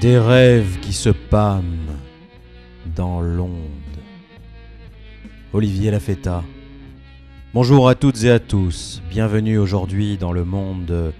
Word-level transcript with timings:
Des 0.00 0.18
rêves 0.18 0.80
qui 0.80 0.94
se 0.94 1.10
pâment 1.10 1.98
dans 2.96 3.20
l'onde. 3.20 3.50
Olivier 5.52 5.90
Lafetta. 5.90 6.42
Bonjour 7.52 7.86
à 7.86 7.94
toutes 7.94 8.24
et 8.24 8.30
à 8.30 8.38
tous. 8.38 9.02
Bienvenue 9.10 9.58
aujourd'hui 9.58 10.16
dans 10.16 10.32
le 10.32 10.46
monde 10.46 10.86
de 10.86 11.12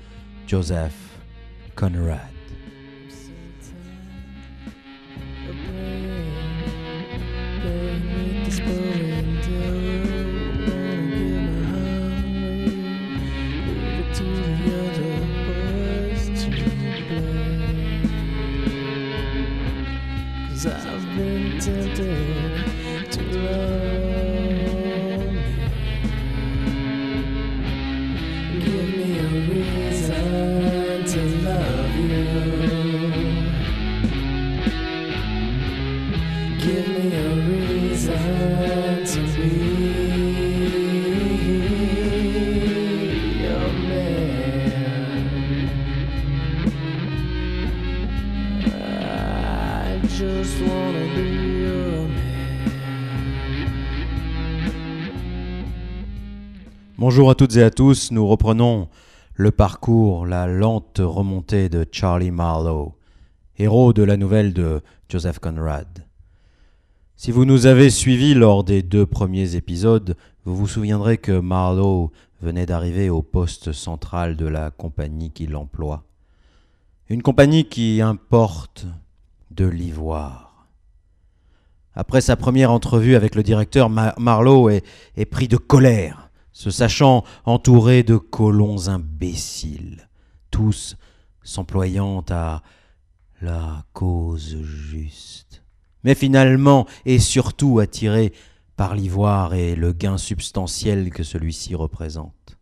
Joseph 0.47 0.95
Conrad. 1.77 2.30
Toutes 57.41 57.57
et 57.57 57.63
à 57.63 57.71
tous, 57.71 58.11
nous 58.11 58.27
reprenons 58.27 58.91
le 59.33 59.51
parcours, 59.51 60.27
la 60.27 60.47
lente 60.47 61.01
remontée 61.03 61.71
de 61.71 61.87
Charlie 61.91 62.31
Marlowe, 62.31 62.93
héros 63.57 63.95
de 63.95 64.03
la 64.03 64.19
nouvelle 64.19 64.53
de 64.53 64.83
Joseph 65.09 65.39
Conrad. 65.39 66.05
Si 67.17 67.31
vous 67.31 67.47
nous 67.47 67.65
avez 67.65 67.89
suivis 67.89 68.35
lors 68.35 68.63
des 68.63 68.83
deux 68.83 69.07
premiers 69.07 69.57
épisodes, 69.57 70.19
vous 70.45 70.55
vous 70.55 70.67
souviendrez 70.67 71.17
que 71.17 71.41
Marlowe 71.41 72.13
venait 72.43 72.67
d'arriver 72.67 73.09
au 73.09 73.23
poste 73.23 73.73
central 73.73 74.37
de 74.37 74.45
la 74.45 74.71
compagnie 74.71 75.31
qui 75.31 75.47
l'emploie. 75.47 76.05
Une 77.09 77.23
compagnie 77.23 77.65
qui 77.65 78.03
importe 78.03 78.85
de 79.51 79.65
l'ivoire. 79.65 80.67
Après 81.95 82.21
sa 82.21 82.37
première 82.37 82.71
entrevue 82.71 83.17
avec 83.17 83.35
le 83.35 83.43
directeur, 83.43 83.89
Ma- 83.89 84.15
Marlowe 84.19 84.69
est 84.69 85.25
pris 85.25 85.49
de 85.49 85.57
colère, 85.57 86.27
se 86.53 86.71
sachant 86.71 87.25
entouré 87.45 88.03
de 88.03 88.17
colons 88.17 88.89
imbéciles, 88.89 90.09
tous 90.51 90.97
s'employant 91.43 92.25
à 92.31 92.63
la 93.41 93.85
cause 93.93 94.57
juste, 94.63 95.63
mais 96.05 96.15
finalement 96.15 96.87
et 97.07 97.19
surtout 97.19 97.79
attirés 97.79 98.33
par 98.77 98.95
l'ivoire 98.95 99.55
et 99.55 99.75
le 99.75 99.93
gain 99.93 100.19
substantiel 100.19 101.11
que 101.11 101.23
celui-ci 101.23 101.75
représente. 101.75 102.57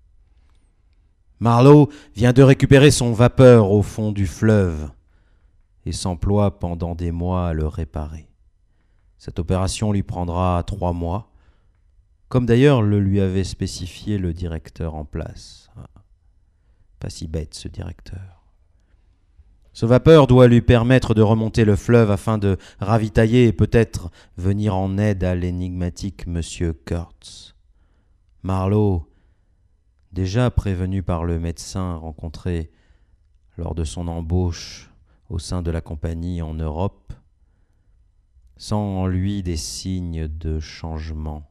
Marlowe 1.40 1.88
vient 2.16 2.32
de 2.32 2.42
récupérer 2.42 2.90
son 2.90 3.12
vapeur 3.12 3.70
au 3.70 3.82
fond 3.82 4.10
du 4.10 4.26
fleuve 4.26 4.90
et 5.86 5.92
s'emploie 5.92 6.58
pendant 6.58 6.94
des 6.94 7.12
mois 7.12 7.48
à 7.48 7.52
le 7.52 7.66
réparer. 7.66 8.28
Cette 9.16 9.38
opération 9.38 9.92
lui 9.92 10.02
prendra 10.02 10.62
trois 10.66 10.92
mois, 10.92 11.27
comme 12.28 12.46
d'ailleurs 12.46 12.82
le 12.82 13.00
lui 13.00 13.20
avait 13.20 13.44
spécifié 13.44 14.18
le 14.18 14.32
directeur 14.32 14.94
en 14.94 15.04
place. 15.04 15.70
Pas 16.98 17.10
si 17.10 17.26
bête 17.26 17.54
ce 17.54 17.68
directeur. 17.68 18.38
Ce 19.72 19.86
vapeur 19.86 20.26
doit 20.26 20.48
lui 20.48 20.60
permettre 20.60 21.14
de 21.14 21.22
remonter 21.22 21.64
le 21.64 21.76
fleuve 21.76 22.10
afin 22.10 22.36
de 22.36 22.58
ravitailler 22.80 23.46
et 23.46 23.52
peut-être 23.52 24.10
venir 24.36 24.74
en 24.74 24.98
aide 24.98 25.22
à 25.22 25.36
l'énigmatique 25.36 26.26
monsieur 26.26 26.72
Kurtz. 26.72 27.54
Marlowe, 28.42 29.06
déjà 30.10 30.50
prévenu 30.50 31.04
par 31.04 31.24
le 31.24 31.38
médecin 31.38 31.94
rencontré 31.94 32.72
lors 33.56 33.76
de 33.76 33.84
son 33.84 34.08
embauche 34.08 34.90
au 35.28 35.38
sein 35.38 35.62
de 35.62 35.70
la 35.70 35.80
compagnie 35.80 36.42
en 36.42 36.54
Europe, 36.54 37.12
sent 38.56 38.74
en 38.74 39.06
lui 39.06 39.44
des 39.44 39.56
signes 39.56 40.26
de 40.26 40.58
changement. 40.58 41.48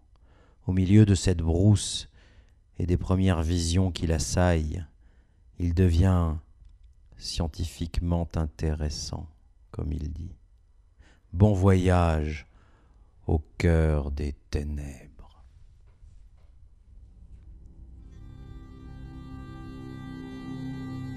Au 0.67 0.73
milieu 0.73 1.05
de 1.05 1.15
cette 1.15 1.37
brousse 1.37 2.09
et 2.77 2.85
des 2.85 2.97
premières 2.97 3.41
visions 3.41 3.89
qui 3.89 4.05
l'assaillent, 4.05 4.85
il 5.59 5.73
devient 5.73 6.35
scientifiquement 7.17 8.27
intéressant, 8.35 9.27
comme 9.71 9.93
il 9.93 10.11
dit. 10.11 10.35
Bon 11.31 11.53
voyage 11.53 12.47
au 13.27 13.41
cœur 13.57 14.11
des 14.11 14.35
ténèbres. 14.51 15.43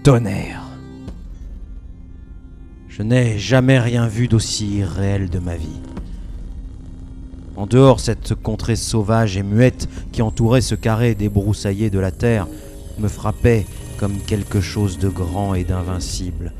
Tonnerre. 0.05 0.65
Je 2.89 3.03
n'ai 3.03 3.39
jamais 3.39 3.81
rien 3.81 4.06
vu 4.06 4.28
d'aussi 4.28 4.78
irréel 4.78 5.28
de 5.28 5.41
ma 5.41 5.56
vie. 5.56 5.83
En 7.60 7.66
dehors, 7.66 8.00
cette 8.00 8.34
contrée 8.34 8.75
sauvage 8.75 9.37
et 9.37 9.43
muette 9.43 9.87
qui 10.12 10.22
entourait 10.22 10.62
ce 10.62 10.75
carré 10.75 11.15
débroussaillé 11.15 11.91
de 11.91 11.98
la 11.98 12.10
terre 12.10 12.47
me 12.98 13.06
frappait 13.06 13.66
comme 13.98 14.16
quelque 14.16 14.62
chose 14.62 14.98
de 14.98 15.10
grand 15.10 15.53
et 15.53 15.65
d'invincible, 15.65 16.54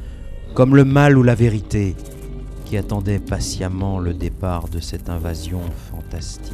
comme 0.53 0.77
le 0.77 0.85
mal 0.85 1.17
ou 1.17 1.23
la 1.23 1.35
vérité 1.35 1.97
qui 2.67 2.77
attendait 2.77 3.19
patiemment 3.19 3.99
le 3.99 4.13
départ 4.13 4.69
de 4.69 4.79
cette 4.79 5.09
invasion 5.09 5.63
fantastique. 5.91 6.53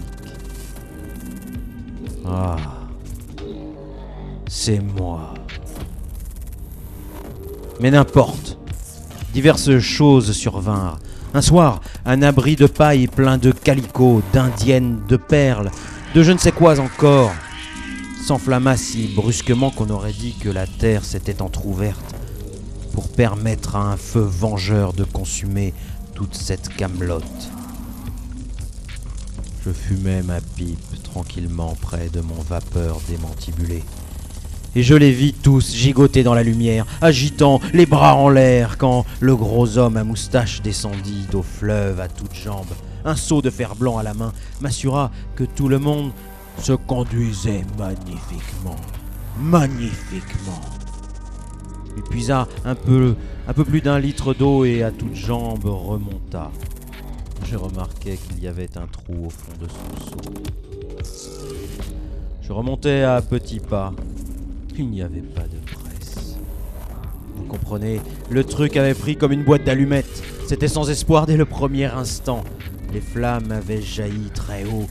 Ah, 2.25 2.57
c'est 4.47 4.79
moi. 4.79 5.35
Mais 7.81 7.91
n'importe. 7.91 8.59
Diverses 9.35 9.81
choses 9.81 10.31
survinrent. 10.31 11.01
Un 11.37 11.43
soir, 11.43 11.83
un 12.07 12.23
abri 12.23 12.57
de 12.57 12.67
paille 12.67 13.09
plein 13.09 13.37
de 13.37 13.51
calicots, 13.51 14.23
d'indiennes, 14.33 15.01
de 15.07 15.19
perles, 15.19 15.71
de 16.15 16.23
je 16.23 16.33
ne 16.33 16.39
sais 16.39 16.51
quoi 16.51 16.81
encore, 16.81 17.31
s'enflamma 18.25 18.79
si 18.79 19.09
brusquement 19.09 19.71
qu'on 19.71 19.91
aurait 19.91 20.15
dit 20.15 20.35
que 20.41 20.49
la 20.49 20.67
terre 20.67 21.05
s'était 21.05 21.43
entr'ouverte 21.43 22.15
pour 22.95 23.11
permettre 23.11 23.77
à 23.77 23.83
un 23.83 23.99
feu 23.99 24.23
vengeur 24.23 24.95
de 24.95 25.05
consumer 25.05 25.75
toute 26.15 26.35
cette 26.35 26.75
camelote. 26.75 27.51
Je 29.63 29.73
fumais 29.73 30.23
ma 30.23 30.41
pipe 30.41 31.03
tranquillement 31.03 31.77
près 31.83 32.09
de 32.09 32.23
mon 32.23 32.41
vapeur 32.49 32.97
démantibulé. 33.11 33.83
Et 34.77 34.83
je 34.83 34.95
les 34.95 35.11
vis 35.11 35.33
tous 35.33 35.75
gigoter 35.75 36.23
dans 36.23 36.35
la 36.35 36.43
lumière, 36.43 36.85
agitant 37.01 37.61
les 37.73 37.87
bras 37.87 38.15
en 38.15 38.29
l'air 38.29 38.77
quand 38.77 39.07
le 39.21 39.35
gros 39.35 39.79
homme 39.79 39.97
à 39.97 40.05
moustache 40.05 40.61
descendit 40.61 41.27
au 41.33 41.41
fleuve 41.43 41.99
à 41.99 42.09
toutes 42.09 42.35
jambes. 42.35 42.75
Un 43.07 43.17
seau 43.17 43.41
de 43.41 43.49
fer 43.49 43.75
blanc 43.75 43.97
à 43.97 44.03
la 44.03 44.13
main 44.13 44.35
m'assura 44.61 45.11
que 45.35 45.45
tout 45.45 45.69
le 45.69 45.79
monde 45.79 46.11
se 46.59 46.75
conduisait 46.75 47.65
magnifiquement. 47.79 48.77
Magnifiquement. 49.41 50.61
Il 51.97 52.03
puisa 52.03 52.47
un 52.67 52.75
peu, 52.75 53.15
plus 53.65 53.81
d'un 53.81 53.99
litre 53.99 54.35
d'eau 54.35 54.67
et 54.67 54.83
à 54.83 54.91
toutes 54.91 55.15
jambes 55.17 55.65
remonta. 55.65 56.51
Je 57.47 57.57
remarquai 57.57 58.19
qu'il 58.19 58.45
y 58.45 58.47
avait 58.47 58.77
un 58.77 58.87
trou 58.89 59.25
au 59.25 59.31
fond 59.31 59.53
de 59.59 59.69
son 59.69 60.05
seau. 60.05 60.35
Je 62.43 62.53
remontais 62.53 63.05
à 63.05 63.23
petits 63.23 63.61
pas. 63.61 63.95
Il 64.79 64.91
n'y 64.91 65.01
avait 65.01 65.23
pas 65.23 65.43
de 65.43 65.59
presse. 65.73 66.37
Vous 67.35 67.45
comprenez, 67.45 68.01
le 68.29 68.45
truc 68.45 68.77
avait 68.77 68.93
pris 68.93 69.17
comme 69.17 69.33
une 69.33 69.43
boîte 69.43 69.65
d'allumettes. 69.65 70.23
C'était 70.47 70.69
sans 70.69 70.91
espoir 70.91 71.27
dès 71.27 71.39
le 71.39 71.47
premier 71.47 71.87
instant. 71.87 72.45
Les 72.93 73.01
flammes 73.01 73.53
avaient 73.53 73.81
jailli 73.81 74.29
très 74.35 74.65
haut, 74.65 74.87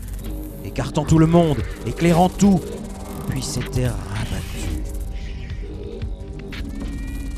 écartant 0.63 1.05
tout 1.05 1.19
le 1.19 1.27
monde, 1.27 1.59
éclairant 1.85 2.29
tout, 2.29 2.59
puis 3.29 3.43
s'étaient 3.43 3.87
rabattues. 3.87 4.81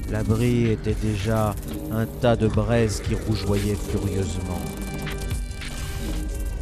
L'abri 0.10 0.72
était 0.72 0.96
déjà 1.02 1.54
un 1.92 2.06
tas 2.06 2.38
de 2.38 2.48
braises 2.48 3.02
qui 3.02 3.16
rougeoyaient 3.16 3.76
furieusement. 3.76 4.62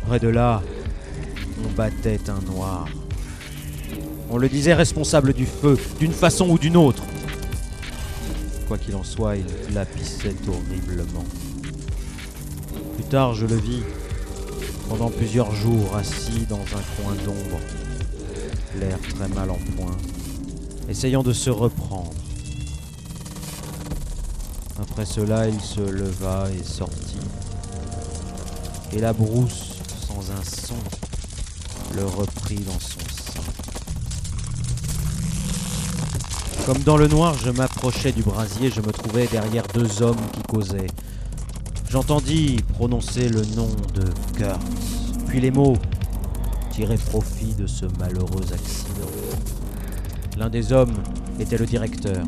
Près 0.08 0.20
de 0.20 0.30
là, 0.30 0.64
on 1.64 1.72
battait 1.76 2.20
un 2.30 2.42
noir. 2.52 2.88
On 4.36 4.38
le 4.38 4.50
disait 4.50 4.74
responsable 4.74 5.32
du 5.32 5.46
feu, 5.46 5.80
d'une 5.98 6.12
façon 6.12 6.50
ou 6.50 6.60
d'une 6.60 6.76
autre. 6.76 7.04
Quoi 8.68 8.78
qu'il 8.78 8.94
en 8.98 9.04
soit, 9.06 9.38
il 9.38 9.46
glapissait 9.72 10.36
horriblement. 10.46 11.24
Plus 12.96 13.06
tard, 13.06 13.34
je 13.34 13.46
le 13.46 13.56
vis, 13.56 13.82
pendant 14.90 15.10
plusieurs 15.10 15.56
jours, 15.56 15.96
assis 15.96 16.46
dans 16.50 16.60
un 16.60 17.02
coin 17.02 17.16
d'ombre, 17.24 17.62
l'air 18.78 19.00
très 19.00 19.30
mal 19.30 19.52
en 19.52 19.60
point, 19.78 19.96
essayant 20.90 21.24
de 21.24 21.32
se 21.32 21.50
reprendre. 21.50 22.12
Après 24.82 25.06
cela, 25.06 25.48
il 25.48 25.62
se 25.62 25.80
leva 25.80 26.50
et 26.52 26.62
sortit. 26.62 27.26
Et 28.92 29.00
la 29.00 29.14
brousse, 29.14 29.76
sans 30.06 30.30
un 30.30 30.44
son, 30.44 30.76
le 31.96 32.04
reprit 32.04 32.60
dans 32.60 32.82
son 32.82 33.00
sein. 33.00 33.26
Comme 36.66 36.80
dans 36.80 36.98
le 36.98 37.08
noir, 37.08 37.36
je 37.38 37.52
m'approchais 37.52 38.12
du 38.12 38.24
brasier, 38.24 38.72
je 38.72 38.82
me 38.82 38.92
trouvais 38.92 39.28
derrière 39.28 39.68
deux 39.72 40.02
hommes 40.02 40.18
qui 40.34 40.42
causaient. 40.42 40.88
J'entendis 41.92 42.58
prononcer 42.74 43.30
le 43.30 43.42
nom 43.56 43.70
de 43.94 44.04
Kurtz, 44.36 45.14
puis 45.28 45.40
les 45.40 45.52
mots 45.52 45.78
tirer 46.72 46.98
profit 46.98 47.54
de 47.54 47.68
ce 47.68 47.86
malheureux 48.00 48.52
accident. 48.52 49.12
L'un 50.40 50.50
des 50.50 50.74
hommes 50.74 50.96
était 51.40 51.58
le 51.58 51.68
directeur. 51.68 52.24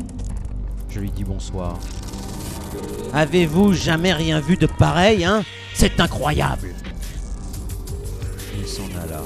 Je 0.88 1.00
lui 1.00 1.10
dis 1.10 1.24
bonsoir. 1.24 1.76
Avez-vous 3.12 3.72
jamais 3.72 4.12
rien 4.12 4.38
vu 4.38 4.56
de 4.56 4.66
pareil, 4.66 5.24
hein? 5.24 5.42
C'est 5.74 5.98
incroyable 5.98 6.68
Il 8.56 8.68
s'en 8.68 8.84
alla. 9.02 9.22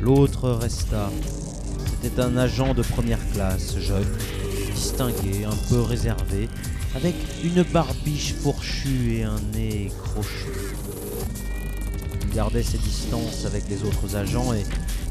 L'autre 0.00 0.48
resta. 0.52 1.10
C'était 2.06 2.22
un 2.22 2.36
agent 2.36 2.72
de 2.72 2.82
première 2.82 3.18
classe, 3.32 3.76
jeune, 3.80 4.06
distingué, 4.72 5.44
un 5.44 5.56
peu 5.68 5.80
réservé, 5.80 6.48
avec 6.94 7.16
une 7.42 7.64
barbiche 7.64 8.32
fourchue 8.32 9.16
et 9.16 9.24
un 9.24 9.40
nez 9.52 9.90
crochu. 10.04 10.76
Il 12.22 12.36
gardait 12.36 12.62
ses 12.62 12.78
distances 12.78 13.44
avec 13.44 13.64
les 13.68 13.82
autres 13.82 14.14
agents 14.14 14.52
et, 14.52 14.62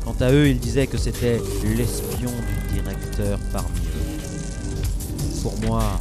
quant 0.06 0.16
à 0.22 0.32
eux, 0.32 0.48
il 0.48 0.58
disait 0.58 0.88
que 0.88 0.98
c'était 0.98 1.42
l'espion 1.66 2.32
du 2.32 2.76
directeur 2.76 3.40
parmi 3.52 3.80
eux. 3.80 5.42
Pour 5.42 5.60
moi, 5.68 6.00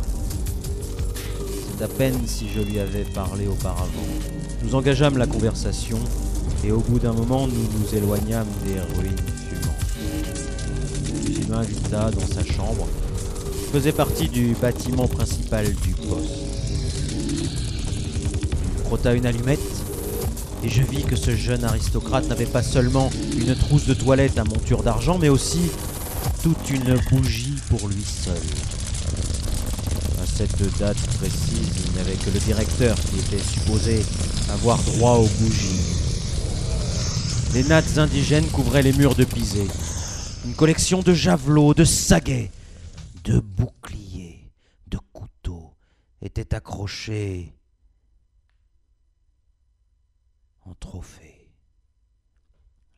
c'est 1.77 1.83
à 1.83 1.89
peine 1.89 2.21
si 2.25 2.47
je 2.55 2.61
lui 2.61 2.79
avais 2.79 3.03
parlé 3.03 3.49
auparavant. 3.49 3.91
Nous 4.63 4.77
engageâmes 4.77 5.19
la 5.19 5.27
conversation 5.27 5.99
et 6.63 6.71
au 6.71 6.79
bout 6.79 7.01
d'un 7.01 7.15
moment, 7.15 7.49
nous 7.49 7.69
nous 7.81 7.97
éloignâmes 7.97 8.47
des 8.65 8.79
ruines 8.97 9.44
m'invita 11.55 12.11
dans 12.11 12.27
sa 12.27 12.45
chambre, 12.45 12.89
qui 13.53 13.73
faisait 13.73 13.93
partie 13.93 14.29
du 14.29 14.57
bâtiment 14.61 15.07
principal 15.07 15.67
du 15.67 15.91
poste. 15.91 16.31
Il 17.43 18.85
frotta 18.85 19.15
une 19.15 19.27
allumette 19.27 19.61
et 20.65 20.69
je 20.69 20.83
vis 20.83 21.05
que 21.05 21.15
ce 21.15 21.37
jeune 21.37 21.65
aristocrate 21.65 22.29
n'avait 22.29 22.47
pas 22.47 22.63
seulement 22.63 23.11
une 23.37 23.55
trousse 23.55 23.87
de 23.87 23.95
toilette 23.95 24.37
à 24.39 24.45
monture 24.45 24.83
d'argent, 24.83 25.19
mais 25.19 25.29
aussi 25.29 25.71
toute 26.43 26.71
une 26.71 26.99
bougie 27.11 27.55
pour 27.69 27.89
lui 27.89 28.05
seul. 28.05 28.35
À 30.23 30.27
cette 30.27 30.79
date 30.79 30.97
précise, 31.19 31.71
il 31.87 31.93
n'y 31.93 32.01
avait 32.01 32.17
que 32.17 32.31
le 32.31 32.41
directeur 32.41 32.97
qui 32.97 33.21
était 33.21 33.43
supposé 33.43 34.03
avoir 34.53 34.79
droit 34.83 35.19
aux 35.19 35.29
bougies. 35.41 35.81
Les 37.55 37.63
nattes 37.63 37.99
indigènes 37.99 38.47
couvraient 38.47 38.83
les 38.83 38.93
murs 38.93 39.15
de 39.15 39.25
pisé. 39.25 39.69
Une 40.45 40.55
collection 40.55 41.01
de 41.01 41.15
javelots, 41.15 41.73
de 41.73 41.85
saguets, 41.85 42.51
de 43.25 43.41
boucliers, 43.41 44.51
de 44.87 44.99
couteaux 45.15 45.75
était 46.21 46.55
accrochée 46.55 47.55
en 50.67 50.75
trophée. 50.75 51.51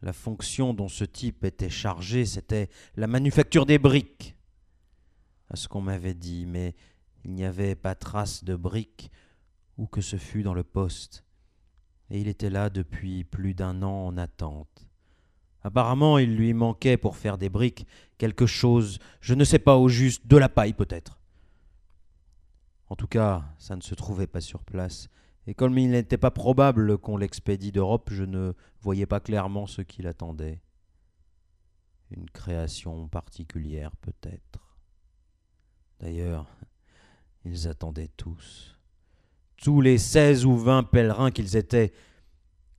La 0.02 0.12
fonction 0.12 0.74
dont 0.74 0.88
ce 0.88 1.04
type 1.04 1.44
était 1.44 1.70
chargé, 1.70 2.26
c'était 2.26 2.68
la 2.96 3.06
manufacture 3.06 3.64
des 3.64 3.78
briques, 3.78 4.36
à 5.48 5.54
ce 5.54 5.68
qu'on 5.68 5.80
m'avait 5.80 6.14
dit, 6.14 6.46
mais 6.46 6.74
il 7.24 7.30
n'y 7.30 7.44
avait 7.44 7.76
pas 7.76 7.94
trace 7.94 8.42
de 8.42 8.56
briques, 8.56 9.12
où 9.78 9.86
que 9.86 10.00
ce 10.00 10.16
fût 10.16 10.42
dans 10.42 10.54
le 10.54 10.64
poste, 10.64 11.24
et 12.10 12.20
il 12.20 12.26
était 12.26 12.50
là 12.50 12.70
depuis 12.70 13.22
plus 13.22 13.54
d'un 13.54 13.82
an 13.82 14.06
en 14.06 14.16
attente. 14.16 14.85
Apparemment, 15.66 16.18
il 16.18 16.36
lui 16.36 16.54
manquait 16.54 16.96
pour 16.96 17.16
faire 17.16 17.38
des 17.38 17.48
briques 17.48 17.88
quelque 18.18 18.46
chose, 18.46 19.00
je 19.20 19.34
ne 19.34 19.42
sais 19.42 19.58
pas 19.58 19.76
au 19.76 19.88
juste, 19.88 20.24
de 20.24 20.36
la 20.36 20.48
paille 20.48 20.74
peut-être. 20.74 21.18
En 22.88 22.94
tout 22.94 23.08
cas, 23.08 23.42
ça 23.58 23.74
ne 23.74 23.80
se 23.80 23.96
trouvait 23.96 24.28
pas 24.28 24.40
sur 24.40 24.62
place, 24.62 25.08
et 25.48 25.54
comme 25.54 25.76
il 25.76 25.90
n'était 25.90 26.18
pas 26.18 26.30
probable 26.30 26.98
qu'on 26.98 27.16
l'expédie 27.16 27.72
d'Europe, 27.72 28.10
je 28.12 28.22
ne 28.22 28.52
voyais 28.80 29.06
pas 29.06 29.18
clairement 29.18 29.66
ce 29.66 29.82
qu'il 29.82 30.06
attendait. 30.06 30.62
Une 32.12 32.30
création 32.30 33.08
particulière 33.08 33.90
peut-être. 33.96 34.78
D'ailleurs, 35.98 36.46
ils 37.44 37.66
attendaient 37.66 38.12
tous, 38.16 38.78
tous 39.56 39.80
les 39.80 39.98
seize 39.98 40.46
ou 40.46 40.56
vingt 40.56 40.84
pèlerins 40.84 41.32
qu'ils 41.32 41.56
étaient, 41.56 41.92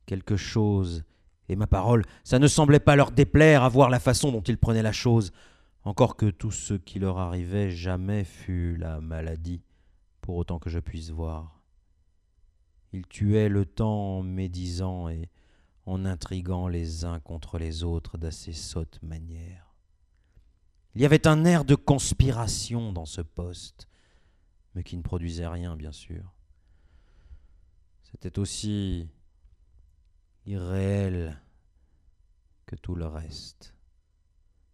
quelque 0.05 0.37
chose, 0.37 1.03
et 1.49 1.55
ma 1.55 1.67
parole, 1.67 2.03
ça 2.23 2.39
ne 2.39 2.47
semblait 2.47 2.79
pas 2.79 2.95
leur 2.95 3.11
déplaire 3.11 3.63
à 3.63 3.69
voir 3.69 3.89
la 3.89 3.99
façon 3.99 4.31
dont 4.31 4.41
ils 4.41 4.57
prenaient 4.57 4.81
la 4.81 4.91
chose, 4.91 5.31
encore 5.83 6.17
que 6.17 6.29
tout 6.29 6.51
ce 6.51 6.73
qui 6.73 6.99
leur 6.99 7.17
arrivait 7.17 7.71
jamais 7.71 8.23
fût 8.23 8.75
la 8.77 8.99
maladie, 8.99 9.61
pour 10.21 10.35
autant 10.35 10.59
que 10.59 10.69
je 10.69 10.79
puisse 10.79 11.09
voir. 11.09 11.61
Ils 12.91 13.07
tuaient 13.07 13.49
le 13.49 13.65
temps 13.65 14.17
en 14.17 14.23
médisant 14.23 15.07
et 15.07 15.29
en 15.85 16.03
intriguant 16.03 16.67
les 16.67 17.05
uns 17.05 17.19
contre 17.19 17.57
les 17.57 17.83
autres 17.83 18.17
d'assez 18.17 18.53
sottes 18.53 18.99
manières. 19.01 19.73
Il 20.95 21.01
y 21.01 21.05
avait 21.05 21.27
un 21.27 21.45
air 21.45 21.63
de 21.63 21.75
conspiration 21.75 22.91
dans 22.91 23.05
ce 23.05 23.21
poste, 23.21 23.87
mais 24.75 24.83
qui 24.83 24.97
ne 24.97 25.01
produisait 25.01 25.47
rien, 25.47 25.77
bien 25.77 25.91
sûr. 25.91 26.33
C'était 28.03 28.39
aussi 28.39 29.07
irréel 30.47 31.39
que 32.65 32.75
tout 32.75 32.95
le 32.95 33.05
reste, 33.05 33.75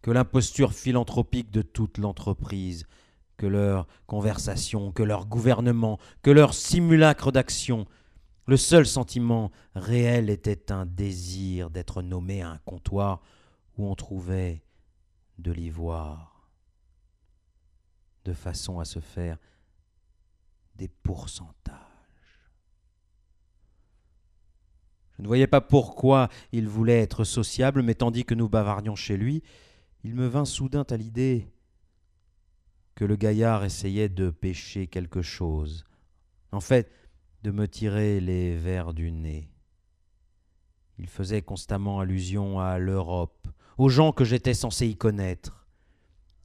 que 0.02 0.10
l'imposture 0.10 0.72
philanthropique 0.72 1.50
de 1.50 1.62
toute 1.62 1.98
l'entreprise, 1.98 2.86
que 3.36 3.46
leur 3.46 3.86
conversation, 4.06 4.92
que 4.92 5.02
leur 5.02 5.26
gouvernement, 5.26 5.98
que 6.22 6.30
leur 6.30 6.54
simulacre 6.54 7.32
d'action, 7.32 7.86
le 8.46 8.56
seul 8.56 8.86
sentiment 8.86 9.50
réel 9.74 10.30
était 10.30 10.70
un 10.70 10.86
désir 10.86 11.70
d'être 11.70 12.02
nommé 12.02 12.42
à 12.42 12.50
un 12.50 12.58
comptoir 12.58 13.22
où 13.76 13.86
on 13.88 13.94
trouvait 13.94 14.62
de 15.38 15.50
l'ivoire, 15.50 16.50
de 18.24 18.32
façon 18.32 18.78
à 18.78 18.84
se 18.84 19.00
faire 19.00 19.38
des 20.76 20.88
pourcentages. 20.88 21.93
Je 25.16 25.22
ne 25.22 25.28
voyais 25.28 25.46
pas 25.46 25.60
pourquoi 25.60 26.28
il 26.52 26.68
voulait 26.68 27.00
être 27.00 27.24
sociable, 27.24 27.82
mais 27.82 27.94
tandis 27.94 28.24
que 28.24 28.34
nous 28.34 28.48
bavardions 28.48 28.96
chez 28.96 29.16
lui, 29.16 29.42
il 30.02 30.14
me 30.14 30.26
vint 30.26 30.44
soudain 30.44 30.84
à 30.90 30.96
l'idée 30.96 31.48
que 32.94 33.04
le 33.04 33.16
gaillard 33.16 33.64
essayait 33.64 34.08
de 34.08 34.30
pêcher 34.30 34.86
quelque 34.86 35.22
chose. 35.22 35.84
En 36.52 36.60
fait, 36.60 36.90
de 37.42 37.50
me 37.50 37.68
tirer 37.68 38.20
les 38.20 38.56
vers 38.56 38.94
du 38.94 39.12
nez. 39.12 39.50
Il 40.98 41.08
faisait 41.08 41.42
constamment 41.42 42.00
allusion 42.00 42.60
à 42.60 42.78
l'Europe, 42.78 43.48
aux 43.78 43.88
gens 43.88 44.12
que 44.12 44.24
j'étais 44.24 44.54
censé 44.54 44.86
y 44.86 44.96
connaître. 44.96 45.66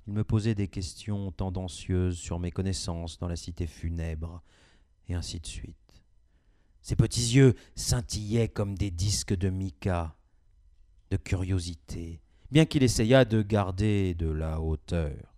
Il 0.08 0.14
me 0.14 0.24
posait 0.24 0.56
des 0.56 0.68
questions 0.68 1.32
tendancieuses 1.32 2.18
sur 2.18 2.40
mes 2.40 2.52
connaissances 2.52 3.20
dans 3.20 3.28
la 3.28 3.36
cité 3.36 3.68
funèbre, 3.68 4.42
et 5.08 5.14
ainsi 5.14 5.40
de 5.40 5.46
suite. 5.46 5.79
Ses 6.82 6.96
petits 6.96 7.36
yeux 7.36 7.56
scintillaient 7.76 8.50
comme 8.50 8.78
des 8.78 8.92
disques 8.92 9.36
de 9.36 9.50
mica, 9.50 10.16
de 11.12 11.18
curiosité, 11.18 12.22
bien 12.52 12.66
qu'il 12.66 12.84
essayât 12.84 13.26
de 13.26 13.42
garder 13.42 14.14
de 14.16 14.30
la 14.30 14.62
hauteur. 14.62 15.36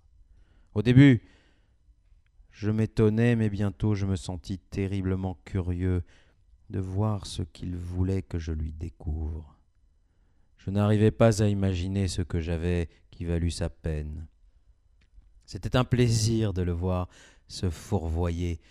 Au 0.73 0.81
début, 0.81 1.21
je 2.51 2.69
m'étonnais, 2.69 3.35
mais 3.35 3.49
bientôt 3.49 3.95
je 3.95 4.05
me 4.05 4.15
sentis 4.15 4.59
terriblement 4.59 5.37
curieux 5.45 6.03
de 6.69 6.79
voir 6.79 7.25
ce 7.25 7.43
qu'il 7.43 7.75
voulait 7.75 8.21
que 8.21 8.39
je 8.39 8.51
lui 8.51 8.71
découvre. 8.71 9.57
Je 10.57 10.69
n'arrivais 10.69 11.11
pas 11.11 11.41
à 11.41 11.47
imaginer 11.47 12.07
ce 12.07 12.21
que 12.21 12.39
j'avais 12.39 12.89
qui 13.09 13.25
valut 13.25 13.51
sa 13.51 13.69
peine. 13.69 14.27
C'était 15.45 15.75
un 15.75 15.83
plaisir 15.83 16.53
de 16.53 16.61
le 16.61 16.71
voir 16.71 17.09
se 17.47 17.69
fourvoyer, 17.69 18.61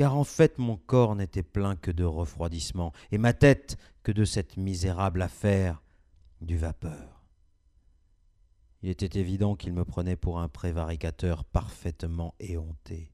car 0.00 0.16
en 0.16 0.24
fait 0.24 0.56
mon 0.56 0.78
corps 0.78 1.14
n'était 1.14 1.42
plein 1.42 1.76
que 1.76 1.90
de 1.90 2.04
refroidissement, 2.04 2.94
et 3.12 3.18
ma 3.18 3.34
tête 3.34 3.76
que 4.02 4.10
de 4.10 4.24
cette 4.24 4.56
misérable 4.56 5.20
affaire 5.20 5.82
du 6.40 6.56
vapeur. 6.56 7.22
Il 8.80 8.88
était 8.88 9.20
évident 9.20 9.56
qu'il 9.56 9.74
me 9.74 9.84
prenait 9.84 10.16
pour 10.16 10.40
un 10.40 10.48
prévaricateur 10.48 11.44
parfaitement 11.44 12.34
éhonté. 12.40 13.12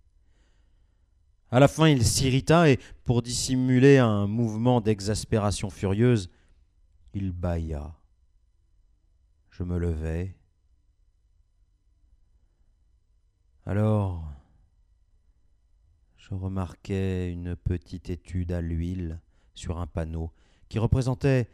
À 1.51 1.59
la 1.59 1.67
fin, 1.67 1.89
il 1.89 2.07
s'irrita 2.07 2.71
et, 2.71 2.79
pour 3.05 3.21
dissimuler 3.21 3.99
un 3.99 4.29
mouvement 4.29 4.81
d'exaspération 4.81 5.71
furieuse, 5.71 6.31
il 7.15 7.33
bâilla. 7.33 7.97
Je 9.51 9.65
me 9.65 9.77
levai. 9.77 10.37
Alors, 13.65 14.36
je 16.29 16.35
remarquai 16.35 17.31
une 17.31 17.55
petite 17.55 18.11
étude 18.11 18.51
à 18.51 18.61
l'huile 18.61 19.21
sur 19.55 19.79
un 19.79 19.87
panneau 19.87 20.33
qui 20.69 20.81
représentait 20.81 21.49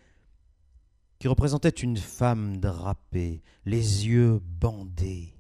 qui 1.18 1.28
représentait 1.28 1.68
une 1.68 1.98
femme 1.98 2.56
drapée, 2.56 3.42
les 3.64 4.08
yeux 4.08 4.40
bandés, 4.40 5.36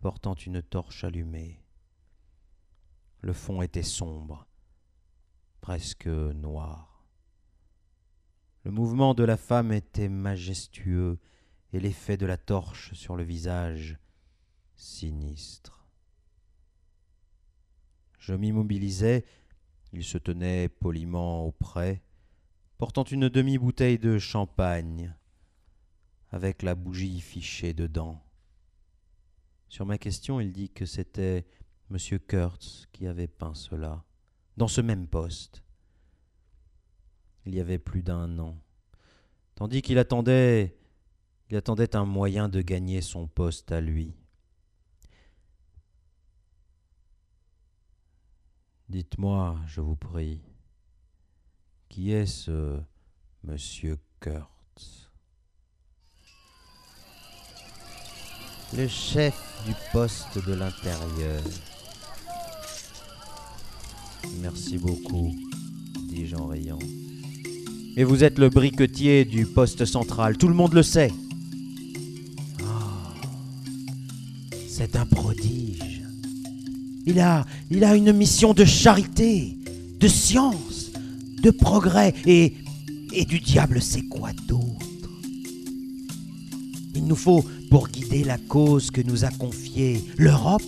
portant 0.00 0.34
une 0.34 0.60
torche 0.60 1.04
allumée. 1.04 1.62
Le 3.20 3.32
fond 3.32 3.62
était 3.62 3.84
sombre, 3.84 4.48
presque 5.60 6.08
noir. 6.08 7.04
Le 8.64 8.72
mouvement 8.72 9.14
de 9.14 9.22
la 9.22 9.36
femme 9.36 9.70
était 9.70 10.08
majestueux 10.08 11.20
et 11.72 11.78
l'effet 11.78 12.16
de 12.16 12.26
la 12.26 12.36
torche 12.36 12.92
sur 12.94 13.14
le 13.14 13.22
visage 13.22 13.98
sinistre. 14.74 15.77
Je 18.28 18.34
m'immobilisai, 18.34 19.24
il 19.94 20.04
se 20.04 20.18
tenait 20.18 20.68
poliment 20.68 21.46
auprès, 21.46 22.02
portant 22.76 23.04
une 23.04 23.30
demi-bouteille 23.30 23.98
de 23.98 24.18
champagne, 24.18 25.14
avec 26.28 26.60
la 26.60 26.74
bougie 26.74 27.22
fichée 27.22 27.72
dedans. 27.72 28.22
Sur 29.70 29.86
ma 29.86 29.96
question, 29.96 30.40
il 30.40 30.52
dit 30.52 30.68
que 30.68 30.84
c'était 30.84 31.46
M. 31.90 31.96
Kurtz 32.18 32.86
qui 32.92 33.06
avait 33.06 33.28
peint 33.28 33.54
cela, 33.54 34.04
dans 34.58 34.68
ce 34.68 34.82
même 34.82 35.06
poste, 35.06 35.62
il 37.46 37.54
y 37.54 37.60
avait 37.60 37.78
plus 37.78 38.02
d'un 38.02 38.38
an, 38.38 38.58
tandis 39.54 39.80
qu'il 39.80 39.96
attendait, 39.96 40.76
il 41.48 41.56
attendait 41.56 41.96
un 41.96 42.04
moyen 42.04 42.50
de 42.50 42.60
gagner 42.60 43.00
son 43.00 43.26
poste 43.26 43.72
à 43.72 43.80
lui. 43.80 44.12
Dites-moi, 48.88 49.58
je 49.66 49.82
vous 49.82 49.96
prie, 49.96 50.40
qui 51.90 52.10
est 52.10 52.24
ce 52.24 52.80
monsieur 53.44 53.98
Kurtz? 54.18 55.10
Le 58.74 58.88
chef 58.88 59.34
du 59.66 59.74
poste 59.92 60.42
de 60.46 60.54
l'intérieur. 60.54 61.42
Merci 64.40 64.78
beaucoup, 64.78 65.36
dis-je 66.08 66.36
en 66.36 66.46
riant. 66.46 66.78
Et 67.94 68.04
vous 68.04 68.24
êtes 68.24 68.38
le 68.38 68.48
briquetier 68.48 69.26
du 69.26 69.44
poste 69.44 69.84
central, 69.84 70.38
tout 70.38 70.48
le 70.48 70.54
monde 70.54 70.72
le 70.72 70.82
sait. 70.82 71.12
Ah, 72.64 73.12
c'est 74.66 74.96
un 74.96 75.04
prodige. 75.04 75.87
Il 77.10 77.20
a, 77.20 77.46
il 77.70 77.84
a 77.84 77.96
une 77.96 78.12
mission 78.12 78.52
de 78.52 78.66
charité, 78.66 79.56
de 79.98 80.08
science, 80.08 80.90
de 81.42 81.50
progrès 81.50 82.12
et, 82.26 82.52
et 83.14 83.24
du 83.24 83.40
diable 83.40 83.80
sait 83.80 84.02
quoi 84.02 84.30
d'autre? 84.46 85.08
Il 86.94 87.06
nous 87.06 87.16
faut, 87.16 87.42
pour 87.70 87.88
guider 87.88 88.24
la 88.24 88.36
cause 88.36 88.90
que 88.90 89.00
nous 89.00 89.24
a 89.24 89.30
confiée 89.30 90.04
l'Europe, 90.18 90.62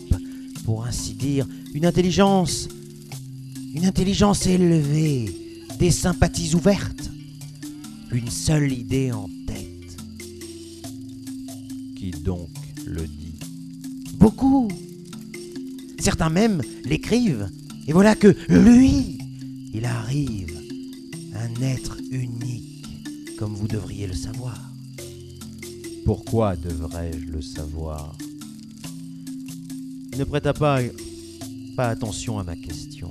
pour 0.65 0.87
ainsi 0.87 1.13
dire, 1.13 1.47
une 1.75 1.85
intelligence, 1.85 2.69
une 3.75 3.85
intelligence 3.85 4.47
élevée, 4.47 5.27
des 5.79 5.91
sympathies 5.91 6.55
ouvertes, 6.55 7.11
une 8.13 8.31
seule 8.31 8.73
idée 8.73 9.13
en 9.13 9.29
tête. 9.47 9.97
Qui 11.97 12.13
donc 12.13 12.49
le 12.87 13.03
dit? 13.03 13.35
Beaucoup. 14.15 14.69
Certains 16.01 16.31
même 16.31 16.63
l'écrivent. 16.85 17.49
Et 17.87 17.93
voilà 17.93 18.15
que 18.15 18.35
lui, 18.49 19.19
il 19.73 19.85
arrive, 19.85 20.57
un 21.35 21.63
être 21.63 21.99
unique, 22.11 23.37
comme 23.39 23.55
vous 23.55 23.69
devriez 23.69 24.07
le 24.07 24.15
savoir. 24.15 24.59
Pourquoi 26.05 26.57
devrais-je 26.57 27.27
le 27.31 27.43
savoir? 27.43 28.17
Il 30.13 30.19
ne 30.19 30.25
prêta 30.25 30.53
pas, 30.53 30.81
pas 31.77 31.89
attention 31.89 32.39
à 32.39 32.45
ma 32.45 32.57
question. 32.57 33.11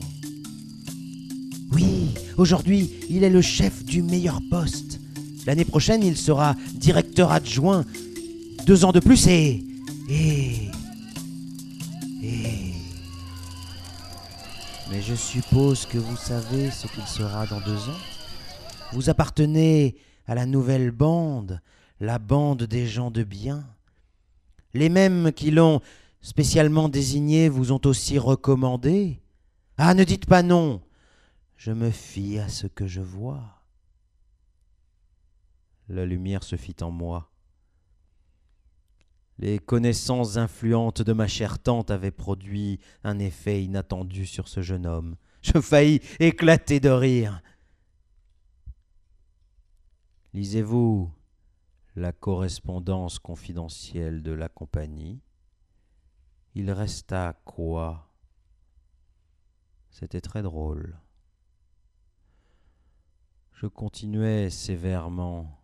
Oui, 1.71 2.09
aujourd'hui, 2.37 2.89
il 3.09 3.23
est 3.23 3.29
le 3.29 3.41
chef 3.41 3.85
du 3.85 4.01
meilleur 4.01 4.41
poste. 4.49 4.99
L'année 5.45 5.65
prochaine, 5.65 6.03
il 6.03 6.17
sera 6.17 6.55
directeur 6.75 7.31
adjoint. 7.31 7.85
Deux 8.65 8.83
ans 8.83 8.91
de 8.91 8.99
plus. 8.99 9.27
Et... 9.27 9.63
Et... 10.09 10.38
je 15.09 15.15
suppose 15.15 15.87
que 15.87 15.97
vous 15.97 16.15
savez 16.15 16.69
ce 16.69 16.85
qu'il 16.85 17.07
sera 17.07 17.47
dans 17.47 17.59
deux 17.61 17.89
ans. 17.89 17.97
Vous 18.93 19.09
appartenez 19.09 19.95
à 20.27 20.35
la 20.35 20.45
nouvelle 20.45 20.91
bande, 20.91 21.61
la 21.99 22.19
bande 22.19 22.61
des 22.65 22.85
gens 22.85 23.09
de 23.09 23.23
bien. 23.23 23.65
Les 24.75 24.87
mêmes 24.87 25.31
qui 25.31 25.49
l'ont 25.49 25.81
spécialement 26.21 26.89
désigné 26.89 27.49
vous 27.49 27.71
ont 27.71 27.81
aussi 27.85 28.19
recommandé. 28.19 29.19
Ah, 29.79 29.95
ne 29.95 30.03
dites 30.03 30.27
pas 30.27 30.43
non. 30.43 30.79
Je 31.57 31.71
me 31.71 31.89
fie 31.89 32.37
à 32.37 32.47
ce 32.47 32.67
que 32.67 32.85
je 32.85 33.01
vois. 33.01 33.63
La 35.87 36.05
lumière 36.05 36.43
se 36.43 36.55
fit 36.55 36.75
en 36.81 36.91
moi. 36.91 37.28
Les 39.39 39.57
connaissances 39.57 40.35
influentes 40.35 41.01
de 41.01 41.13
ma 41.13 41.27
chère 41.27 41.59
tante 41.59 41.91
avaient 41.91 42.11
produit 42.11 42.81
un 43.05 43.19
effet 43.19 43.63
inattendu 43.63 44.25
sur 44.25 44.49
ce 44.49 44.61
jeune 44.61 44.85
homme. 44.85 45.15
Je 45.41 45.61
faillis 45.61 46.01
éclater 46.19 46.81
de 46.81 46.89
rire. 46.89 47.41
Lisez-vous 50.33 51.09
la 51.95 52.11
correspondance 52.11 53.17
confidentielle 53.17 54.23
de 54.23 54.33
la 54.33 54.49
compagnie? 54.49 55.21
Il 56.53 56.69
resta 56.71 57.39
quoi? 57.45 58.09
C'était 59.89 60.21
très 60.21 60.41
drôle. 60.41 60.99
Je 63.53 63.67
continuais 63.67 64.49
sévèrement. 64.49 65.58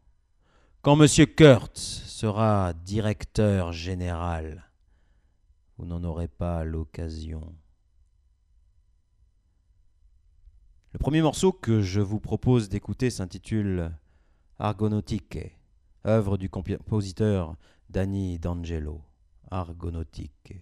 Quand 0.85 1.01
M. 1.01 1.07
Kurtz 1.35 2.03
sera 2.05 2.71
directeur 2.73 3.71
général, 3.71 4.69
vous 5.79 5.87
n'en 5.87 6.03
aurez 6.03 6.27
pas 6.27 6.63
l'occasion. 6.63 7.55
Le 10.91 10.99
premier 10.99 11.23
morceau 11.23 11.51
que 11.51 11.81
je 11.81 12.01
vous 12.01 12.19
propose 12.19 12.69
d'écouter 12.69 13.09
s'intitule 13.09 13.97
Argonautique, 14.59 15.39
œuvre 16.05 16.37
du 16.37 16.51
compositeur 16.51 17.55
Danny 17.89 18.37
D'Angelo. 18.37 19.01
Argonautique. 19.49 20.53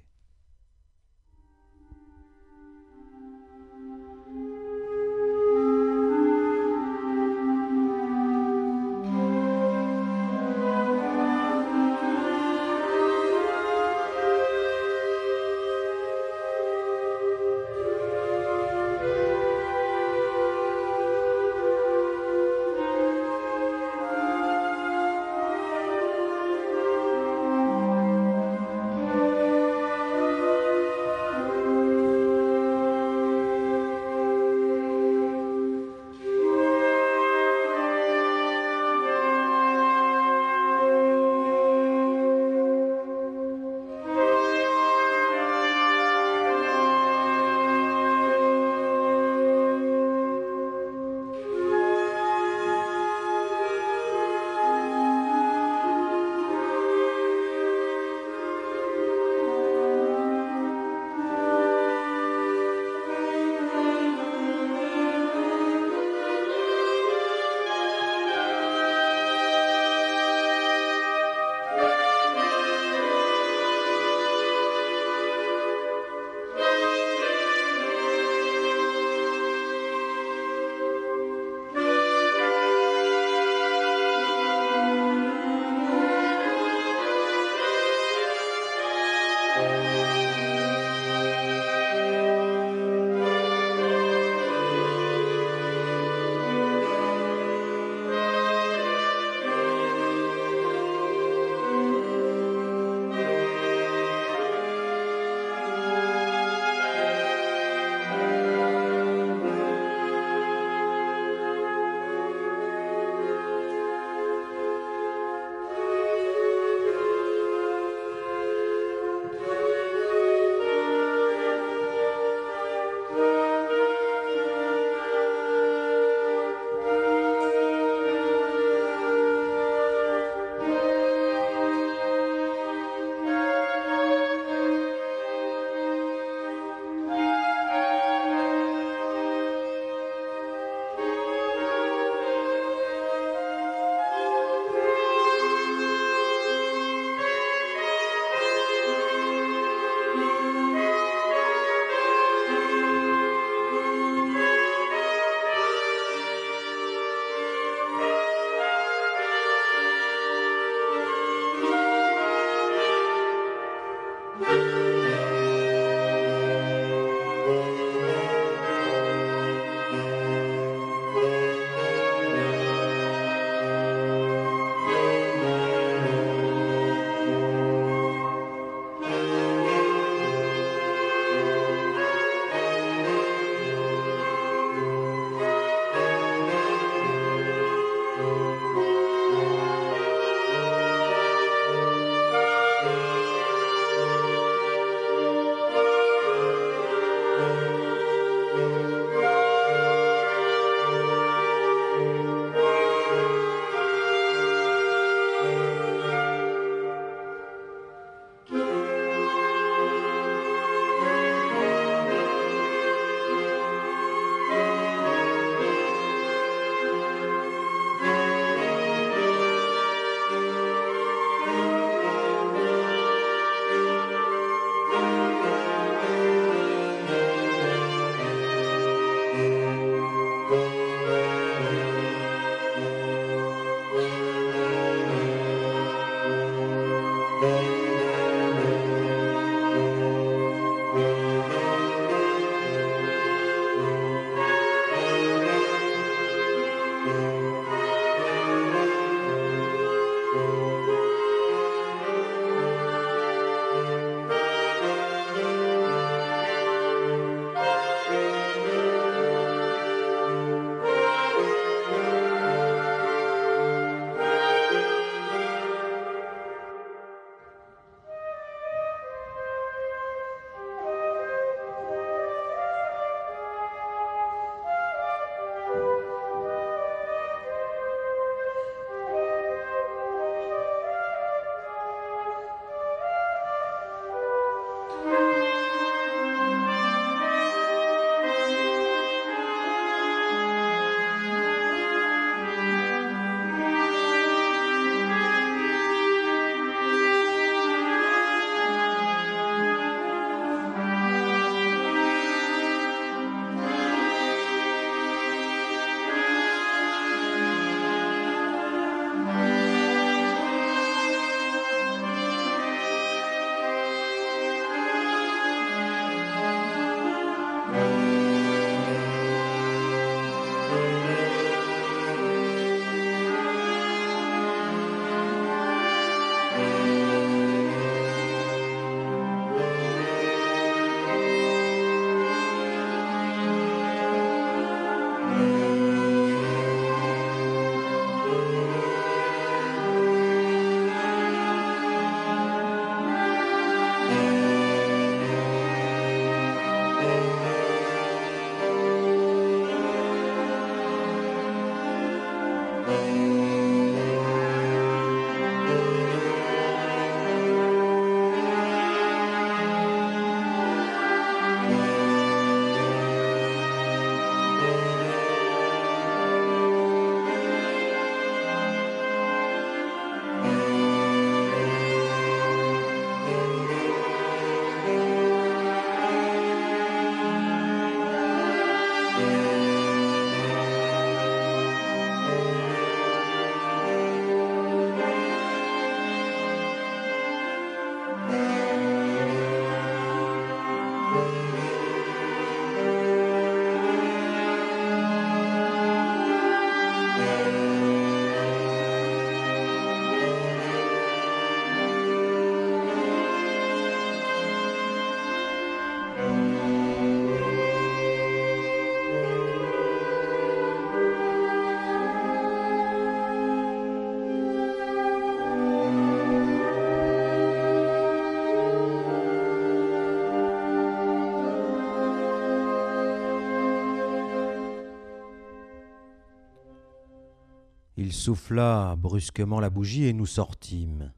Souffla 428.24 428.96
brusquement 428.98 429.60
la 429.60 429.70
bougie 429.70 430.06
et 430.06 430.14
nous 430.14 430.26
sortîmes. 430.26 431.12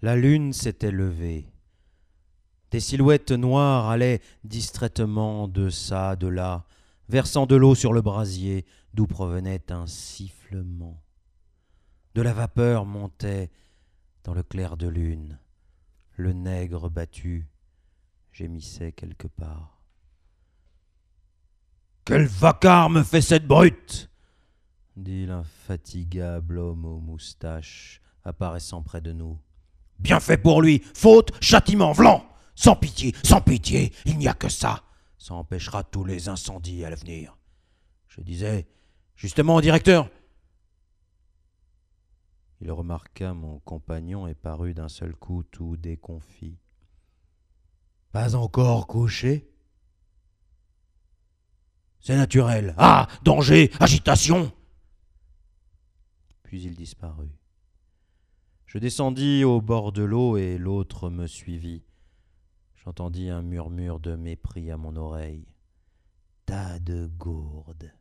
La 0.00 0.14
lune 0.14 0.52
s'était 0.52 0.92
levée. 0.92 1.50
Des 2.70 2.78
silhouettes 2.78 3.32
noires 3.32 3.88
allaient 3.88 4.20
distraitement 4.44 5.48
de 5.48 5.70
ça, 5.70 6.14
de 6.14 6.28
là, 6.28 6.66
versant 7.08 7.46
de 7.46 7.56
l'eau 7.56 7.74
sur 7.74 7.92
le 7.92 8.00
brasier 8.00 8.64
d'où 8.92 9.08
provenait 9.08 9.72
un 9.72 9.88
sifflement. 9.88 11.02
De 12.14 12.22
la 12.22 12.32
vapeur 12.32 12.86
montait 12.86 13.50
dans 14.22 14.34
le 14.34 14.44
clair 14.44 14.76
de 14.76 14.86
lune. 14.86 15.40
Le 16.12 16.32
nègre 16.32 16.90
battu 16.90 17.48
gémissait 18.30 18.92
quelque 18.92 19.26
part. 19.26 19.82
Quel 22.04 22.26
vacarme 22.26 23.02
fait 23.02 23.22
cette 23.22 23.48
brute 23.48 24.10
dit 24.96 25.26
l'infatigable 25.26 26.58
homme 26.58 26.84
aux 26.84 27.00
moustaches 27.00 28.00
apparaissant 28.24 28.82
près 28.82 29.00
de 29.00 29.12
nous. 29.12 29.38
Bien 29.98 30.20
fait 30.20 30.38
pour 30.38 30.62
lui, 30.62 30.82
faute, 30.94 31.32
châtiment, 31.42 31.92
vlan 31.92 32.24
Sans 32.54 32.76
pitié, 32.76 33.14
sans 33.24 33.40
pitié, 33.40 33.92
il 34.04 34.18
n'y 34.18 34.28
a 34.28 34.34
que 34.34 34.48
ça. 34.48 34.82
Ça 35.18 35.34
empêchera 35.34 35.84
tous 35.84 36.04
les 36.04 36.28
incendies 36.28 36.84
à 36.84 36.90
l'avenir. 36.90 37.36
Je 38.08 38.20
disais, 38.20 38.66
justement, 39.16 39.60
directeur. 39.60 40.08
Il 42.60 42.70
remarqua 42.70 43.34
mon 43.34 43.58
compagnon 43.60 44.26
et 44.26 44.34
parut 44.34 44.74
d'un 44.74 44.88
seul 44.88 45.14
coup 45.14 45.42
tout 45.42 45.76
déconfit. 45.76 46.58
Pas 48.12 48.36
encore 48.36 48.86
couché? 48.86 49.50
C'est 52.00 52.16
naturel. 52.16 52.74
Ah 52.76 53.08
Danger 53.22 53.70
Agitation 53.80 54.52
Il 56.62 56.76
disparut. 56.76 57.36
Je 58.66 58.78
descendis 58.78 59.42
au 59.42 59.60
bord 59.60 59.90
de 59.90 60.04
l'eau 60.04 60.36
et 60.36 60.56
l'autre 60.56 61.10
me 61.10 61.26
suivit. 61.26 61.82
J'entendis 62.76 63.28
un 63.28 63.42
murmure 63.42 63.98
de 63.98 64.14
mépris 64.14 64.70
à 64.70 64.76
mon 64.76 64.94
oreille. 64.94 65.48
Tas 66.46 66.78
de 66.78 67.06
gourdes. 67.18 67.92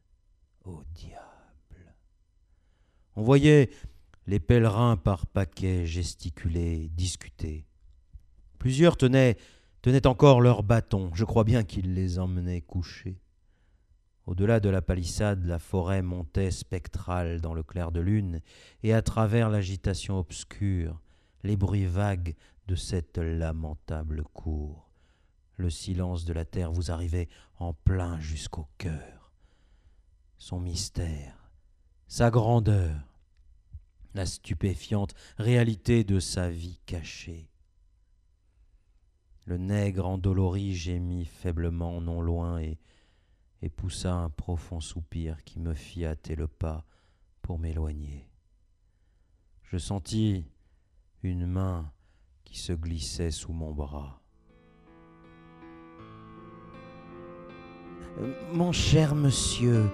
Au 0.65 0.83
diable. 0.93 1.95
On 3.15 3.23
voyait 3.23 3.71
les 4.27 4.39
pèlerins 4.39 4.97
par 4.97 5.25
paquets 5.25 5.87
gesticuler, 5.87 6.89
discuter. 6.89 7.65
Plusieurs 8.59 8.97
tenaient, 8.97 9.37
encore 10.05 10.41
leurs 10.41 10.63
bâtons. 10.63 11.11
Je 11.15 11.25
crois 11.25 11.43
bien 11.43 11.63
qu'ils 11.63 11.95
les 11.95 12.19
emmenaient 12.19 12.61
coucher. 12.61 13.19
Au-delà 14.25 14.59
de 14.59 14.69
la 14.69 14.81
palissade, 14.81 15.43
la 15.43 15.59
forêt 15.59 16.01
montait 16.01 16.51
spectrale 16.51 17.41
dans 17.41 17.53
le 17.53 17.63
clair 17.63 17.91
de 17.91 17.99
lune, 17.99 18.41
et 18.81 18.93
à 18.93 19.01
travers 19.01 19.49
l'agitation 19.49 20.17
obscure, 20.17 21.01
les 21.43 21.57
bruits 21.57 21.85
vagues 21.85 22.35
de 22.67 22.75
cette 22.75 23.17
lamentable 23.17 24.23
cour. 24.33 24.89
Le 25.57 25.69
silence 25.69 26.23
de 26.23 26.33
la 26.33 26.45
terre 26.45 26.71
vous 26.71 26.89
arrivait 26.89 27.27
en 27.57 27.73
plein 27.73 28.19
jusqu'au 28.19 28.67
cœur. 28.77 29.31
Son 30.37 30.59
mystère, 30.59 31.51
sa 32.07 32.31
grandeur, 32.31 32.95
la 34.13 34.25
stupéfiante 34.25 35.13
réalité 35.37 36.03
de 36.03 36.19
sa 36.19 36.49
vie 36.49 36.79
cachée. 36.85 37.49
Le 39.45 39.57
nègre 39.57 40.05
endolori 40.05 40.73
gémit 40.73 41.25
faiblement 41.25 41.99
non 41.99 42.21
loin 42.21 42.59
et, 42.59 42.77
et 43.63 43.69
poussa 43.69 44.13
un 44.13 44.29
profond 44.29 44.81
soupir 44.81 45.41
qui 45.45 45.57
me 45.57 45.73
fit 45.73 46.05
hâter 46.05 46.35
le 46.35 46.49
pas 46.49 46.83
pour 47.41 47.59
m'éloigner. 47.59 48.27
Je 49.63 49.77
sentis 49.77 50.45
une 51.23 51.47
main 51.47 51.89
qui 52.43 52.59
se 52.59 52.73
glissait 52.73 53.31
sous 53.31 53.53
mon 53.53 53.71
bras. 53.71 54.21
Mon 58.51 58.73
cher 58.73 59.15
monsieur, 59.15 59.89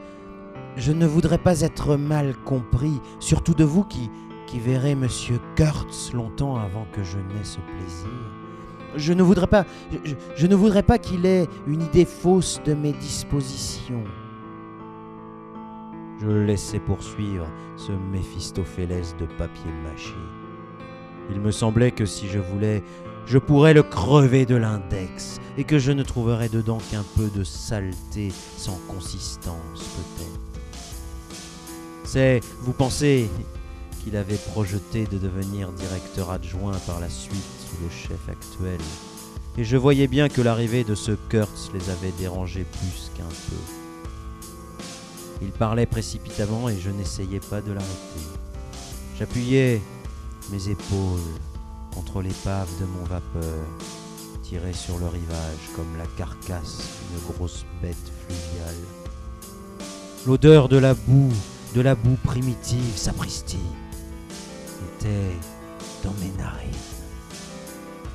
je 0.75 0.91
ne 0.91 1.05
voudrais 1.05 1.37
pas 1.37 1.61
être 1.61 1.95
mal 1.95 2.35
compris, 2.45 2.99
surtout 3.19 3.53
de 3.53 3.63
vous 3.63 3.83
qui, 3.83 4.09
qui 4.47 4.59
verrez 4.59 4.95
monsieur 4.95 5.39
Kurtz 5.55 6.11
longtemps 6.11 6.55
avant 6.55 6.85
que 6.91 7.03
je 7.03 7.19
n'aie 7.19 7.43
ce 7.43 7.59
plaisir. 7.59 8.38
Je 8.95 9.13
ne 9.13 9.23
voudrais 9.23 9.47
pas, 9.47 9.65
je, 10.35 10.47
ne 10.47 10.55
voudrais 10.55 10.83
pas 10.83 10.97
qu'il 10.97 11.25
ait 11.25 11.47
une 11.67 11.81
idée 11.81 12.05
fausse 12.05 12.59
de 12.65 12.73
mes 12.73 12.93
dispositions. 12.93 14.03
Je 16.21 16.27
le 16.27 16.45
laissai 16.45 16.79
poursuivre, 16.79 17.47
ce 17.77 17.91
Méphistophélès 17.91 19.15
de 19.17 19.25
papier 19.37 19.71
mâché. 19.83 20.15
Il 21.31 21.39
me 21.39 21.51
semblait 21.51 21.91
que 21.91 22.05
si 22.05 22.27
je 22.27 22.39
voulais, 22.39 22.83
je 23.25 23.37
pourrais 23.37 23.73
le 23.73 23.83
crever 23.83 24.45
de 24.45 24.55
l'index, 24.55 25.39
et 25.57 25.63
que 25.63 25.77
je 25.77 25.91
ne 25.91 26.03
trouverais 26.03 26.49
dedans 26.49 26.79
qu'un 26.89 27.03
peu 27.15 27.29
de 27.29 27.43
saleté 27.43 28.31
sans 28.57 28.79
consistance 28.87 29.55
peut-être. 29.75 30.39
C'est, 32.03 32.41
vous 32.61 32.73
pensez, 32.73 33.29
qu'il 34.03 34.15
avait 34.15 34.35
projeté 34.35 35.05
de 35.05 35.17
devenir 35.17 35.71
directeur 35.73 36.31
adjoint 36.31 36.77
par 36.87 36.99
la 36.99 37.09
suite 37.09 37.58
le 37.81 37.89
chef 37.89 38.29
actuel. 38.29 38.79
Et 39.57 39.63
je 39.63 39.77
voyais 39.77 40.07
bien 40.07 40.29
que 40.29 40.41
l'arrivée 40.41 40.83
de 40.83 40.95
ce 40.95 41.11
Kurtz 41.11 41.71
les 41.73 41.89
avait 41.89 42.13
dérangés 42.17 42.65
plus 42.65 43.11
qu'un 43.15 43.27
peu. 43.27 43.57
Il 45.41 45.51
parlait 45.51 45.85
précipitamment 45.85 46.69
et 46.69 46.79
je 46.79 46.89
n'essayais 46.89 47.39
pas 47.39 47.61
de 47.61 47.71
l'arrêter. 47.71 48.27
J'appuyais 49.17 49.81
mes 50.51 50.69
épaules 50.69 51.19
contre 51.93 52.21
l'épave 52.21 52.69
de 52.79 52.85
mon 52.85 53.03
vapeur, 53.03 53.65
tiré 54.43 54.73
sur 54.73 54.97
le 54.97 55.07
rivage 55.07 55.69
comme 55.75 55.97
la 55.97 56.05
carcasse 56.17 56.83
d'une 57.09 57.33
grosse 57.33 57.65
bête 57.81 57.95
fluviale. 58.25 58.75
L'odeur 60.25 60.69
de 60.69 60.77
la 60.77 60.93
boue, 60.93 61.33
de 61.75 61.81
la 61.81 61.95
boue 61.95 62.17
primitive, 62.23 62.95
sapristi, 62.95 63.59
était 64.97 65.35
dans 66.03 66.13
mes 66.21 66.31
narines. 66.37 66.98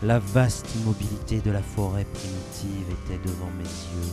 La 0.04 0.18
vaste 0.18 0.66
immobilité 0.74 1.40
de 1.40 1.50
la 1.50 1.62
forêt 1.62 2.04
primitive 2.04 2.84
était 2.90 3.26
devant 3.26 3.50
mes 3.56 3.64
yeux. 3.64 4.12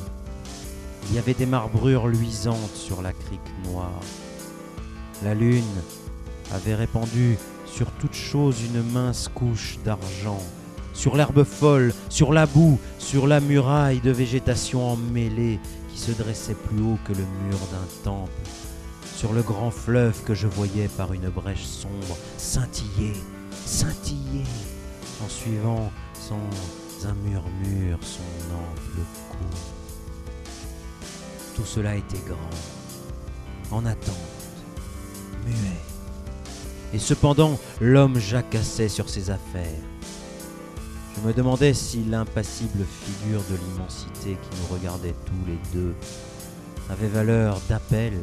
Il 1.10 1.15
y 1.15 1.19
avait 1.19 1.34
des 1.34 1.45
marbrures 1.45 2.08
luisantes 2.08 2.75
sur 2.75 3.01
la 3.01 3.12
crique 3.12 3.39
noire. 3.65 3.99
La 5.21 5.34
lune 5.34 5.65
avait 6.54 6.75
répandu 6.75 7.38
sur 7.65 7.91
toute 7.99 8.13
chose 8.13 8.56
une 8.63 8.82
mince 8.93 9.27
couche 9.27 9.80
d'argent, 9.84 10.41
sur 10.93 11.17
l'herbe 11.17 11.43
folle, 11.43 11.93
sur 12.08 12.32
la 12.32 12.45
boue, 12.45 12.80
sur 12.97 13.27
la 13.27 13.41
muraille 13.41 13.99
de 13.99 14.12
végétation 14.12 14.93
emmêlée 14.93 15.60
qui 15.89 15.99
se 15.99 16.12
dressait 16.12 16.56
plus 16.56 16.82
haut 16.82 16.99
que 17.04 17.12
le 17.12 17.25
mur 17.49 17.60
d'un 17.69 18.04
temple, 18.06 18.32
sur 19.17 19.34
le 19.34 19.41
grand 19.41 19.71
fleuve 19.71 20.23
que 20.23 20.36
je 20.36 20.47
voyais 20.47 20.88
par 20.95 21.12
une 21.12 21.27
brèche 21.27 21.65
sombre 21.65 22.15
scintiller, 22.38 23.13
scintiller, 23.65 24.45
en 25.24 25.30
suivant 25.30 25.92
sans 26.14 26.40
un 27.08 27.14
murmure 27.14 28.00
son 28.02 28.22
ample 28.54 29.02
cours. 29.30 29.74
Tout 31.56 31.66
cela 31.66 31.96
était 31.96 32.22
grand, 32.26 33.76
en 33.78 33.86
attente, 33.86 34.16
muet. 35.46 35.82
Et 36.94 37.00
cependant, 37.00 37.60
l'homme 37.80 38.20
jacassait 38.20 38.90
sur 38.90 39.10
ses 39.10 39.30
affaires. 39.30 39.66
Je 41.16 41.28
me 41.28 41.34
demandais 41.34 41.74
si 41.74 42.04
l'impassible 42.04 42.86
figure 42.86 43.42
de 43.50 43.56
l'immensité 43.56 44.38
qui 44.42 44.60
nous 44.60 44.74
regardait 44.74 45.16
tous 45.26 45.46
les 45.48 45.60
deux 45.74 45.94
avait 46.90 47.08
valeur 47.08 47.62
d'appel 47.70 48.14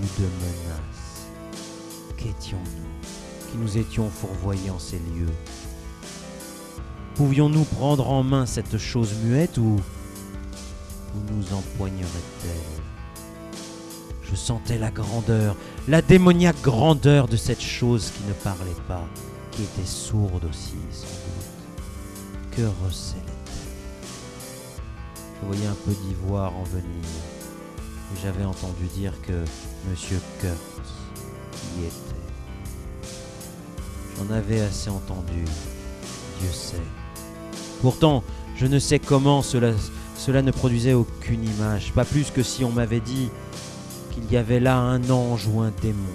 ou 0.00 0.20
de 0.20 0.26
menace. 0.26 1.26
Qu'étions-nous 2.16 3.50
qui 3.50 3.58
nous 3.58 3.76
étions 3.76 4.08
fourvoyés 4.08 4.70
en 4.70 4.78
ces 4.78 4.98
lieux? 4.98 5.32
Pouvions-nous 7.14 7.64
prendre 7.64 8.08
en 8.08 8.22
main 8.22 8.46
cette 8.46 8.78
chose 8.78 9.12
muette 9.24 9.58
ou, 9.58 9.80
ou 11.14 11.34
nous 11.34 11.54
empoignerait-elle? 11.54 12.82
Je 14.22 14.34
sentais 14.34 14.78
la 14.78 14.90
grandeur, 14.90 15.56
la 15.88 16.00
démoniaque 16.00 16.62
grandeur 16.62 17.28
de 17.28 17.36
cette 17.36 17.60
chose 17.60 18.10
qui 18.16 18.24
ne 18.26 18.32
parlait 18.32 18.70
pas, 18.88 19.04
qui 19.50 19.62
était 19.62 19.86
sourde 19.86 20.44
aussi, 20.48 20.76
sans 20.90 21.06
doute. 21.06 22.52
Que 22.56 22.62
recelait-elle 22.86 23.32
Je 25.40 25.46
voyais 25.46 25.66
un 25.66 25.76
peu 25.84 25.92
d'ivoire 25.92 26.56
en 26.56 26.64
venir, 26.64 27.04
j'avais 28.22 28.44
entendu 28.44 28.86
dire 28.94 29.12
que 29.22 29.44
Monsieur 29.90 30.20
Kurtz 30.40 30.92
y 31.78 31.84
était. 31.84 32.22
J'en 34.16 34.34
avais 34.34 34.60
assez 34.60 34.90
entendu, 34.90 35.44
Dieu 36.40 36.50
sait. 36.52 37.01
Pourtant, 37.82 38.22
je 38.54 38.66
ne 38.66 38.78
sais 38.78 39.00
comment 39.00 39.42
cela, 39.42 39.72
ne 40.40 40.50
produisait 40.52 40.92
aucune 40.92 41.42
image, 41.42 41.92
pas 41.92 42.04
plus 42.04 42.30
que 42.30 42.44
si 42.44 42.62
on 42.62 42.70
m'avait 42.70 43.00
dit 43.00 43.28
qu'il 44.12 44.30
y 44.30 44.36
avait 44.36 44.60
là 44.60 44.78
un 44.78 45.10
ange 45.10 45.48
ou 45.48 45.60
un 45.62 45.72
démon. 45.82 46.14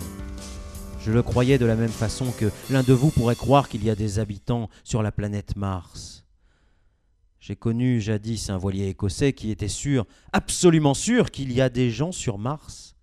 Je 1.02 1.12
le 1.12 1.22
croyais 1.22 1.58
de 1.58 1.66
la 1.66 1.76
même 1.76 1.90
façon 1.90 2.32
que 2.32 2.50
l'un 2.70 2.84
de 2.84 2.94
vous 2.94 3.10
pourrait 3.10 3.36
croire 3.36 3.68
qu'il 3.68 3.84
y 3.84 3.90
a 3.90 3.96
des 3.96 4.18
habitants 4.18 4.70
sur 4.86 5.04
la 5.04 5.12
planète 5.12 5.58
Mars. 5.58 6.24
J'ai 7.42 7.58
connu 7.58 8.00
jadis 8.00 8.50
un 8.50 8.58
voilier 8.58 8.88
écossais 8.88 9.34
qui 9.34 9.52
était 9.52 9.68
sûr, 9.68 10.06
absolument 10.32 10.94
sûr, 10.94 11.32
qu'il 11.32 11.52
y 11.52 11.60
a 11.60 11.68
des 11.68 11.92
gens 11.92 12.14
sur 12.14 12.38
Mars. 12.38 12.96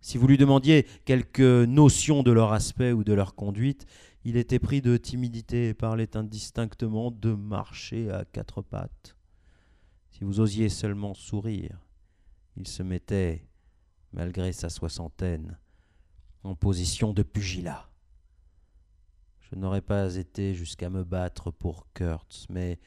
Si 0.00 0.16
vous 0.16 0.28
lui 0.28 0.38
demandiez 0.38 0.86
quelques 1.04 1.40
notions 1.40 2.22
de 2.22 2.30
leur 2.30 2.54
aspect 2.54 2.92
ou 2.92 3.04
de 3.04 3.12
leur 3.12 3.34
conduite, 3.34 3.86
il 4.28 4.36
était 4.36 4.58
pris 4.58 4.82
de 4.82 4.96
timidité 4.96 5.68
et 5.68 5.74
parlait 5.74 6.16
indistinctement 6.16 7.12
de 7.12 7.32
marcher 7.32 8.10
à 8.10 8.24
quatre 8.24 8.60
pattes. 8.60 9.16
Si 10.10 10.24
vous 10.24 10.40
osiez 10.40 10.68
seulement 10.68 11.14
sourire, 11.14 11.78
il 12.56 12.66
se 12.66 12.82
mettait, 12.82 13.46
malgré 14.12 14.52
sa 14.52 14.68
soixantaine, 14.68 15.56
en 16.42 16.56
position 16.56 17.12
de 17.12 17.22
pugilat. 17.22 17.88
Je 19.48 19.54
n'aurais 19.54 19.80
pas 19.80 20.16
été 20.16 20.54
jusqu'à 20.54 20.90
me 20.90 21.04
battre 21.04 21.52
pour 21.52 21.86
Kurtz, 21.94 22.46
mais, 22.50 22.80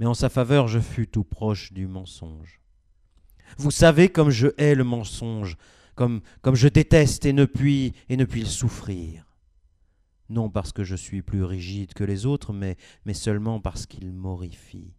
en 0.00 0.14
sa 0.14 0.28
faveur 0.28 0.68
je 0.68 0.78
fus 0.78 1.08
tout 1.08 1.24
proche 1.24 1.72
du 1.72 1.88
mensonge. 1.88 2.60
Vous 3.56 3.72
savez 3.72 4.10
comme 4.10 4.30
je 4.30 4.46
hais 4.58 4.76
le 4.76 4.84
mensonge, 4.84 5.56
comme, 5.96 6.20
comme 6.40 6.54
je 6.54 6.68
déteste 6.68 7.26
et 7.26 7.32
ne 7.32 7.46
puis 7.46 7.94
et 8.08 8.16
ne 8.16 8.24
puis 8.24 8.42
le 8.42 8.46
souffrir 8.46 9.27
non 10.28 10.50
parce 10.50 10.72
que 10.72 10.84
je 10.84 10.96
suis 10.96 11.22
plus 11.22 11.44
rigide 11.44 11.94
que 11.94 12.04
les 12.04 12.26
autres, 12.26 12.52
mais, 12.52 12.76
seulement 13.14 13.60
parce 13.60 13.86
qu'il 13.86 14.12
m'horrifie. 14.12 14.94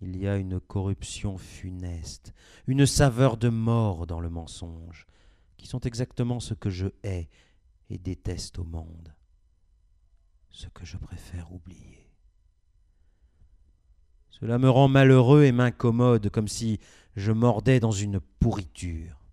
Il 0.00 0.16
y 0.16 0.26
a 0.26 0.36
une 0.36 0.60
corruption 0.60 1.38
funeste, 1.38 2.34
une 2.66 2.86
saveur 2.86 3.36
de 3.36 3.48
mort 3.48 4.06
dans 4.06 4.20
le 4.20 4.30
mensonge, 4.30 5.06
qui 5.56 5.66
sont 5.66 5.80
exactement 5.80 6.40
ce 6.40 6.54
que 6.54 6.70
je 6.70 6.88
hais 7.02 7.28
et 7.90 7.98
déteste 7.98 8.58
au 8.58 8.64
monde, 8.64 9.14
ce 10.50 10.68
que 10.68 10.84
je 10.84 10.96
préfère 10.96 11.52
oublier. 11.52 12.10
Cela 14.30 14.58
me 14.58 14.68
rend 14.68 14.88
malheureux 14.88 15.44
et 15.44 15.52
m'incommode, 15.52 16.28
comme 16.28 16.48
si 16.48 16.80
je 17.16 17.32
mordais 17.32 17.80
dans 17.80 17.92
une 17.92 18.20
pourriture. 18.20 19.24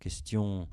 Question 0.00 0.68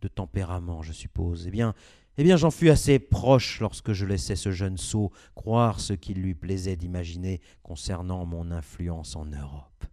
de 0.00 0.08
tempérament, 0.08 0.82
je 0.82 0.92
suppose. 0.92 1.46
Eh 1.46 1.50
bien, 1.50 1.74
eh 2.20 2.24
bien, 2.24 2.36
j'en 2.36 2.50
fus 2.50 2.68
assez 2.68 2.98
proche 2.98 3.60
lorsque 3.60 3.92
je 3.92 4.04
laissais 4.04 4.34
ce 4.34 4.50
jeune 4.50 4.76
sot 4.76 5.12
croire 5.36 5.78
ce 5.78 5.92
qu'il 5.92 6.20
lui 6.20 6.34
plaisait 6.34 6.74
d'imaginer 6.74 7.40
concernant 7.62 8.26
mon 8.26 8.50
influence 8.50 9.14
en 9.14 9.24
Europe. 9.24 9.84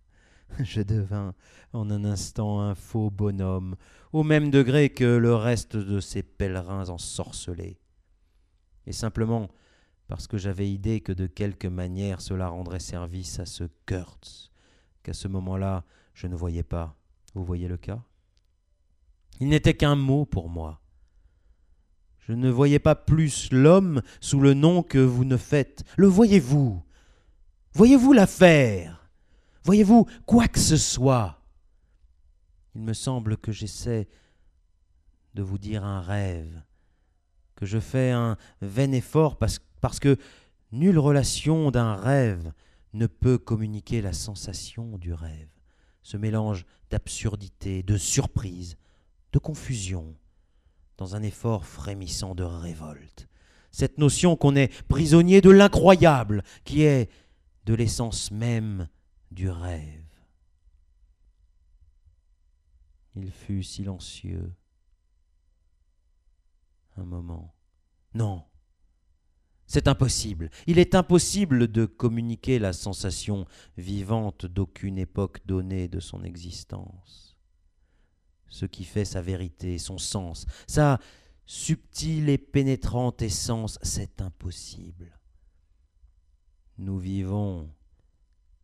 Je 0.63 0.81
devins 0.81 1.35
en 1.73 1.91
un 1.91 2.03
instant 2.03 2.61
un 2.61 2.73
faux 2.73 3.11
bonhomme, 3.11 3.75
au 4.11 4.23
même 4.23 4.49
degré 4.49 4.89
que 4.89 5.03
le 5.03 5.35
reste 5.35 5.75
de 5.77 5.99
ces 5.99 6.23
pèlerins 6.23 6.89
ensorcelés. 6.89 7.77
Et 8.87 8.91
simplement 8.91 9.49
parce 10.07 10.25
que 10.27 10.37
j'avais 10.37 10.69
idée 10.69 11.01
que 11.01 11.11
de 11.11 11.27
quelque 11.27 11.67
manière 11.67 12.21
cela 12.21 12.47
rendrait 12.47 12.79
service 12.79 13.39
à 13.39 13.45
ce 13.45 13.65
Kurtz, 13.85 14.51
qu'à 15.03 15.13
ce 15.13 15.27
moment-là 15.27 15.83
je 16.15 16.25
ne 16.25 16.35
voyais 16.35 16.63
pas. 16.63 16.95
Vous 17.35 17.43
voyez 17.43 17.67
le 17.67 17.77
cas? 17.77 18.01
Il 19.39 19.49
n'était 19.49 19.75
qu'un 19.75 19.95
mot 19.95 20.25
pour 20.25 20.49
moi 20.49 20.81
je 22.27 22.33
ne 22.33 22.49
voyais 22.49 22.79
pas 22.79 22.95
plus 22.95 23.51
l'homme 23.51 24.01
sous 24.19 24.39
le 24.39 24.55
nom 24.55 24.81
que 24.81 24.97
vous 24.97 25.25
ne 25.25 25.37
faites. 25.37 25.83
Le 25.95 26.07
voyez-vous? 26.07 26.81
Voyez-vous 27.73 28.13
l'affaire? 28.13 29.07
Voyez-vous 29.63 30.07
quoi 30.25 30.47
que 30.47 30.59
ce 30.59 30.77
soit? 30.77 31.39
Il 32.73 32.81
me 32.81 32.93
semble 32.93 33.37
que 33.37 33.51
j'essaie 33.51 34.07
de 35.35 35.43
vous 35.43 35.59
dire 35.59 35.85
un 35.85 36.01
rêve, 36.01 36.63
que 37.55 37.67
je 37.67 37.79
fais 37.79 38.09
un 38.09 38.37
vain 38.59 38.91
effort 38.91 39.37
parce, 39.37 39.59
parce 39.79 39.99
que 39.99 40.17
nulle 40.71 40.97
relation 40.97 41.69
d'un 41.69 41.93
rêve 41.93 42.51
ne 42.93 43.05
peut 43.05 43.37
communiquer 43.37 44.01
la 44.01 44.13
sensation 44.13 44.97
du 44.97 45.13
rêve, 45.13 45.49
ce 46.01 46.17
mélange 46.17 46.65
d'absurdité, 46.89 47.83
de 47.83 47.97
surprise, 47.97 48.77
de 49.31 49.37
confusion 49.37 50.15
dans 50.97 51.15
un 51.15 51.23
effort 51.23 51.65
frémissant 51.65 52.35
de 52.35 52.43
révolte. 52.43 53.27
Cette 53.71 53.97
notion 53.97 54.35
qu'on 54.35 54.55
est 54.55 54.73
prisonnier 54.87 55.41
de 55.41 55.49
l'incroyable, 55.49 56.43
qui 56.63 56.83
est 56.83 57.09
de 57.65 57.73
l'essence 57.73 58.31
même 58.31 58.87
du 59.31 59.49
rêve. 59.49 60.05
Il 63.15 63.31
fut 63.31 63.63
silencieux. 63.63 64.53
Un 66.97 67.03
moment. 67.03 67.53
Non. 68.13 68.43
C'est 69.67 69.87
impossible. 69.87 70.49
Il 70.67 70.79
est 70.79 70.95
impossible 70.95 71.67
de 71.69 71.85
communiquer 71.85 72.59
la 72.59 72.71
sensation 72.71 73.45
vivante 73.77 74.45
d'aucune 74.45 74.97
époque 74.97 75.41
donnée 75.45 75.87
de 75.87 75.99
son 75.99 76.23
existence 76.23 77.24
ce 78.49 78.65
qui 78.65 78.83
fait 78.83 79.05
sa 79.05 79.21
vérité, 79.21 79.77
son 79.77 79.97
sens, 79.97 80.45
sa 80.67 80.99
subtile 81.45 82.29
et 82.29 82.37
pénétrante 82.37 83.21
essence, 83.21 83.79
c'est 83.81 84.21
impossible. 84.21 85.19
Nous 86.77 86.97
vivons 86.97 87.69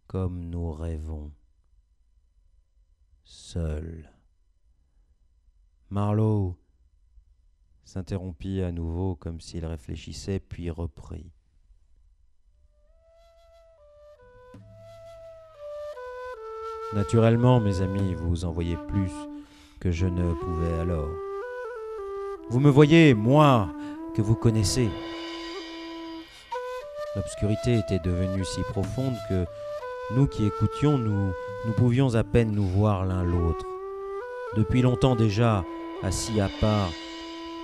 comme 0.08 0.50
nous 0.50 0.72
rêvons, 0.74 1.32
seuls. 3.24 4.12
Marlowe 5.90 6.58
s'interrompit 7.86 8.62
à 8.62 8.72
nouveau 8.72 9.16
comme 9.16 9.40
s'il 9.40 9.66
réfléchissait, 9.66 10.40
puis 10.40 10.70
reprit. 10.70 11.32
Naturellement, 16.94 17.62
mes 17.62 17.82
amis, 17.82 18.14
vous 18.16 18.44
en 18.44 18.52
voyez 18.52 18.76
plus 18.76 19.12
que 19.82 19.92
je 19.92 20.06
ne 20.06 20.34
pouvais 20.34 20.80
alors. 20.80 21.10
Vous 22.50 22.60
me 22.60 22.70
voyez, 22.70 23.16
moi, 23.16 23.68
que 24.16 24.22
vous 24.22 24.36
connaissez. 24.36 24.90
L'obscurité 27.16 27.80
était 27.80 28.00
devenue 28.00 28.46
si 28.46 28.62
profonde 28.62 29.16
que 29.28 29.46
nous 30.16 30.28
qui 30.28 30.46
écoutions, 30.46 30.98
nous, 30.98 31.34
nous 31.66 31.74
pouvions 31.74 32.14
à 32.14 32.24
peine 32.24 32.52
nous 32.52 32.68
voir 32.68 33.06
l'un 33.06 33.24
l'autre. 33.24 33.66
Depuis 34.56 34.84
longtemps 34.84 35.16
déjà, 35.16 35.66
assis 36.04 36.40
à 36.40 36.50
part, 36.60 36.90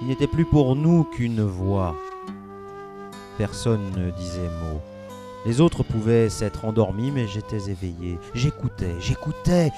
il 0.01 0.08
n'était 0.08 0.27
plus 0.27 0.45
pour 0.45 0.75
nous 0.75 1.03
qu'une 1.03 1.43
voix. 1.43 1.95
Personne 3.38 3.91
ne 3.95 4.10
disait 4.10 4.49
mot. 4.63 4.82
Les 5.45 5.62
autres 5.62 5.84
pouvaient 5.84 6.30
s'être 6.30 6.65
endormis, 6.65 7.12
mais 7.12 7.28
j'étais 7.28 7.69
éveillé. 7.69 8.19
J'écoutais, 8.34 8.95
j'écoutais, 9.00 9.71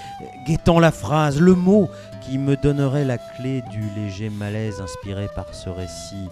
guettant 0.48 0.80
la 0.80 0.92
phrase, 0.92 1.40
le 1.40 1.54
mot 1.54 1.90
qui 2.22 2.38
me 2.38 2.56
donnerait 2.56 3.06
la 3.06 3.18
clé 3.18 3.62
du 3.72 3.82
léger 3.96 4.30
malaise 4.30 4.82
inspiré 4.82 5.28
par 5.36 5.54
ce 5.54 5.70
récit 5.70 6.30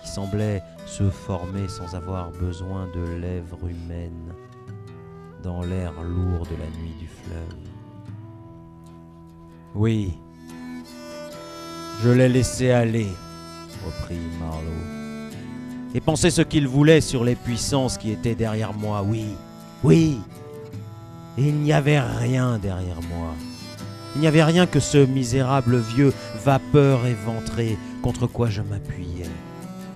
qui 0.00 0.08
semblait 0.08 0.62
se 0.86 1.10
former 1.10 1.68
sans 1.68 1.94
avoir 1.94 2.30
besoin 2.30 2.88
de 2.94 3.20
lèvres 3.20 3.68
humaines 3.68 4.34
dans 5.42 5.62
l'air 5.62 5.92
lourd 6.02 6.46
de 6.46 6.56
la 6.56 6.66
nuit 6.80 6.94
du 7.00 7.06
fleuve. 7.06 7.56
Oui, 9.74 10.18
je 12.02 12.10
l'ai 12.10 12.28
laissé 12.28 12.70
aller, 12.70 13.08
reprit 13.84 14.18
Marlowe 14.38 15.01
et 15.94 16.00
penser 16.00 16.30
ce 16.30 16.42
qu'il 16.42 16.68
voulait 16.68 17.00
sur 17.00 17.24
les 17.24 17.34
puissances 17.34 17.98
qui 17.98 18.10
étaient 18.10 18.34
derrière 18.34 18.72
moi. 18.72 19.04
Oui, 19.06 19.26
oui. 19.84 20.20
Il 21.38 21.54
n'y 21.54 21.72
avait 21.72 22.00
rien 22.00 22.58
derrière 22.58 23.00
moi. 23.08 23.34
Il 24.14 24.20
n'y 24.20 24.26
avait 24.26 24.44
rien 24.44 24.66
que 24.66 24.80
ce 24.80 24.98
misérable 24.98 25.78
vieux 25.78 26.12
vapeur 26.44 27.06
éventré 27.06 27.78
contre 28.02 28.26
quoi 28.26 28.50
je 28.50 28.60
m'appuyais, 28.60 29.30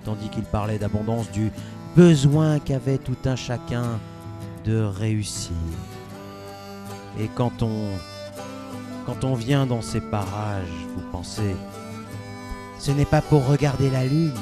tandis 0.03 0.29
qu'il 0.29 0.43
parlait 0.43 0.79
d'abondance 0.79 1.29
du 1.31 1.51
besoin 1.95 2.59
qu'avait 2.59 2.97
tout 2.97 3.17
un 3.25 3.35
chacun 3.35 3.99
de 4.65 4.81
réussir. 4.81 5.51
Et 7.19 7.29
quand 7.35 7.61
on 7.61 7.89
quand 9.05 9.23
on 9.23 9.35
vient 9.35 9.65
dans 9.65 9.81
ces 9.81 10.01
parages, 10.01 10.67
vous 10.95 11.03
pensez, 11.13 11.55
ce 12.77 12.91
n'est 12.91 13.05
pas 13.05 13.21
pour 13.21 13.47
regarder 13.47 13.89
la 13.89 14.03
lune. 14.03 14.33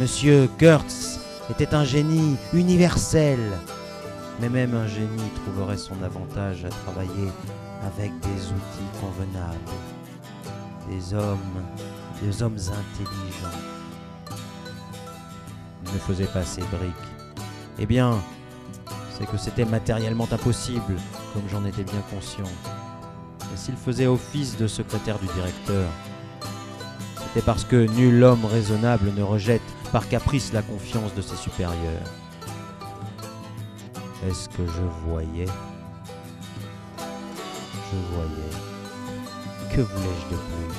Monsieur 0.00 0.48
Kurtz 0.58 1.20
était 1.50 1.74
un 1.74 1.84
génie 1.84 2.36
universel, 2.54 3.38
mais 4.40 4.48
même 4.48 4.74
un 4.74 4.86
génie 4.86 5.30
trouverait 5.44 5.76
son 5.76 6.02
avantage 6.02 6.64
à 6.64 6.68
travailler 6.68 7.28
avec 7.84 8.10
des 8.20 8.46
outils 8.46 9.00
convenables, 9.00 9.58
des 10.88 11.14
hommes, 11.14 11.38
des 12.22 12.42
hommes 12.42 12.56
intelligents. 12.56 13.58
Il 15.84 15.92
ne 15.92 15.98
faisait 15.98 16.24
pas 16.24 16.42
ses 16.42 16.62
briques. 16.62 16.94
Eh 17.78 17.84
bien, 17.84 18.18
c'est 19.16 19.26
que 19.26 19.36
c'était 19.36 19.66
matériellement 19.66 20.28
impossible, 20.32 20.96
comme 21.34 21.48
j'en 21.50 21.66
étais 21.66 21.84
bien 21.84 22.02
conscient. 22.10 22.50
Et 23.54 23.56
s'il 23.56 23.76
faisait 23.76 24.06
office 24.06 24.56
de 24.56 24.66
secrétaire 24.66 25.18
du 25.18 25.26
directeur, 25.26 25.86
c'était 27.16 27.44
parce 27.44 27.64
que 27.64 27.86
nul 27.98 28.24
homme 28.24 28.46
raisonnable 28.46 29.12
ne 29.14 29.22
rejette 29.22 29.60
par 29.92 30.08
caprice 30.08 30.52
la 30.52 30.62
confiance 30.62 31.14
de 31.14 31.20
ses 31.20 31.36
supérieurs. 31.36 31.76
Est-ce 34.28 34.48
que 34.48 34.66
je 34.66 35.08
voyais? 35.08 35.46
Je 36.96 37.98
voyais. 38.14 38.52
Que 39.70 39.82
voulais-je 39.82 40.34
de 40.34 40.40
plus? 40.40 40.74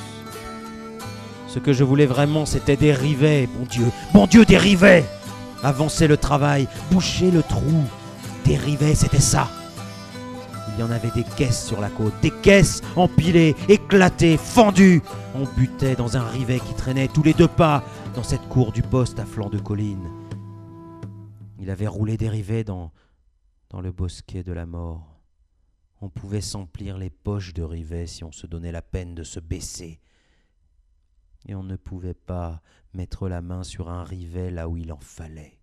Ce 1.47 1.59
que 1.59 1.73
je 1.73 1.83
voulais 1.83 2.07
vraiment, 2.07 2.47
c'était 2.47 2.77
des 2.77 2.93
rivets, 2.93 3.47
bon 3.47 3.65
Dieu, 3.69 3.85
bon 4.13 4.25
Dieu, 4.25 4.43
des 4.45 4.57
rivets 4.57 5.05
Avancer 5.63 6.07
le 6.07 6.17
travail, 6.17 6.67
boucher 6.91 7.31
le 7.31 7.41
trou. 7.41 7.85
Des 8.43 8.57
rivets, 8.57 8.95
c'était 8.95 9.21
ça. 9.21 9.47
Il 10.75 10.81
y 10.81 10.83
en 10.83 10.91
avait 10.91 11.11
des 11.11 11.23
caisses 11.23 11.65
sur 11.65 11.79
la 11.79 11.89
côte, 11.89 12.13
des 12.21 12.31
caisses 12.31 12.81
empilées, 12.95 13.55
éclatées, 13.69 14.37
fendues. 14.37 15.01
On 15.35 15.45
butait 15.57 15.95
dans 15.95 16.17
un 16.17 16.23
rivet 16.23 16.59
qui 16.59 16.73
traînait 16.73 17.07
tous 17.07 17.23
les 17.23 17.33
deux 17.33 17.47
pas 17.47 17.83
dans 18.15 18.23
cette 18.23 18.47
cour 18.47 18.71
du 18.71 18.83
poste 18.83 19.17
à 19.17 19.25
flanc 19.25 19.49
de 19.49 19.57
colline. 19.57 20.07
Il 21.59 21.71
avait 21.71 21.87
roulé 21.87 22.15
des 22.15 22.29
rivets 22.29 22.63
dans, 22.63 22.91
dans 23.69 23.81
le 23.81 23.91
bosquet 23.91 24.43
de 24.43 24.51
la 24.51 24.67
mort. 24.67 25.19
On 25.99 26.09
pouvait 26.09 26.41
s'emplir 26.41 26.97
les 26.97 27.09
poches 27.09 27.53
de 27.53 27.63
rivets 27.63 28.05
si 28.05 28.23
on 28.23 28.31
se 28.31 28.45
donnait 28.45 28.71
la 28.71 28.83
peine 28.83 29.15
de 29.15 29.23
se 29.23 29.39
baisser. 29.39 29.99
Et 31.47 31.55
on 31.55 31.63
ne 31.63 31.75
pouvait 31.75 32.13
pas 32.13 32.61
mettre 32.93 33.27
la 33.27 33.41
main 33.41 33.63
sur 33.63 33.89
un 33.89 34.03
rivet 34.03 34.51
là 34.51 34.69
où 34.69 34.77
il 34.77 34.91
en 34.93 34.99
fallait. 34.99 35.57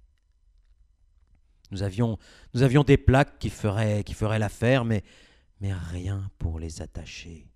Nous 1.71 1.85
avions, 1.85 2.19
des 2.85 2.97
plaques 2.97 3.39
qui 3.39 3.51
feraient, 3.51 4.39
l'affaire, 4.39 4.85
mais 4.85 5.05
rien 5.61 6.29
pour 6.39 6.59
les 6.59 6.83
attacher. 6.83 7.47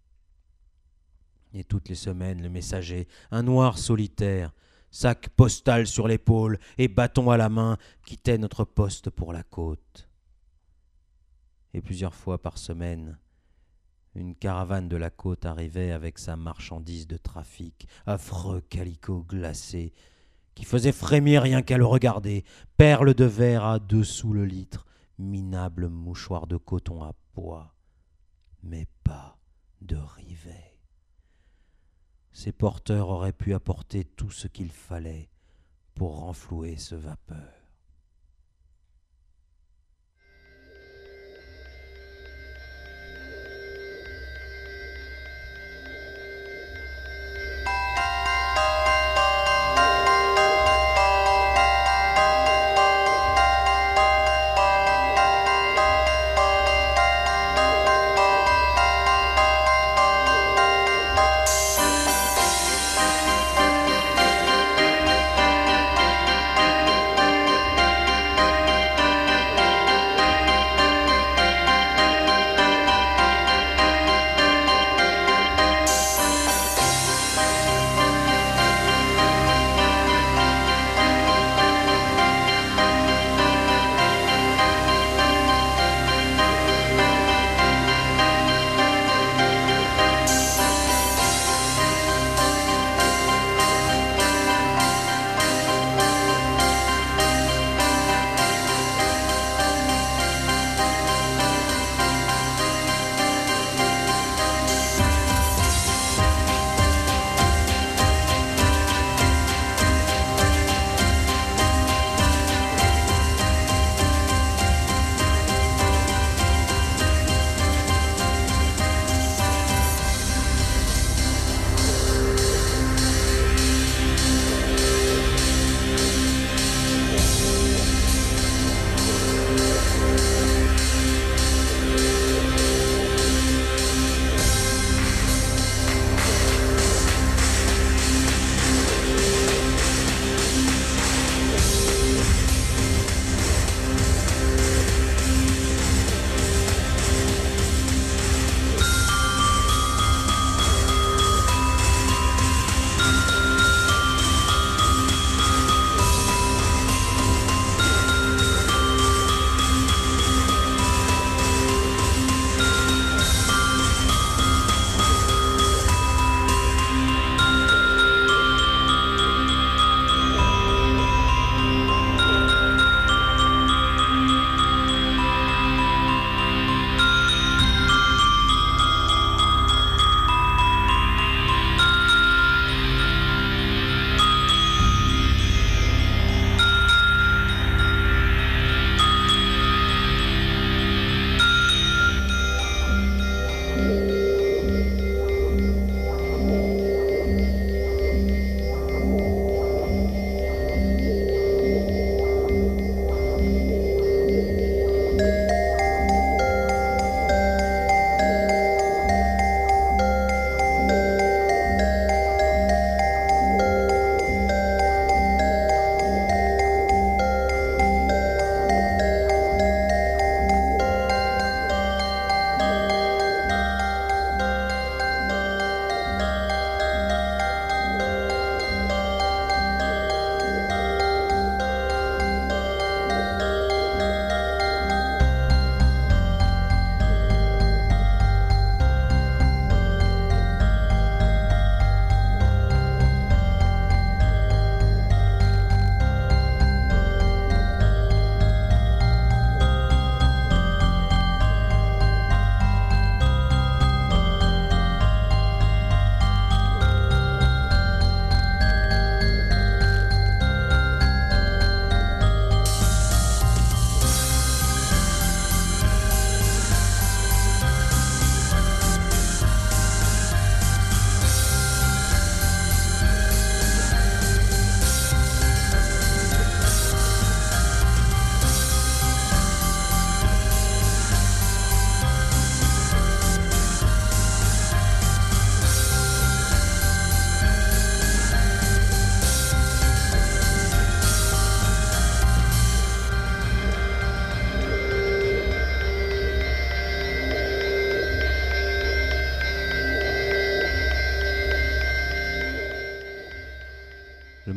Et 1.52 1.64
toutes 1.64 1.88
les 1.88 1.96
semaines, 1.96 2.42
le 2.42 2.48
messager, 2.48 3.08
un 3.32 3.42
noir 3.42 3.76
solitaire, 3.78 4.52
sac 4.94 5.28
postal 5.30 5.88
sur 5.88 6.06
l'épaule 6.06 6.60
et 6.78 6.86
bâton 6.86 7.28
à 7.30 7.36
la 7.36 7.48
main, 7.48 7.78
quittait 8.06 8.38
notre 8.38 8.64
poste 8.64 9.10
pour 9.10 9.32
la 9.32 9.42
côte. 9.42 10.08
Et 11.72 11.80
plusieurs 11.80 12.14
fois 12.14 12.40
par 12.40 12.58
semaine, 12.58 13.18
une 14.14 14.36
caravane 14.36 14.88
de 14.88 14.96
la 14.96 15.10
côte 15.10 15.46
arrivait 15.46 15.90
avec 15.90 16.20
sa 16.20 16.36
marchandise 16.36 17.08
de 17.08 17.16
trafic, 17.16 17.88
affreux 18.06 18.60
calicot 18.60 19.24
glacé, 19.28 19.92
qui 20.54 20.64
faisait 20.64 20.92
frémir 20.92 21.42
rien 21.42 21.62
qu'à 21.62 21.76
le 21.76 21.86
regarder, 21.86 22.44
perles 22.76 23.14
de 23.14 23.24
verre 23.24 23.64
à 23.64 23.80
deux 23.80 24.04
sous 24.04 24.32
le 24.32 24.44
litre, 24.44 24.86
minable 25.18 25.88
mouchoir 25.88 26.46
de 26.46 26.56
coton 26.56 27.02
à 27.02 27.14
pois, 27.32 27.74
mais 28.62 28.86
pas 29.02 29.40
de 29.80 29.96
rivets. 29.96 30.73
Ces 32.34 32.50
porteurs 32.50 33.08
auraient 33.10 33.32
pu 33.32 33.54
apporter 33.54 34.04
tout 34.04 34.30
ce 34.30 34.48
qu'il 34.48 34.72
fallait 34.72 35.30
pour 35.94 36.18
renflouer 36.18 36.76
ce 36.76 36.96
vapeur. 36.96 37.63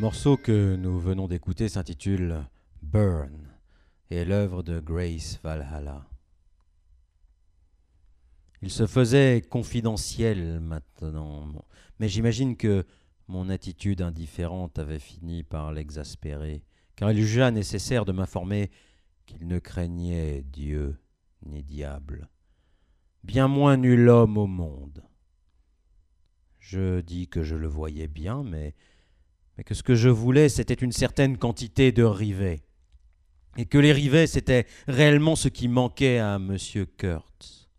Morceau 0.08 0.38
que 0.38 0.78
nous 0.78 0.98
venons 0.98 1.28
d'écouter 1.28 1.68
s'intitule 1.68 2.46
Burn 2.82 3.50
et 4.10 4.16
est 4.16 4.26
l'œuvre 4.26 4.64
de 4.64 4.80
Grace 4.80 5.38
Valhalla. 5.44 6.08
Il 8.62 8.70
se 8.70 8.88
faisait 8.88 9.42
confidentiel 9.42 10.62
maintenant, 10.62 11.66
mais 12.00 12.08
j'imagine 12.08 12.56
que 12.56 12.86
mon 13.28 13.50
attitude 13.50 14.02
indifférente 14.02 14.80
avait 14.80 14.98
fini 14.98 15.44
par 15.44 15.74
l'exaspérer, 15.74 16.64
car 16.96 17.12
il 17.12 17.18
jugea 17.18 17.52
nécessaire 17.52 18.06
de 18.06 18.14
m'informer 18.14 18.72
qu'il 19.26 19.46
ne 19.46 19.60
craignait 19.60 20.42
Dieu 20.42 20.96
ni 21.46 21.64
diable, 21.64 22.30
bien 23.26 23.50
moins 23.50 23.76
nul 23.76 24.08
homme 24.08 24.38
au 24.38 24.48
monde. 24.48 25.04
Je 26.60 27.02
dis 27.02 27.28
que 27.28 27.44
je 27.44 27.58
le 27.58 27.68
voyais 27.68 28.08
bien, 28.08 28.44
mais 28.46 28.74
mais 29.58 29.64
que 29.64 29.74
ce 29.74 29.84
que 29.84 29.96
je 29.96 30.10
voulais, 30.10 30.50
c'était 30.50 30.74
une 30.74 30.92
certaine 30.92 31.38
quantité 31.38 31.92
de 31.92 32.04
rivets, 32.04 32.64
et 33.58 33.66
que 33.66 33.80
les 33.80 33.92
rivets, 33.92 34.28
c'était 34.28 34.68
réellement 34.88 35.36
ce 35.36 35.48
qui 35.48 35.68
manquait 35.68 36.20
à 36.20 36.36
M. 36.36 36.58
Kurtz, 36.98 37.70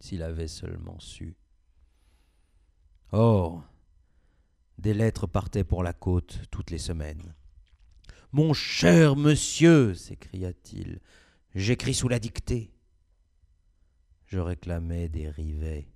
s'il 0.00 0.22
avait 0.22 0.48
seulement 0.48 0.98
su. 1.00 1.36
Or, 3.12 3.62
des 4.78 4.94
lettres 4.94 5.26
partaient 5.26 5.64
pour 5.64 5.82
la 5.82 5.92
côte 5.92 6.40
toutes 6.50 6.70
les 6.70 6.78
semaines. 6.78 7.34
Mon 8.32 8.54
cher 8.54 9.14
monsieur, 9.14 9.94
s'écria-t-il, 9.94 11.00
j'écris 11.54 11.92
sous 11.92 12.08
la 12.08 12.18
dictée. 12.18 12.72
Je 14.24 14.38
réclamais 14.38 15.10
des 15.10 15.28
rivets. 15.28 15.92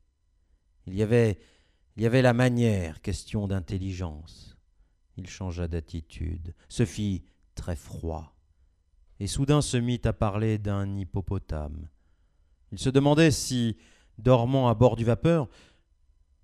Il 0.87 0.95
y 0.95 1.03
avait, 1.03 1.39
il 1.97 2.03
y 2.03 2.07
avait 2.07 2.21
la 2.21 2.35
manière, 2.35 3.01
question 3.01 3.49
d'intelligence. 3.49 4.56
Il 5.17 5.29
changea 5.29 5.69
d'attitude, 5.69 6.55
se 6.69 6.85
fit 6.85 7.25
très 7.55 7.77
froid, 7.77 8.37
et 9.19 9.27
soudain 9.27 9.63
se 9.63 9.77
mit 9.77 10.01
à 10.05 10.13
parler 10.13 10.59
d'un 10.59 10.97
hippopotame. 10.97 11.89
Il 12.73 12.79
se 12.79 12.91
demandait 12.91 13.31
si, 13.31 13.77
dormant 14.19 14.69
à 14.69 14.75
bord 14.75 14.97
du 14.97 15.05
vapeur, 15.05 15.49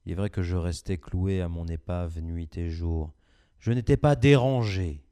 il 0.05 0.13
est 0.13 0.17
vrai 0.17 0.31
que 0.31 0.43
je 0.43 0.57
restais 0.57 0.99
cloué 0.99 1.41
à 1.41 1.49
mon 1.49 1.67
épave 1.67 2.21
nuit 2.21 2.51
et 2.57 2.71
jour, 2.71 3.13
je 3.59 3.73
n'étais 3.73 3.97
pas 3.97 4.17
dérangé. 4.17 5.05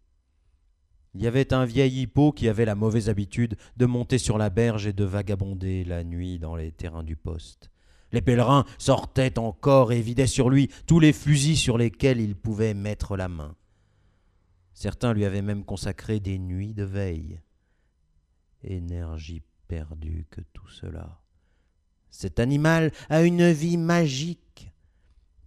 Il 1.14 1.22
y 1.22 1.26
avait 1.26 1.52
un 1.52 1.64
vieil 1.64 2.02
hippo 2.02 2.32
qui 2.32 2.48
avait 2.48 2.64
la 2.64 2.74
mauvaise 2.74 3.08
habitude 3.08 3.56
de 3.76 3.86
monter 3.86 4.18
sur 4.18 4.38
la 4.38 4.50
berge 4.50 4.86
et 4.86 4.92
de 4.92 5.04
vagabonder 5.04 5.84
la 5.84 6.04
nuit 6.04 6.38
dans 6.38 6.56
les 6.56 6.72
terrains 6.72 7.02
du 7.02 7.16
poste. 7.16 7.69
Les 8.12 8.20
pèlerins 8.22 8.64
sortaient 8.78 9.38
encore 9.38 9.92
et 9.92 10.00
vidaient 10.00 10.26
sur 10.26 10.50
lui 10.50 10.68
tous 10.86 11.00
les 11.00 11.12
fusils 11.12 11.56
sur 11.56 11.78
lesquels 11.78 12.20
ils 12.20 12.36
pouvaient 12.36 12.74
mettre 12.74 13.16
la 13.16 13.28
main. 13.28 13.54
Certains 14.74 15.12
lui 15.12 15.24
avaient 15.24 15.42
même 15.42 15.64
consacré 15.64 16.20
des 16.20 16.38
nuits 16.38 16.74
de 16.74 16.84
veille. 16.84 17.40
Énergie 18.64 19.42
perdue 19.68 20.26
que 20.30 20.40
tout 20.52 20.68
cela. 20.68 21.20
Cet 22.10 22.40
animal 22.40 22.92
a 23.08 23.22
une 23.22 23.50
vie 23.50 23.76
magique. 23.76 24.72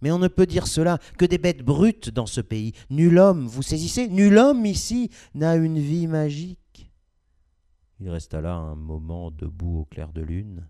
Mais 0.00 0.10
on 0.10 0.18
ne 0.18 0.28
peut 0.28 0.46
dire 0.46 0.66
cela 0.66 0.98
que 1.18 1.24
des 1.24 1.38
bêtes 1.38 1.62
brutes 1.62 2.10
dans 2.10 2.26
ce 2.26 2.40
pays. 2.40 2.72
Nul 2.90 3.18
homme, 3.18 3.46
vous 3.46 3.62
saisissez, 3.62 4.08
nul 4.08 4.36
homme 4.38 4.66
ici 4.66 5.10
n'a 5.34 5.56
une 5.56 5.78
vie 5.78 6.06
magique. 6.06 6.90
Il 8.00 8.10
resta 8.10 8.40
là 8.40 8.54
un 8.54 8.74
moment 8.74 9.30
debout 9.30 9.80
au 9.80 9.84
clair 9.84 10.12
de 10.12 10.22
lune, 10.22 10.68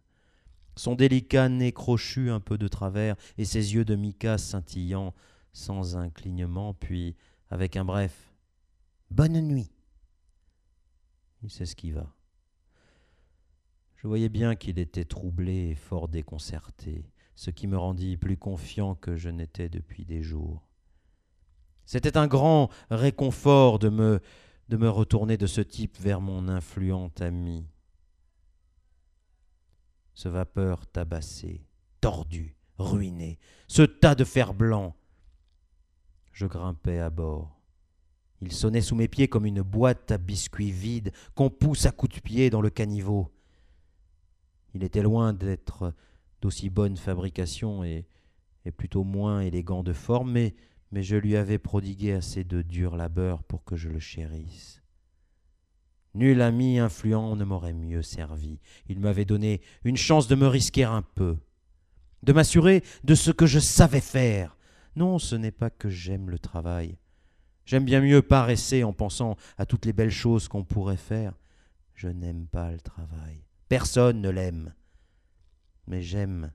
son 0.77 0.95
délicat 0.95 1.49
nez 1.49 1.73
crochu 1.73 2.31
un 2.31 2.41
peu 2.41 2.59
de 2.59 2.69
travers 2.69 3.17
et 3.39 3.45
ses 3.45 3.75
yeux 3.75 3.85
de 3.85 3.95
mica 3.95 4.39
scintillant 4.39 5.15
sans 5.53 5.97
un 5.97 6.11
clignement, 6.11 6.75
puis, 6.75 7.17
avec 7.49 7.77
un 7.77 7.85
bref 7.85 8.35
Bonne 9.11 9.41
nuit, 9.41 9.71
il 11.43 11.51
s'esquiva. 11.51 12.13
Je 13.95 14.09
voyais 14.09 14.29
bien 14.29 14.57
qu'il 14.57 14.79
était 14.79 15.05
troublé 15.05 15.71
et 15.71 15.75
fort 15.75 16.09
déconcerté, 16.09 17.11
ce 17.37 17.51
qui 17.51 17.69
me 17.69 17.79
rendit 17.79 18.17
plus 18.17 18.37
confiant 18.37 18.97
que 18.97 19.17
je 19.17 19.29
n'étais 19.29 19.69
depuis 19.69 20.05
des 20.05 20.23
jours. 20.23 20.67
C'était 21.87 22.17
un 22.17 22.27
grand 22.27 22.71
réconfort 22.91 23.79
de 23.79 23.89
me, 23.91 24.21
de 24.69 24.77
me 24.77 24.89
retourner 24.89 25.37
de 25.37 25.47
ce 25.47 25.61
type 25.61 25.97
vers 26.01 26.21
mon 26.21 26.49
influent 26.49 27.13
ami 27.21 27.67
ce 30.15 30.29
vapeur 30.29 30.87
tabassé, 30.87 31.67
tordu, 32.01 32.57
ruiné, 32.79 33.39
ce 33.69 33.83
tas 33.83 34.15
de 34.15 34.25
fer 34.25 34.55
blanc. 34.55 34.97
Je 36.33 36.47
grimpais 36.47 36.99
à 36.99 37.11
bord. 37.11 37.61
Il 38.41 38.53
sonnait 38.53 38.81
sous 38.81 38.95
mes 38.95 39.09
pieds 39.09 39.29
comme 39.29 39.47
une 39.47 39.63
boîte 39.63 40.11
à 40.11 40.19
biscuits 40.19 40.71
vide 40.71 41.13
qu'on 41.35 41.51
pousse 41.51 41.87
à 41.87 41.93
coups 41.93 42.17
de 42.17 42.21
pied 42.21 42.51
dans 42.51 42.61
le 42.61 42.71
caniveau. 42.71 43.31
Il 44.75 44.83
était 44.83 45.03
loin 45.03 45.33
d'être 45.33 45.95
d'aussi 46.43 46.69
bonne 46.69 46.97
fabrication 46.97 47.85
et, 47.85 48.07
plutôt 48.77 49.05
moins 49.05 49.41
élégant 49.41 49.83
de 49.83 49.93
forme, 49.93 50.33
mais, 50.33 50.55
mais 50.91 51.03
je 51.03 51.17
lui 51.17 51.37
avais 51.37 51.59
prodigué 51.59 52.13
assez 52.13 52.45
de 52.45 52.61
dur 52.63 52.97
labeur 52.97 53.43
pour 53.45 53.65
que 53.65 53.77
je 53.77 53.89
le 53.89 54.01
chérisse. 54.01 54.83
Nul 56.15 56.41
ami 56.43 56.79
influent 56.79 57.35
ne 57.37 57.45
m'aurait 57.45 57.73
mieux 57.73 58.03
servi. 58.03 58.61
Il 58.89 59.01
m'avait 59.01 59.25
donné 59.25 59.61
une 59.83 59.97
chance 59.97 60.29
de 60.29 60.37
me 60.37 60.47
risquer 60.47 60.85
un 60.85 61.03
peu, 61.03 61.37
de 62.23 62.33
m'assurer 62.33 62.85
de 63.03 63.15
ce 63.15 63.31
que 63.31 63.47
je 63.47 63.59
savais 63.59 64.01
faire. 64.01 64.57
Non, 64.95 65.19
ce 65.19 65.35
n'est 65.35 65.51
pas 65.51 65.71
que 65.71 65.89
j'aime 65.89 66.31
le 66.31 66.39
travail. 66.39 66.99
J'aime 67.65 67.85
bien 67.85 68.01
mieux 68.01 68.23
paresser 68.23 68.85
en 68.85 68.93
pensant 68.93 69.37
à 69.59 69.67
toutes 69.67 69.87
les 69.87 69.93
belles 69.93 70.11
choses 70.11 70.49
qu'on 70.49 70.65
pourrait 70.65 70.97
faire. 70.97 71.35
Je 71.95 72.09
n'aime 72.09 72.47
pas 72.47 72.71
le 72.71 72.81
travail. 72.81 73.45
Personne 73.69 74.21
ne 74.21 74.29
l'aime. 74.29 74.75
Mais 75.87 76.03
j'aime 76.03 76.53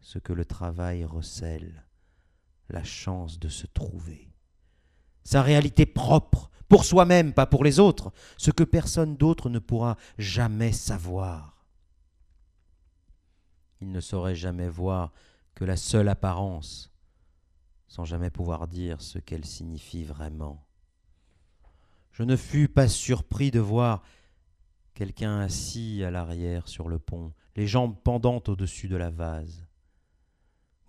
ce 0.00 0.18
que 0.18 0.32
le 0.32 0.44
travail 0.44 1.04
recèle, 1.04 1.86
la 2.68 2.84
chance 2.84 3.38
de 3.38 3.48
se 3.48 3.66
trouver. 3.66 4.32
Sa 5.24 5.42
réalité 5.42 5.86
propre, 5.86 6.50
pour 6.72 6.86
soi-même, 6.86 7.34
pas 7.34 7.44
pour 7.44 7.64
les 7.64 7.80
autres, 7.80 8.14
ce 8.38 8.50
que 8.50 8.64
personne 8.64 9.18
d'autre 9.18 9.50
ne 9.50 9.58
pourra 9.58 9.98
jamais 10.16 10.72
savoir. 10.72 11.66
Il 13.82 13.92
ne 13.92 14.00
saurait 14.00 14.34
jamais 14.34 14.70
voir 14.70 15.12
que 15.54 15.66
la 15.66 15.76
seule 15.76 16.08
apparence, 16.08 16.90
sans 17.88 18.06
jamais 18.06 18.30
pouvoir 18.30 18.68
dire 18.68 19.02
ce 19.02 19.18
qu'elle 19.18 19.44
signifie 19.44 20.02
vraiment. 20.02 20.64
Je 22.10 22.22
ne 22.22 22.36
fus 22.36 22.68
pas 22.68 22.88
surpris 22.88 23.50
de 23.50 23.60
voir 23.60 24.02
quelqu'un 24.94 25.40
assis 25.40 26.02
à 26.02 26.10
l'arrière 26.10 26.68
sur 26.68 26.88
le 26.88 26.98
pont, 26.98 27.34
les 27.54 27.66
jambes 27.66 28.00
pendantes 28.02 28.48
au-dessus 28.48 28.88
de 28.88 28.96
la 28.96 29.10
vase. 29.10 29.66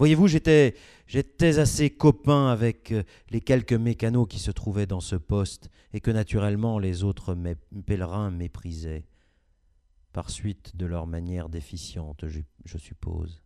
Voyez-vous, 0.03 0.27
j'étais, 0.27 0.75
assez 1.57 1.89
copain 1.89 2.47
avec 2.47 2.91
euh, 2.91 3.03
les 3.29 3.39
quelques 3.39 3.71
mécanos 3.71 4.27
qui 4.27 4.37
se 4.37 4.51
trouvaient 4.51 4.85
dans 4.85 4.99
ce 4.99 5.15
poste 5.15 5.69
et 5.93 6.01
que 6.01 6.11
naturellement 6.11 6.77
les 6.77 7.05
autres 7.05 7.37
pèlerins 7.85 8.29
méprisaient, 8.29 9.05
par 10.11 10.29
suite 10.29 10.75
de 10.75 10.85
leur 10.85 11.07
manière 11.07 11.47
déficiente, 11.47 12.27
je, 12.27 12.41
je 12.65 12.77
suppose. 12.77 13.41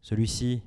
Celui-ci, 0.00 0.62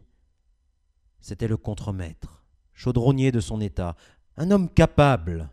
c'était 1.20 1.50
le 1.50 1.58
contremaître, 1.58 2.46
chaudronnier 2.74 3.34
de 3.34 3.42
son 3.42 3.60
état, 3.60 3.98
un 4.38 4.50
homme 4.50 4.70
capable. 4.70 5.50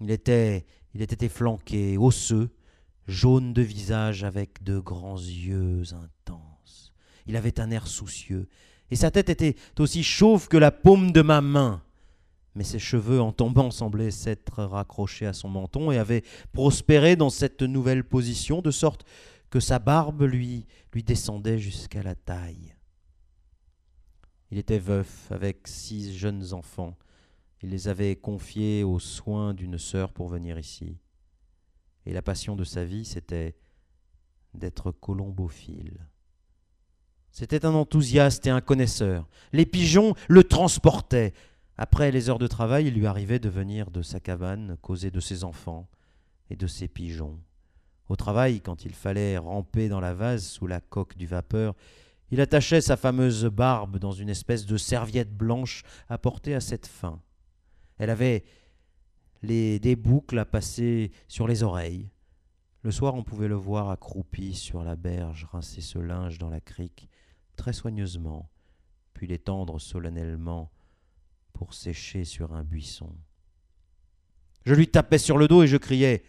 Il 0.00 0.12
était, 0.12 0.64
il 0.94 1.02
était 1.02 1.26
efflanqué, 1.26 1.98
osseux, 1.98 2.54
jaune 3.08 3.52
de 3.52 3.62
visage 3.62 4.22
avec 4.22 4.62
de 4.62 4.78
grands 4.78 5.18
yeux 5.18 5.92
intenses. 5.92 6.53
Il 7.26 7.36
avait 7.36 7.60
un 7.60 7.70
air 7.70 7.86
soucieux, 7.86 8.48
et 8.90 8.96
sa 8.96 9.10
tête 9.10 9.28
était 9.28 9.56
aussi 9.78 10.02
chauve 10.02 10.48
que 10.48 10.56
la 10.56 10.70
paume 10.70 11.12
de 11.12 11.22
ma 11.22 11.40
main. 11.40 11.82
Mais 12.54 12.64
ses 12.64 12.78
cheveux, 12.78 13.20
en 13.20 13.32
tombant, 13.32 13.70
semblaient 13.70 14.10
s'être 14.10 14.62
raccrochés 14.62 15.26
à 15.26 15.32
son 15.32 15.48
menton 15.48 15.90
et 15.90 15.98
avaient 15.98 16.22
prospéré 16.52 17.16
dans 17.16 17.30
cette 17.30 17.62
nouvelle 17.62 18.04
position, 18.04 18.62
de 18.62 18.70
sorte 18.70 19.04
que 19.50 19.58
sa 19.58 19.78
barbe 19.78 20.22
lui, 20.22 20.66
lui 20.92 21.02
descendait 21.02 21.58
jusqu'à 21.58 22.02
la 22.02 22.14
taille. 22.14 22.74
Il 24.50 24.58
était 24.58 24.78
veuf, 24.78 25.32
avec 25.32 25.66
six 25.66 26.16
jeunes 26.16 26.52
enfants. 26.52 26.96
Il 27.62 27.70
les 27.70 27.88
avait 27.88 28.14
confiés 28.14 28.84
aux 28.84 29.00
soins 29.00 29.54
d'une 29.54 29.78
sœur 29.78 30.12
pour 30.12 30.28
venir 30.28 30.58
ici. 30.58 30.98
Et 32.06 32.12
la 32.12 32.22
passion 32.22 32.54
de 32.54 32.62
sa 32.62 32.84
vie, 32.84 33.04
c'était 33.04 33.56
d'être 34.52 34.92
colombophile. 34.92 36.06
C'était 37.34 37.66
un 37.66 37.74
enthousiaste 37.74 38.46
et 38.46 38.50
un 38.50 38.60
connaisseur. 38.60 39.26
Les 39.52 39.66
pigeons 39.66 40.14
le 40.28 40.44
transportaient. 40.44 41.32
Après 41.76 42.12
les 42.12 42.30
heures 42.30 42.38
de 42.38 42.46
travail, 42.46 42.86
il 42.86 42.94
lui 42.94 43.08
arrivait 43.08 43.40
de 43.40 43.48
venir 43.48 43.90
de 43.90 44.02
sa 44.02 44.20
cabane 44.20 44.76
causer 44.80 45.10
de 45.10 45.18
ses 45.18 45.42
enfants 45.42 45.88
et 46.48 46.54
de 46.54 46.68
ses 46.68 46.86
pigeons. 46.86 47.40
Au 48.08 48.14
travail, 48.14 48.60
quand 48.60 48.84
il 48.84 48.94
fallait 48.94 49.36
ramper 49.36 49.88
dans 49.88 49.98
la 49.98 50.14
vase 50.14 50.46
sous 50.46 50.68
la 50.68 50.80
coque 50.80 51.16
du 51.16 51.26
vapeur, 51.26 51.74
il 52.30 52.40
attachait 52.40 52.80
sa 52.80 52.96
fameuse 52.96 53.46
barbe 53.46 53.98
dans 53.98 54.12
une 54.12 54.28
espèce 54.28 54.64
de 54.64 54.76
serviette 54.76 55.36
blanche 55.36 55.82
apportée 56.08 56.54
à 56.54 56.60
cette 56.60 56.86
fin. 56.86 57.20
Elle 57.98 58.10
avait 58.10 58.44
les, 59.42 59.80
des 59.80 59.96
boucles 59.96 60.38
à 60.38 60.44
passer 60.44 61.10
sur 61.26 61.48
les 61.48 61.64
oreilles. 61.64 62.10
Le 62.82 62.92
soir, 62.92 63.16
on 63.16 63.24
pouvait 63.24 63.48
le 63.48 63.56
voir 63.56 63.90
accroupi 63.90 64.54
sur 64.54 64.84
la 64.84 64.94
berge, 64.94 65.48
rincer 65.50 65.80
ce 65.80 65.98
linge 65.98 66.38
dans 66.38 66.50
la 66.50 66.60
crique, 66.60 67.08
très 67.56 67.72
soigneusement, 67.72 68.50
puis 69.12 69.26
l'étendre 69.26 69.80
solennellement 69.80 70.70
pour 71.52 71.74
sécher 71.74 72.24
sur 72.24 72.52
un 72.54 72.64
buisson. 72.64 73.10
Je 74.66 74.74
lui 74.74 74.88
tapais 74.88 75.18
sur 75.18 75.38
le 75.38 75.46
dos 75.46 75.62
et 75.62 75.66
je 75.66 75.76
criais 75.76 76.24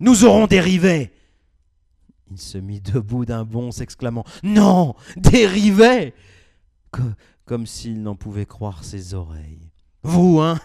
Nous 0.00 0.24
aurons 0.24 0.46
rivets 0.60 1.12
Il 2.30 2.38
se 2.38 2.58
mit 2.58 2.80
debout 2.80 3.24
d'un 3.26 3.44
bond, 3.44 3.70
s'exclamant 3.72 4.24
Non 4.42 4.94
rivets 5.46 6.14
Co- 6.90 7.02
Comme 7.44 7.66
s'il 7.66 8.02
n'en 8.02 8.16
pouvait 8.16 8.46
croire 8.46 8.84
ses 8.84 9.12
oreilles. 9.14 9.70
Vous, 10.02 10.40
hein 10.40 10.58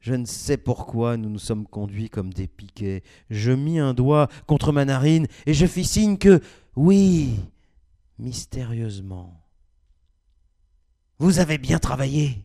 Je 0.00 0.14
ne 0.14 0.26
sais 0.26 0.56
pourquoi 0.56 1.16
nous 1.16 1.30
nous 1.30 1.38
sommes 1.38 1.66
conduits 1.66 2.10
comme 2.10 2.32
des 2.34 2.48
piquets. 2.48 3.02
Je 3.30 3.52
mis 3.52 3.78
un 3.78 3.94
doigt 3.94 4.28
contre 4.46 4.72
ma 4.72 4.84
narine 4.84 5.26
et 5.46 5.54
je 5.54 5.66
fis 5.66 5.84
signe 5.84 6.18
que 6.18 6.40
oui, 6.76 7.36
mystérieusement. 8.18 9.40
Vous 11.18 11.38
avez 11.38 11.58
bien 11.58 11.78
travaillé. 11.78 12.44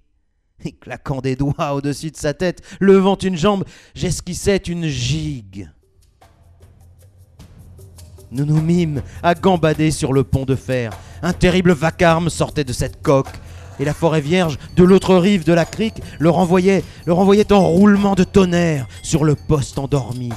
Et 0.66 0.74
claquant 0.74 1.22
des 1.22 1.38
doigts 1.38 1.74
au-dessus 1.74 2.12
de 2.12 2.18
sa 2.18 2.34
tête, 2.34 2.62
levant 2.82 3.18
une 3.18 3.38
jambe, 3.38 3.64
j'esquissais 3.96 4.58
une 4.58 4.88
gigue. 4.88 5.70
Nous 8.32 8.46
nous 8.46 8.62
mîmes 8.62 9.02
à 9.24 9.36
gambader 9.36 9.90
sur 9.90 10.12
le 10.12 10.24
pont 10.24 10.46
de 10.46 10.56
fer. 10.56 10.92
Un 11.22 11.34
terrible 11.34 11.72
vacarme 11.72 12.30
sortait 12.30 12.66
de 12.66 12.74
cette 12.74 13.02
coque, 13.02 13.34
et 13.80 13.86
la 13.86 13.94
forêt 13.94 14.22
vierge, 14.22 14.60
de 14.76 14.84
l'autre 14.84 15.16
rive 15.16 15.46
de 15.46 15.54
la 15.54 15.66
crique, 15.66 16.02
le 16.20 16.30
renvoyait, 16.30 16.84
le 17.06 17.14
renvoyait 17.14 17.52
en 17.54 17.66
roulement 17.66 18.16
de 18.16 18.26
tonnerre 18.26 18.88
sur 19.02 19.24
le 19.24 19.36
poste 19.36 19.80
endormi. 19.80 20.32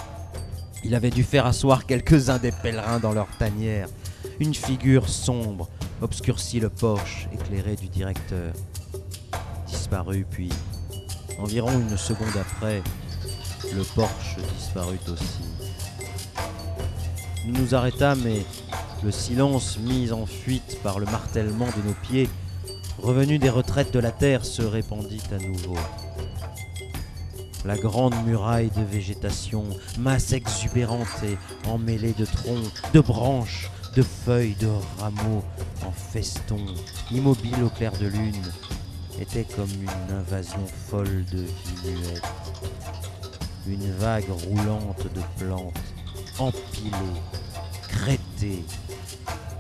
Il 0.85 0.95
avait 0.95 1.11
dû 1.11 1.23
faire 1.23 1.47
asseoir 1.47 1.87
quelques-uns 1.87 2.39
des 2.39 2.53
pèlerins 2.53 3.01
dans 3.01 3.13
leur 3.13 3.29
tanière. 3.39 3.89
Une 4.43 4.55
figure 4.55 5.09
sombre 5.09 5.69
obscurcit 6.01 6.59
le 6.59 6.69
porche 6.69 7.29
éclairé 7.33 7.77
du 7.77 7.87
directeur. 7.87 8.53
Disparut, 9.69 10.27
puis, 10.29 10.49
environ 11.39 11.71
une 11.71 11.97
seconde 11.97 12.37
après, 12.37 12.83
le 13.73 13.85
porche 13.95 14.39
disparut 14.59 14.99
aussi. 15.07 15.45
Nous 17.47 17.57
nous 17.57 17.75
arrêtâmes 17.77 18.27
et 18.27 18.45
le 19.05 19.13
silence 19.13 19.79
mis 19.79 20.11
en 20.11 20.27
fuite 20.27 20.81
par 20.83 20.99
le 20.99 21.07
martèlement 21.07 21.69
de 21.69 21.89
nos 21.89 21.95
pieds, 22.03 22.29
revenu 23.01 23.39
des 23.39 23.49
retraites 23.49 23.93
de 23.93 24.01
la 24.01 24.11
terre, 24.11 24.45
se 24.45 24.63
répandit 24.63 25.23
à 25.31 25.39
nouveau. 25.39 25.77
La 27.65 27.77
grande 27.77 28.17
muraille 28.27 28.73
de 28.77 28.83
végétation, 28.83 29.63
masse 30.01 30.33
exubérante 30.33 31.23
et 31.23 31.39
emmêlée 31.69 32.13
de 32.19 32.25
troncs, 32.25 32.73
de 32.93 32.99
branches, 32.99 33.71
de 33.95 34.03
feuilles, 34.03 34.55
de 34.55 34.69
rameaux, 34.99 35.45
en 35.85 35.93
feston, 35.93 36.65
immobile 37.11 37.63
au 37.63 37.69
clair 37.69 37.93
de 37.93 38.07
lune, 38.07 38.43
était 39.21 39.45
comme 39.45 39.71
une 39.71 40.15
invasion 40.15 40.67
folle 40.89 41.25
de 41.31 41.39
vie 41.39 41.91
muette. 41.91 42.23
Une 43.67 43.93
vague 43.93 44.31
roulante 44.31 45.07
de 45.15 45.21
plantes, 45.39 45.75
empilées, 46.39 47.21
crêtées, 47.89 48.65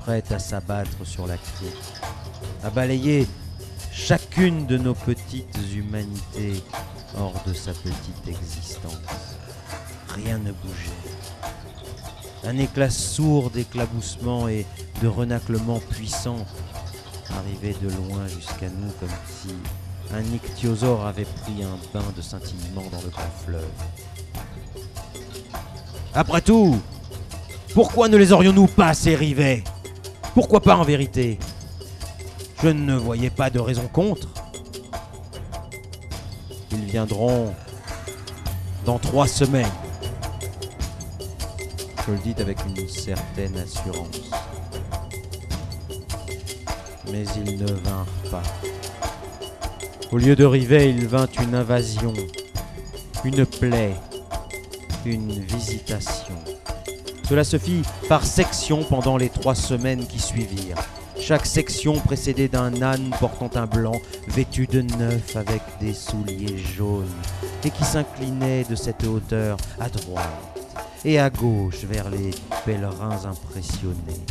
prêtes 0.00 0.32
à 0.32 0.38
s'abattre 0.38 1.04
sur 1.04 1.26
la 1.26 1.36
crique, 1.36 2.02
à 2.64 2.70
balayer 2.70 3.26
chacune 3.92 4.66
de 4.66 4.78
nos 4.78 4.94
petites 4.94 5.58
humanités 5.74 6.62
hors 7.18 7.40
de 7.46 7.52
sa 7.52 7.72
petite 7.72 8.26
existence. 8.26 9.36
Rien 10.08 10.38
ne 10.38 10.52
bougeait. 10.52 10.90
Un 12.44 12.58
éclat 12.58 12.90
sourd 12.90 13.50
d'éclaboussement 13.50 14.48
et 14.48 14.66
de 15.00 15.08
renaclement 15.08 15.78
puissant 15.78 16.44
arrivait 17.30 17.76
de 17.80 17.88
loin 17.88 18.26
jusqu'à 18.26 18.68
nous 18.68 18.90
comme 19.00 19.08
si 19.26 19.54
un 20.12 20.22
ichthyosaure 20.34 21.06
avait 21.06 21.24
pris 21.24 21.62
un 21.62 21.78
bain 21.94 22.04
de 22.16 22.20
scintillement 22.20 22.82
dans 22.90 23.00
le 23.00 23.08
grand 23.08 23.30
fleuve. 23.44 23.68
Après 26.14 26.42
tout, 26.42 26.78
pourquoi 27.74 28.08
ne 28.08 28.16
les 28.16 28.32
aurions-nous 28.32 28.66
pas, 28.66 28.92
ces 28.92 29.14
rivets? 29.14 29.64
Pourquoi 30.34 30.60
pas 30.60 30.76
en 30.76 30.82
vérité? 30.82 31.38
Je 32.62 32.68
ne 32.68 32.94
voyais 32.94 33.30
pas 33.30 33.50
de 33.50 33.60
raison 33.60 33.88
contre. 33.92 34.28
Ils 36.70 36.84
viendront 36.84 37.54
dans 38.84 38.98
trois 38.98 39.26
semaines. 39.26 39.66
Je 42.06 42.12
le 42.12 42.18
dis 42.18 42.34
avec 42.42 42.58
une 42.66 42.88
certaine 42.88 43.56
assurance. 43.58 44.30
Mais 47.12 47.24
ils 47.36 47.58
ne 47.58 47.72
vinrent 47.72 48.06
pas. 48.30 48.42
Au 50.10 50.16
lieu 50.16 50.34
de 50.34 50.44
rivets, 50.44 50.90
il 50.90 51.06
vint 51.06 51.28
une 51.40 51.54
invasion, 51.54 52.12
une 53.24 53.46
plaie, 53.46 53.94
une 55.04 55.38
visitation. 55.40 56.34
Cela 57.28 57.44
se 57.44 57.56
fit 57.56 57.82
par 58.08 58.26
sections 58.26 58.82
pendant 58.82 59.16
les 59.16 59.28
trois 59.28 59.54
semaines 59.54 60.04
qui 60.06 60.18
suivirent. 60.18 60.82
Chaque 61.20 61.46
section 61.46 62.00
précédée 62.00 62.48
d'un 62.48 62.82
âne 62.82 63.10
portant 63.20 63.50
un 63.54 63.66
blanc, 63.66 64.00
vêtu 64.26 64.66
de 64.66 64.82
neuf 64.82 65.36
avec 65.36 65.62
des 65.80 65.94
souliers 65.94 66.58
jaunes, 66.58 67.06
et 67.64 67.70
qui 67.70 67.84
s'inclinait 67.84 68.64
de 68.64 68.74
cette 68.74 69.04
hauteur 69.04 69.56
à 69.78 69.88
droite 69.88 70.61
et 71.04 71.18
à 71.18 71.30
gauche 71.30 71.84
vers 71.84 72.10
les 72.10 72.30
pèlerins 72.64 73.24
impressionnés. 73.24 74.24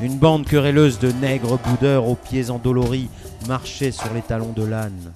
Une 0.00 0.18
bande 0.18 0.46
querelleuse 0.46 0.98
de 0.98 1.12
nègres 1.12 1.58
boudeurs 1.58 2.08
aux 2.08 2.16
pieds 2.16 2.50
endoloris 2.50 3.08
marchait 3.46 3.92
sur 3.92 4.12
les 4.12 4.22
talons 4.22 4.52
de 4.52 4.64
l'âne. 4.64 5.12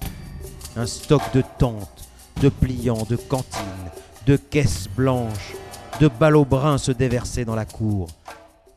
Un 0.75 0.85
stock 0.85 1.21
de 1.33 1.43
tentes, 1.57 2.07
de 2.41 2.49
pliants, 2.49 3.05
de 3.09 3.15
cantines, 3.15 3.91
de 4.25 4.37
caisses 4.37 4.87
blanches, 4.87 5.55
de 5.99 6.07
ballots 6.07 6.45
bruns 6.45 6.77
se 6.77 6.91
déversaient 6.91 7.45
dans 7.45 7.55
la 7.55 7.65
cour, 7.65 8.07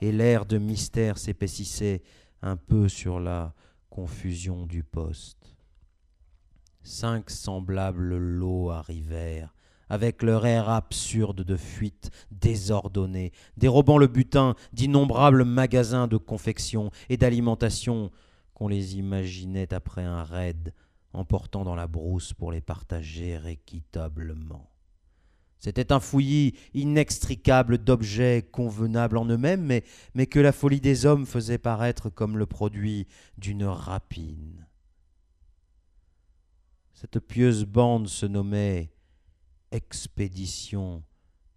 et 0.01 0.11
l'air 0.11 0.45
de 0.45 0.59
mystère 0.59 1.19
s'épaississait 1.19 2.03
un 2.43 2.57
peu 2.57 2.89
sur 2.89 3.21
la 3.21 3.55
confusion 3.91 4.67
du 4.67 4.83
poste. 4.83 5.55
Cinq 6.83 7.31
semblables 7.31 8.17
lots 8.17 8.71
arrivèrent, 8.71 9.52
avec 9.93 10.23
leur 10.23 10.47
air 10.47 10.71
absurde 10.71 11.45
de 11.45 11.55
fuite 11.55 12.11
désordonnée, 12.31 13.31
dérobant 13.59 13.99
le 13.99 14.07
butin 14.07 14.55
d'innombrables 14.73 15.45
magasins 15.45 16.09
de 16.09 16.17
confection 16.17 16.91
et 17.11 17.19
d'alimentation 17.19 18.11
qu'on 18.55 18.69
les 18.69 18.97
imaginait 18.97 19.75
après 19.75 20.03
un 20.03 20.25
raid, 20.25 20.73
emportant 21.13 21.63
dans 21.63 21.75
la 21.75 21.89
brousse 21.89 22.33
pour 22.33 22.53
les 22.53 22.63
partager 22.63 23.39
équitablement. 23.47 24.71
C'était 25.59 25.93
un 25.93 26.01
fouillis 26.01 26.55
inextricable 26.73 27.77
d'objets 27.77 28.49
convenables 28.51 29.19
en 29.19 29.27
eux-mêmes, 29.27 29.63
mais, 29.63 29.85
mais 30.15 30.25
que 30.27 30.41
la 30.41 30.53
folie 30.53 30.81
des 30.81 31.05
hommes 31.05 31.27
faisait 31.27 31.59
paraître 31.59 32.09
comme 32.09 32.39
le 32.39 32.47
produit 32.47 33.07
d'une 33.37 33.65
rapine. 33.65 34.67
Cette 36.95 37.19
pieuse 37.19 37.67
bande 37.67 38.09
se 38.09 38.25
nommait 38.25 38.91
Expédition 39.73 41.03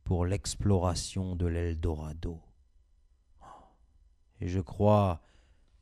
pour 0.04 0.26
l'exploration 0.26 1.36
de 1.36 1.46
l'Eldorado. 1.46 2.42
Et 4.42 4.48
je 4.48 4.60
crois 4.60 5.22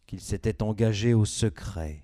qu'ils 0.06 0.22
s'étaient 0.22 0.62
engagés 0.62 1.14
au 1.14 1.26
secret. 1.26 2.04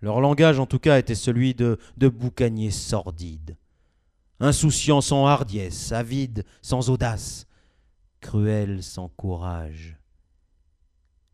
Leur 0.00 0.20
langage, 0.20 0.58
en 0.60 0.66
tout 0.66 0.78
cas, 0.78 0.98
était 0.98 1.14
celui 1.14 1.54
de, 1.54 1.78
boucaniers 1.98 2.70
sordides 2.70 3.56
insouciant 4.40 5.02
sans 5.02 5.26
hardiesse, 5.26 5.92
avide 5.92 6.44
sans 6.62 6.88
audace, 6.88 7.46
cruel 8.20 8.82
sans 8.82 9.08
courage. 9.08 9.98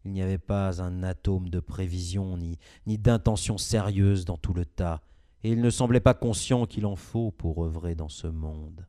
Il 0.04 0.12
n'y 0.12 0.22
avait 0.22 0.38
pas 0.38 0.82
un 0.82 1.02
atome 1.02 1.48
de 1.48 1.60
prévision 1.60 2.36
ni, 2.36 2.58
ni 2.86 2.98
d'intention 2.98 3.58
sérieuse 3.58 4.24
dans 4.24 4.36
tout 4.36 4.54
le 4.54 4.64
tas, 4.64 5.00
et 5.42 5.50
ils 5.50 5.60
ne 5.60 5.70
semblaient 5.70 6.00
pas 6.00 6.14
conscients 6.14 6.66
qu'il 6.66 6.86
en 6.86 6.96
faut 6.96 7.30
pour 7.30 7.64
œuvrer 7.64 7.94
dans 7.94 8.08
ce 8.08 8.26
monde. 8.26 8.86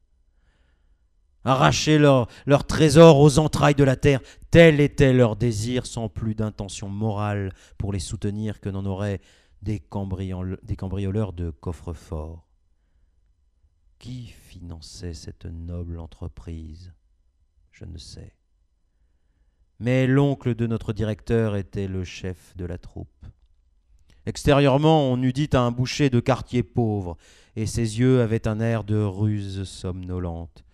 Arracher 1.43 1.97
leur, 1.97 2.27
leur 2.45 2.65
trésor 2.65 3.19
aux 3.19 3.39
entrailles 3.39 3.75
de 3.75 3.83
la 3.83 3.95
terre, 3.95 4.21
tel 4.51 4.81
était 4.81 5.13
leur 5.13 5.35
désir, 5.35 5.85
sans 5.85 6.09
plus 6.09 6.35
d'intention 6.35 6.89
morale 6.89 7.53
pour 7.77 7.93
les 7.93 7.99
soutenir 7.99 8.59
que 8.59 8.69
n'en 8.69 8.85
auraient 8.85 9.21
des, 9.61 9.81
des 10.63 10.75
cambrioleurs 10.75 11.33
de 11.33 11.51
coffres-forts. 11.51 12.47
Qui 13.99 14.27
finançait 14.27 15.13
cette 15.13 15.45
noble 15.45 15.99
entreprise? 15.99 16.93
Je 17.71 17.85
ne 17.85 17.97
sais. 17.97 18.35
Mais 19.79 20.07
l'oncle 20.07 20.55
de 20.55 20.67
notre 20.67 20.91
directeur 20.91 21.55
était 21.55 21.87
le 21.87 22.03
chef 22.03 22.57
de 22.57 22.65
la 22.65 22.77
troupe. 22.77 23.25
Extérieurement, 24.27 25.09
on 25.09 25.23
eût 25.23 25.31
dit 25.31 25.49
un 25.53 25.71
boucher 25.71 26.09
de 26.09 26.19
quartier 26.19 26.61
pauvre, 26.61 27.15
et 27.55 27.65
ses 27.65 27.99
yeux 27.99 28.19
avaient 28.19 28.45
un 28.45 28.59
air 28.59 28.83
de 28.83 29.01
ruse 29.01 29.63
somnolente. 29.63 30.65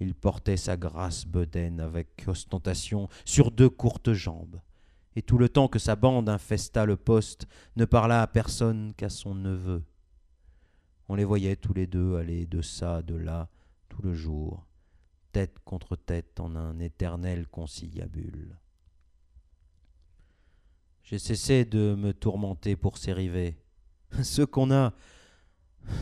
Il 0.00 0.14
portait 0.14 0.56
sa 0.56 0.78
grasse 0.78 1.26
bedaine 1.26 1.80
avec 1.80 2.24
ostentation 2.26 3.10
sur 3.26 3.50
deux 3.50 3.68
courtes 3.68 4.14
jambes, 4.14 4.62
et 5.16 5.20
tout 5.20 5.36
le 5.36 5.50
temps 5.50 5.68
que 5.68 5.78
sa 5.78 5.96
bande 5.96 6.30
infesta 6.30 6.86
le 6.86 6.96
poste, 6.96 7.46
ne 7.76 7.84
parla 7.84 8.22
à 8.22 8.26
personne 8.26 8.94
qu'à 8.96 9.10
son 9.10 9.34
neveu. 9.34 9.84
On 11.10 11.14
les 11.14 11.26
voyait 11.26 11.56
tous 11.56 11.74
les 11.74 11.86
deux 11.86 12.16
aller 12.16 12.46
de 12.46 12.62
ça, 12.62 13.02
de 13.02 13.16
là, 13.16 13.50
tout 13.90 14.00
le 14.00 14.14
jour, 14.14 14.66
tête 15.32 15.58
contre 15.66 15.94
tête 15.94 16.40
en 16.40 16.56
un 16.56 16.78
éternel 16.78 17.48
conciliabule. 17.48 18.56
J'ai 21.08 21.18
cessé 21.18 21.64
de 21.64 21.94
me 21.94 22.12
tourmenter 22.12 22.76
pour 22.76 22.98
ces 22.98 23.14
rivets. 23.14 23.56
Ce 24.22 24.42
qu'on 24.42 24.70
a, 24.70 24.92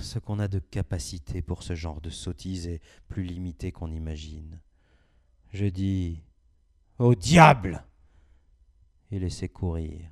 ce 0.01 0.19
qu'on 0.19 0.41
a 0.41 0.49
de 0.49 0.59
capacité 0.59 1.43
pour 1.43 1.63
ce 1.63 1.77
genre 1.77 2.01
de 2.01 2.11
sottise 2.11 2.67
est 2.67 2.81
plus 3.07 3.23
limité 3.23 3.71
qu'on 3.71 3.93
imagine. 3.93 4.61
Je 5.53 5.67
dis 5.67 6.25
Au 6.99 7.15
diable 7.15 7.85
et 9.13 9.21
laissai 9.21 9.49
courir. 9.49 10.11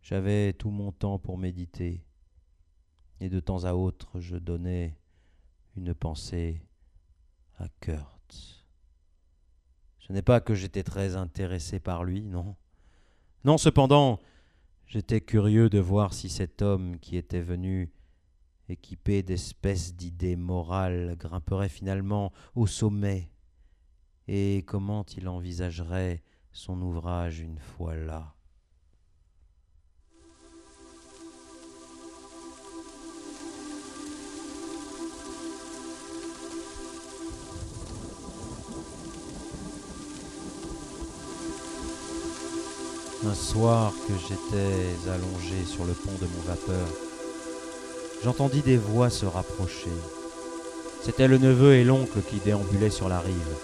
J'avais 0.00 0.54
tout 0.54 0.70
mon 0.70 0.92
temps 0.92 1.18
pour 1.18 1.36
méditer, 1.36 2.02
et 3.20 3.28
de 3.28 3.38
temps 3.38 3.64
à 3.64 3.74
autre 3.74 4.18
je 4.18 4.36
donnais 4.36 4.96
une 5.76 5.92
pensée 5.92 6.62
à 7.58 7.68
Kurt. 7.80 8.64
Ce 9.98 10.10
n'est 10.10 10.22
pas 10.22 10.40
que 10.40 10.54
j'étais 10.54 10.84
très 10.84 11.16
intéressé 11.16 11.80
par 11.80 12.02
lui, 12.02 12.24
non. 12.24 12.56
Non, 13.42 13.56
cependant, 13.56 14.20
j'étais 14.86 15.22
curieux 15.22 15.70
de 15.70 15.78
voir 15.78 16.12
si 16.12 16.28
cet 16.28 16.60
homme 16.60 16.98
qui 16.98 17.16
était 17.16 17.40
venu 17.40 17.90
équipé 18.68 19.22
d'espèces 19.22 19.94
d'idées 19.94 20.36
morales 20.36 21.16
grimperait 21.18 21.70
finalement 21.70 22.32
au 22.54 22.66
sommet, 22.66 23.30
et 24.28 24.62
comment 24.66 25.06
il 25.16 25.26
envisagerait 25.26 26.22
son 26.52 26.82
ouvrage 26.82 27.40
une 27.40 27.58
fois 27.58 27.96
là? 27.96 28.34
Un 43.30 43.34
soir 43.34 43.92
que 44.08 44.14
j'étais 44.28 45.08
allongé 45.08 45.64
sur 45.64 45.84
le 45.84 45.92
pont 45.92 46.10
de 46.20 46.26
mon 46.26 46.42
vapeur, 46.48 46.88
j'entendis 48.24 48.60
des 48.60 48.76
voix 48.76 49.08
se 49.08 49.24
rapprocher. 49.24 49.92
C'était 51.04 51.28
le 51.28 51.38
neveu 51.38 51.74
et 51.74 51.84
l'oncle 51.84 52.22
qui 52.28 52.40
déambulaient 52.44 52.90
sur 52.90 53.08
la 53.08 53.20
rive. 53.20 53.54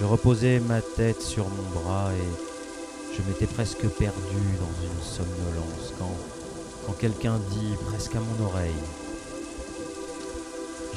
Je 0.00 0.06
reposais 0.06 0.60
ma 0.60 0.80
tête 0.80 1.20
sur 1.20 1.44
mon 1.44 1.80
bras 1.80 2.08
et 2.14 3.14
je 3.14 3.20
m'étais 3.28 3.44
presque 3.44 3.86
perdu 3.86 4.14
dans 4.58 4.86
une 4.86 5.02
somnolence 5.04 5.92
quand, 5.98 6.92
quelqu'un 6.94 7.38
dit 7.50 7.74
presque 7.90 8.16
à 8.16 8.20
mon 8.20 8.46
oreille 8.46 8.72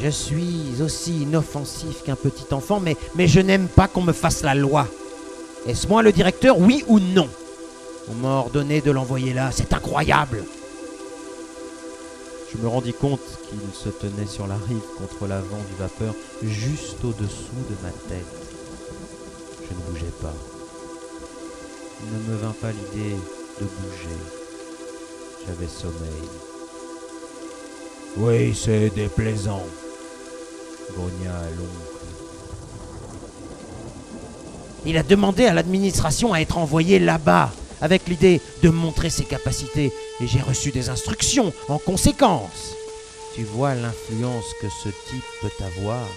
Je 0.01 0.09
suis 0.09 0.82
aussi 0.82 1.24
inoffensif 1.24 2.03
qu'un 2.05 2.15
petit 2.15 2.53
enfant, 2.53 2.80
mais 2.80 3.28
je 3.28 3.41
n'aime 3.41 3.68
pas 3.68 3.89
qu'on 3.89 4.03
me 4.03 4.13
fasse 4.13 4.41
la 4.43 4.55
loi. 4.55 4.88
Est-ce 5.68 5.88
moi 5.88 6.01
le 6.01 6.13
directeur, 6.13 6.57
oui 6.59 6.86
ou 6.88 7.01
non? 7.01 7.28
On 8.10 8.16
m'a 8.16 8.36
ordonné 8.36 8.82
de 8.82 8.91
l'envoyer 8.91 9.34
là, 9.34 9.49
c'est 9.51 9.74
incroyable. 9.74 10.43
Je 12.51 12.58
me 12.58 12.68
rendis 12.68 12.93
compte 12.93 13.20
qu'il 13.49 13.60
se 13.74 13.89
tenait 13.89 14.26
sur 14.26 14.47
la 14.47 14.55
rive 14.55 14.82
contre 14.97 15.28
l'avant 15.28 15.58
du 15.70 15.76
vapeur, 15.78 16.16
juste 16.41 17.03
au-dessous 17.03 17.64
de 17.70 17.76
ma 17.84 17.91
tête. 18.10 18.26
Je 19.70 19.76
ne 19.76 19.82
bougeais 19.89 20.14
pas. 20.22 20.34
Il 22.01 22.18
ne 22.18 22.32
me 22.32 22.38
vint 22.38 22.55
pas 22.62 22.72
l'idée 22.72 23.16
de 23.60 23.66
bouger. 23.66 24.18
J'avais 25.45 25.68
sommeil. 25.68 26.30
Oui, 28.18 28.55
c'est 28.55 28.89
déplaisant. 28.89 29.64
Grogna 30.95 31.34
l'oncle. 31.58 31.97
Il 34.86 34.97
a 34.97 35.03
demandé 35.03 35.45
à 35.45 35.53
l'administration 35.53 36.34
à 36.34 36.39
être 36.39 36.58
envoyé 36.58 36.97
là-bas, 36.97 37.51
avec 37.82 38.07
l'idée 38.07 38.41
de 38.63 38.69
montrer 38.69 39.09
ses 39.09 39.25
capacités, 39.25 39.91
et 40.19 40.28
j'ai 40.28 40.41
reçu 40.41 40.71
des 40.71 40.89
instructions 40.89 41.53
en 41.67 41.78
conséquence. 41.78 42.75
Tu 43.36 43.43
vois 43.43 43.75
l'influence 43.75 44.45
que 44.61 44.67
ce 44.69 44.89
type 44.89 45.23
peut 45.41 45.63
avoir. 45.63 46.07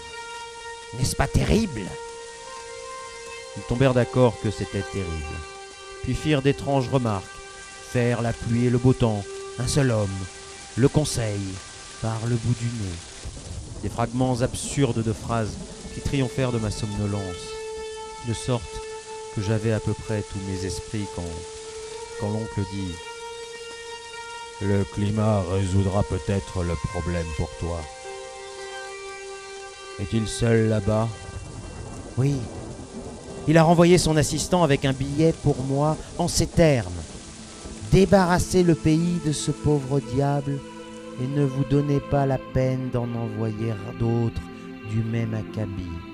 N'est-ce 0.99 1.17
pas 1.17 1.29
terrible? 1.29 1.83
Ils 3.57 3.63
tombèrent 3.69 3.95
d'accord 3.95 4.35
que 4.43 4.51
c'était 4.51 4.85
terrible, 4.93 5.37
puis 6.03 6.15
firent 6.15 6.43
d'étranges 6.43 6.89
remarques. 6.89 7.25
Faire 7.93 8.23
la 8.23 8.33
pluie 8.33 8.67
et 8.67 8.71
le 8.71 8.79
beau 8.79 8.93
temps, 8.93 9.25
un 9.59 9.67
seul 9.67 9.91
homme, 9.91 10.09
le 10.77 10.89
conseil, 10.89 11.41
par 12.01 12.21
le 12.27 12.37
bout 12.37 12.55
du 12.55 12.67
nez. 12.67 12.95
Des 13.83 13.89
fragments 13.89 14.43
absurdes 14.43 15.03
de 15.03 15.13
phrases 15.13 15.57
qui 15.93 16.01
triomphèrent 16.01 16.53
de 16.53 16.59
ma 16.59 16.71
somnolence, 16.71 17.43
de 18.29 18.33
sorte 18.33 18.63
que 19.35 19.43
j'avais 19.43 19.73
à 19.73 19.81
peu 19.81 19.93
près 19.93 20.23
tous 20.23 20.39
mes 20.49 20.67
esprits 20.67 21.07
quand, 21.15 22.29
l'oncle 22.29 22.61
dit 22.73 22.93
Le 24.63 24.85
climat 24.93 25.43
résoudra 25.53 26.03
peut-être 26.03 26.63
le 26.63 26.75
problème 26.93 27.27
pour 27.37 27.51
toi. 27.59 27.81
Est-il 30.01 30.27
seul 30.27 30.69
là-bas? 30.69 31.09
Oui. 32.17 32.35
Il 33.49 33.57
a 33.59 33.63
renvoyé 33.63 33.99
son 33.99 34.17
assistant 34.17 34.63
avec 34.63 34.85
un 34.85 34.93
billet 34.93 35.35
pour 35.43 35.63
moi 35.65 35.97
en 36.19 36.29
ces 36.29 36.47
termes. 36.47 36.93
Débarrassez 37.93 38.63
le 38.63 38.75
pays 38.75 39.21
de 39.25 39.33
ce 39.33 39.51
pauvre 39.51 40.01
diable 40.01 40.59
et 41.23 41.27
ne 41.27 41.45
vous 41.45 41.65
donnez 41.65 42.01
pas 42.01 42.27
la 42.27 42.39
peine 42.39 42.91
d'en 42.93 43.09
envoyer 43.15 43.75
d'autres 43.99 44.41
du 44.91 45.03
même 45.03 45.35
acabit. 45.35 46.10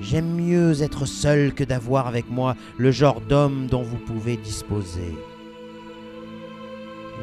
J'aime 0.00 0.34
mieux 0.34 0.82
être 0.82 1.04
seul 1.04 1.52
que 1.52 1.62
d'avoir 1.62 2.06
avec 2.06 2.30
moi 2.30 2.56
le 2.78 2.90
genre 2.90 3.20
d'homme 3.20 3.66
dont 3.66 3.82
vous 3.82 3.98
pouvez 3.98 4.36
disposer. 4.36 5.14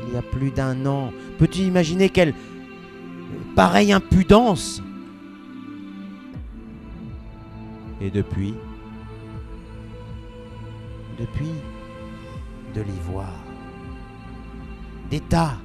Il 0.07 0.13
y 0.13 0.17
a 0.17 0.21
plus 0.21 0.51
d'un 0.51 0.85
an, 0.85 1.11
peux-tu 1.39 1.61
imaginer 1.61 2.09
quelle 2.09 2.33
pareille 3.55 3.91
impudence? 3.91 4.81
Et 7.99 8.11
depuis? 8.11 8.53
Depuis, 11.19 11.55
de 12.75 12.81
l'ivoire. 12.81 13.43
D'état. 15.09 15.57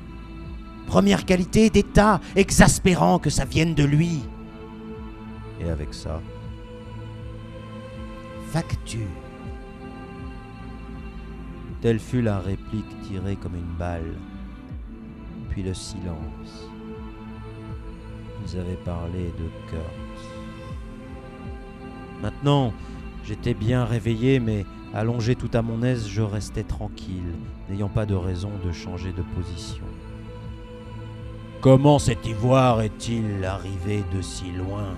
Première 0.86 1.26
qualité 1.26 1.68
d'état. 1.68 2.20
Exaspérant 2.36 3.18
que 3.18 3.28
ça 3.28 3.44
vienne 3.44 3.74
de 3.74 3.84
lui. 3.84 4.20
Et 5.60 5.68
avec 5.68 5.92
ça? 5.92 6.22
Facture. 8.52 9.00
Telle 11.80 11.98
fut 11.98 12.20
la 12.20 12.38
réplique 12.38 13.00
tirée 13.00 13.36
comme 13.36 13.54
une 13.54 13.78
balle. 13.78 14.18
Puis 15.48 15.62
le 15.62 15.72
silence. 15.72 16.68
Ils 18.44 18.58
avaient 18.58 18.76
parlé 18.84 19.32
de 19.38 19.70
Kurt. 19.70 20.34
Maintenant, 22.20 22.74
j'étais 23.24 23.54
bien 23.54 23.86
réveillé, 23.86 24.38
mais 24.38 24.66
allongé 24.92 25.34
tout 25.34 25.50
à 25.54 25.62
mon 25.62 25.82
aise, 25.82 26.06
je 26.06 26.20
restais 26.20 26.62
tranquille, 26.62 27.32
n'ayant 27.70 27.88
pas 27.88 28.04
de 28.04 28.14
raison 28.14 28.50
de 28.62 28.70
changer 28.70 29.14
de 29.14 29.22
position. 29.34 29.86
Comment 31.62 31.98
cet 31.98 32.26
ivoire 32.26 32.82
est-il 32.82 33.46
arrivé 33.46 34.04
de 34.14 34.20
si 34.20 34.52
loin? 34.52 34.94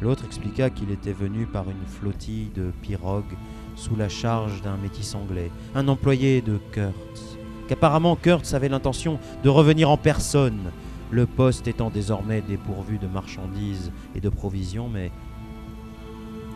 L'autre 0.00 0.24
expliqua 0.24 0.70
qu'il 0.70 0.90
était 0.92 1.12
venu 1.12 1.46
par 1.46 1.68
une 1.68 1.86
flottille 1.86 2.50
de 2.54 2.70
pirogues 2.82 3.36
sous 3.74 3.96
la 3.96 4.08
charge 4.08 4.62
d'un 4.62 4.76
métis 4.76 5.14
anglais, 5.14 5.50
un 5.74 5.88
employé 5.88 6.40
de 6.40 6.58
Kurtz. 6.72 7.38
Qu'apparemment 7.68 8.16
Kurtz 8.16 8.54
avait 8.54 8.68
l'intention 8.68 9.18
de 9.42 9.48
revenir 9.48 9.90
en 9.90 9.96
personne, 9.96 10.70
le 11.10 11.26
poste 11.26 11.66
étant 11.68 11.90
désormais 11.90 12.42
dépourvu 12.42 12.98
de 12.98 13.06
marchandises 13.06 13.90
et 14.14 14.20
de 14.20 14.28
provisions, 14.28 14.88
mais, 14.88 15.10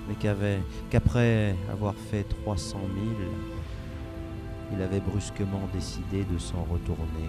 mais 0.08 0.14
qu'après 0.90 1.56
avoir 1.70 1.94
fait 1.94 2.24
300 2.44 2.78
000, 2.94 3.30
il 4.74 4.82
avait 4.82 5.00
brusquement 5.00 5.68
décidé 5.72 6.24
de 6.24 6.38
s'en 6.38 6.62
retourner. 6.62 7.28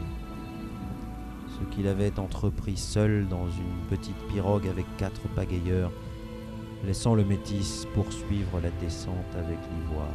Ce 1.48 1.76
qu'il 1.76 1.88
avait 1.88 2.20
entrepris 2.20 2.78
seul 2.78 3.28
dans 3.28 3.48
une 3.48 3.88
petite 3.90 4.18
pirogue 4.28 4.68
avec 4.68 4.86
quatre 4.98 5.22
pagayeurs, 5.36 5.92
laissant 6.86 7.16
le 7.16 7.24
métis 7.24 7.88
poursuivre 7.94 8.60
la 8.62 8.70
descente 8.82 9.36
avec 9.38 9.58
l'ivoire. 9.58 10.08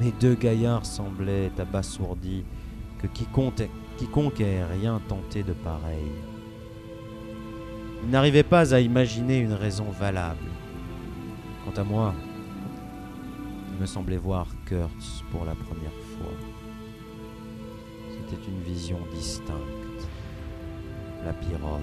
Mes 0.00 0.12
deux 0.12 0.34
gaillards 0.34 0.86
semblaient 0.86 1.50
abasourdis 1.58 2.44
que 2.98 3.06
quiconque, 3.06 4.40
ait 4.40 4.64
rien 4.64 5.00
tenté 5.08 5.42
de 5.42 5.52
pareil. 5.52 6.10
Ils 8.02 8.10
n'arrivaient 8.10 8.42
pas 8.42 8.74
à 8.74 8.80
imaginer 8.80 9.38
une 9.38 9.52
raison 9.52 9.90
valable. 9.90 10.50
Quant 11.64 11.80
à 11.80 11.84
moi, 11.84 12.14
il 13.72 13.80
me 13.80 13.86
semblait 13.86 14.16
voir 14.16 14.46
Kurtz 14.66 15.24
pour 15.30 15.44
la 15.44 15.54
première 15.54 15.90
fois. 15.92 16.32
C'était 18.10 18.48
une 18.48 18.60
vision 18.62 18.98
distincte. 19.12 20.08
La 21.24 21.32
pirogue, 21.32 21.80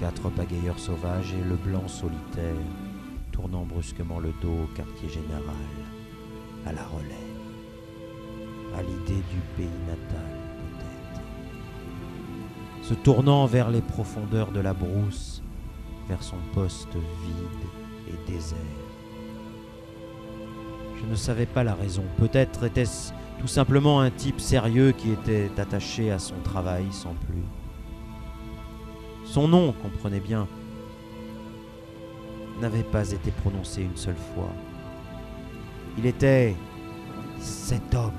quatre 0.00 0.30
pagayeurs 0.30 0.78
sauvages 0.78 1.34
et 1.34 1.44
le 1.46 1.56
blanc 1.56 1.86
solitaire 1.86 2.56
tournant 3.32 3.66
brusquement 3.66 4.18
le 4.18 4.32
dos 4.40 4.64
au 4.64 4.66
quartier 4.74 5.10
général, 5.10 5.44
à 6.66 6.72
la 6.72 6.82
relais, 6.84 7.28
à 8.74 8.82
l'idée 8.82 9.22
du 9.30 9.40
pays 9.56 9.66
natal 9.86 10.38
peut-être. 10.78 11.20
Se 12.82 12.94
tournant 12.94 13.44
vers 13.44 13.70
les 13.70 13.82
profondeurs 13.82 14.52
de 14.52 14.60
la 14.60 14.72
brousse, 14.72 15.42
vers 16.08 16.22
son 16.22 16.38
poste 16.54 16.94
vide 16.94 17.68
et 18.08 18.32
désert. 18.32 18.58
Je 20.98 21.04
ne 21.06 21.14
savais 21.14 21.46
pas 21.46 21.62
la 21.62 21.74
raison. 21.74 22.04
Peut-être 22.16 22.64
était-ce 22.64 23.12
tout 23.38 23.48
simplement 23.48 24.00
un 24.00 24.10
type 24.10 24.40
sérieux 24.40 24.92
qui 24.92 25.10
était 25.12 25.50
attaché 25.58 26.10
à 26.10 26.18
son 26.18 26.40
travail 26.42 26.86
sans 26.90 27.14
plus. 27.26 27.44
Son 29.30 29.46
nom, 29.46 29.72
comprenez 29.72 30.18
bien, 30.18 30.48
n'avait 32.60 32.82
pas 32.82 33.12
été 33.12 33.30
prononcé 33.30 33.80
une 33.80 33.96
seule 33.96 34.16
fois. 34.34 34.50
Il 35.96 36.04
était 36.04 36.56
cet 37.38 37.94
homme. 37.94 38.10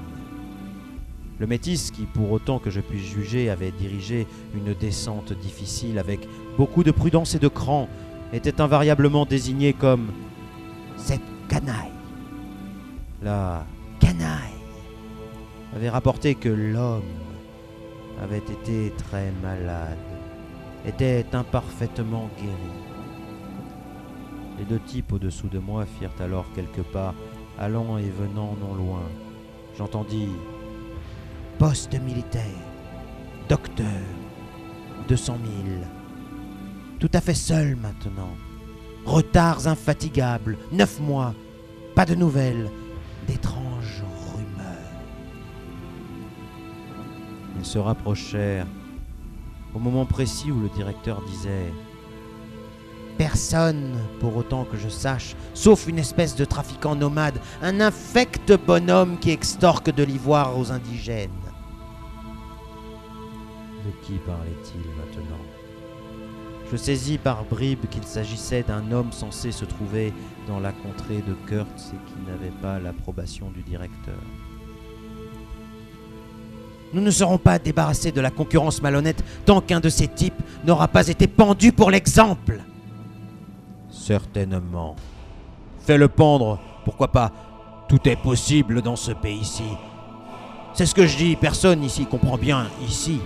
Le 1.38 1.48
métis 1.48 1.92
qui, 1.92 2.04
pour 2.04 2.32
autant 2.32 2.60
que 2.60 2.70
je 2.70 2.80
puisse 2.80 3.04
juger, 3.04 3.50
avait 3.50 3.72
dirigé 3.72 4.26
une 4.56 4.74
descente 4.74 5.34
difficile 5.34 6.00
avec 6.00 6.26
beaucoup 6.58 6.82
de 6.82 6.92
prudence 6.92 7.36
et 7.36 7.40
de 7.40 7.50
cran, 7.50 7.90
était 8.32 8.62
invariablement 8.62 9.26
désigné 9.26 9.74
comme 9.74 10.14
cette 10.96 11.20
canaille. 11.50 11.92
La 13.22 13.66
canaille 14.00 14.62
avait 15.76 15.90
rapporté 15.90 16.36
que 16.36 16.48
l'homme 16.48 17.04
avait 18.24 18.38
été 18.38 18.94
très 18.98 19.34
malade, 19.44 19.98
était 20.86 21.26
imparfaitement 21.34 22.30
guéri. 22.38 22.72
Les 24.58 24.66
deux 24.66 24.80
types 24.80 25.14
au-dessous 25.14 25.48
de 25.48 25.60
moi 25.60 25.86
firent 25.86 26.12
alors 26.20 26.46
quelques 26.54 26.84
pas, 26.84 27.14
allant 27.60 27.98
et 27.98 28.10
venant 28.10 28.56
non 28.60 28.74
loin. 28.76 29.04
J'entendis 29.78 30.30
poste 31.58 31.94
militaire, 32.02 32.42
docteur, 33.48 33.86
200 35.08 35.38
000. 35.66 35.78
Tout 37.00 37.10
à 37.14 37.22
fait 37.22 37.34
seul 37.34 37.76
maintenant. 37.76 38.36
Retards 39.06 39.68
infatigables, 39.68 40.58
neuf 40.72 41.00
mois, 41.00 41.34
pas 41.96 42.06
de 42.06 42.16
nouvelles, 42.16 42.70
d'étranges 43.28 44.04
rumeurs. 44.34 44.68
Ils 47.58 47.66
se 47.66 47.80
rapprochèrent 47.80 48.68
au 49.74 49.80
moment 49.80 50.06
précis 50.06 50.52
où 50.52 50.60
le 50.60 50.70
directeur 50.70 51.22
disait 51.24 51.72
Personne, 53.18 54.00
pour 54.20 54.36
autant 54.36 54.66
que 54.66 54.78
je 54.78 54.90
sache, 54.90 55.36
sauf 55.54 55.88
une 55.88 56.00
espèce 56.00 56.36
de 56.36 56.46
trafiquant 56.46 56.96
nomade, 56.96 57.40
un 57.62 57.80
infect 57.80 58.54
bonhomme 58.66 59.20
qui 59.20 59.30
extorque 59.32 59.92
de 59.94 60.04
l'ivoire 60.04 60.58
aux 60.58 60.72
indigènes. 60.72 61.30
De 63.86 63.92
qui 64.06 64.14
parlait-il 64.26 64.82
maintenant? 64.98 65.44
Je 66.72 66.78
saisis 66.78 67.18
par 67.18 67.44
bribes 67.44 67.86
qu'il 67.92 68.06
s'agissait 68.06 68.64
d'un 68.64 68.92
homme 68.92 69.12
censé 69.12 69.52
se 69.52 69.66
trouver 69.66 70.14
dans 70.48 70.60
la 70.60 70.72
contrée 70.72 71.22
de 71.22 71.34
Kurtz 71.46 71.92
et 71.94 72.10
qui 72.10 72.16
n'avait 72.26 72.56
pas 72.62 72.80
l'approbation 72.80 73.52
du 73.52 73.62
directeur. 73.62 74.16
Nous 76.94 77.02
ne 77.02 77.12
serons 77.12 77.38
pas 77.38 77.60
débarrassés 77.60 78.12
de 78.12 78.22
la 78.22 78.32
concurrence 78.32 78.82
malhonnête 78.82 79.24
tant 79.46 79.62
qu'un 79.62 79.80
de 79.80 79.90
ces 79.90 80.08
types 80.08 80.42
n'aura 80.66 80.88
pas 80.88 81.08
été 81.08 81.28
pendu 81.28 81.72
pour 81.72 81.90
l'exemple. 81.90 82.60
Certainement. 83.90 84.96
Fais-le 85.86 86.08
pendre, 86.08 86.60
pourquoi 86.84 87.10
pas? 87.10 87.32
Tout 87.88 88.08
est 88.08 88.16
possible 88.16 88.82
dans 88.82 88.96
ce 88.96 89.12
pays-ci. 89.12 89.64
C'est 90.74 90.86
ce 90.86 90.96
que 90.96 91.06
je 91.06 91.18
dis, 91.18 91.36
personne 91.36 91.84
ici 91.84 92.06
comprend 92.06 92.38
bien, 92.38 92.68
ici, 92.88 93.20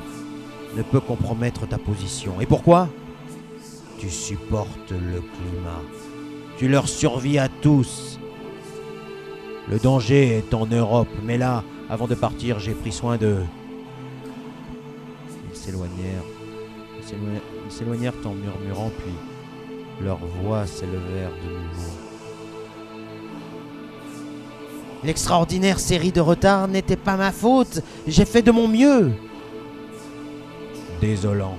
ne 0.76 0.82
peut 0.82 1.00
compromettre 1.00 1.68
ta 1.68 1.78
position. 1.78 2.42
Et 2.42 2.46
pourquoi? 2.46 2.90
Tu 4.00 4.10
supportes 4.10 4.92
le 4.92 5.22
climat. 5.22 5.82
Tu 6.58 6.68
leur 6.68 6.88
survis 6.88 7.38
à 7.38 7.48
tous. 7.48 8.20
Le 9.70 9.80
danger 9.80 10.38
est 10.38 10.54
en 10.54 10.66
Europe, 10.66 11.10
mais 11.24 11.38
là, 11.38 11.64
avant 11.90 12.08
de 12.08 12.16
partir, 12.16 12.60
j'ai 12.60 12.74
pris 12.74 12.92
soin 12.92 13.18
d'eux. 13.18 13.44
Ils 15.52 15.56
s'éloignèrent. 15.58 16.24
Ils 17.00 17.04
s'éloignèrent- 17.08 17.42
Ils 17.68 17.72
s'éloignèrent 17.72 18.14
en 18.26 18.34
murmurant, 18.34 18.92
puis 18.98 19.14
leurs 20.04 20.20
voix 20.42 20.66
s'élevèrent 20.66 21.32
de 21.44 21.50
nouveau. 21.50 21.92
L'extraordinaire 25.04 25.80
série 25.80 26.12
de 26.12 26.22
retards 26.22 26.68
n'était 26.68 26.96
pas 26.96 27.16
ma 27.16 27.32
faute. 27.32 27.82
J'ai 28.08 28.26
fait 28.26 28.42
de 28.42 28.52
mon 28.52 28.68
mieux. 28.68 29.12
Désolant. 31.00 31.58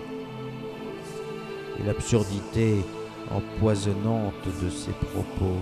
Et 1.79 1.85
l'absurdité 1.87 2.85
empoisonnante 3.31 4.35
de 4.63 4.71
ses 4.71 4.91
propos. 4.93 5.57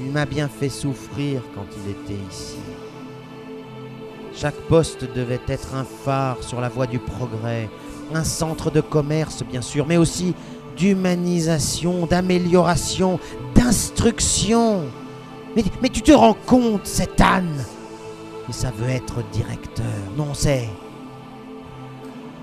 Il 0.00 0.10
m'a 0.10 0.26
bien 0.26 0.48
fait 0.48 0.68
souffrir 0.68 1.42
quand 1.54 1.66
il 1.84 1.90
était 1.90 2.22
ici. 2.30 2.58
Chaque 4.34 4.58
poste 4.68 5.04
devait 5.14 5.40
être 5.46 5.74
un 5.74 5.84
phare 5.84 6.42
sur 6.42 6.60
la 6.60 6.68
voie 6.68 6.86
du 6.86 6.98
progrès, 6.98 7.68
un 8.12 8.24
centre 8.24 8.70
de 8.70 8.80
commerce 8.80 9.44
bien 9.44 9.62
sûr, 9.62 9.86
mais 9.86 9.96
aussi 9.96 10.34
d'humanisation, 10.76 12.06
d'amélioration, 12.06 13.20
d'instruction. 13.54 14.82
Mais, 15.54 15.88
tu 15.88 16.02
te 16.02 16.10
rends 16.10 16.36
compte, 16.46 16.84
cet 16.84 17.20
âne 17.20 17.64
Et 18.48 18.52
ça 18.52 18.72
veut 18.76 18.88
être 18.88 19.22
directeur. 19.30 19.84
Non, 20.16 20.34
c'est... 20.34 20.68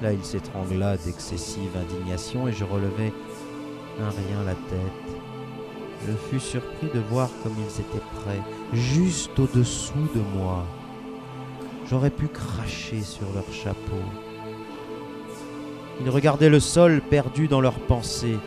Là, 0.01 0.13
il 0.13 0.23
s'étrangla 0.23 0.95
d'excessive 0.97 1.69
indignation 1.75 2.47
et 2.47 2.53
je 2.53 2.63
relevai 2.63 3.13
un 3.99 4.09
rien 4.09 4.43
la 4.45 4.53
tête. 4.53 5.20
Je 6.07 6.13
fus 6.13 6.39
surpris 6.39 6.87
de 6.93 6.99
voir 6.99 7.29
comme 7.43 7.53
ils 7.57 7.81
étaient 7.81 8.05
prêts, 8.21 8.41
juste 8.73 9.37
au-dessous 9.37 10.07
de 10.15 10.21
moi. 10.37 10.65
J'aurais 11.89 12.09
pu 12.09 12.27
cracher 12.27 13.01
sur 13.01 13.31
leur 13.33 13.51
chapeau. 13.51 14.01
Ils 15.99 16.09
regardaient 16.09 16.49
le 16.49 16.59
sol 16.59 17.01
perdu 17.01 17.47
dans 17.47 17.61
leurs 17.61 17.79
pensées. 17.79 18.39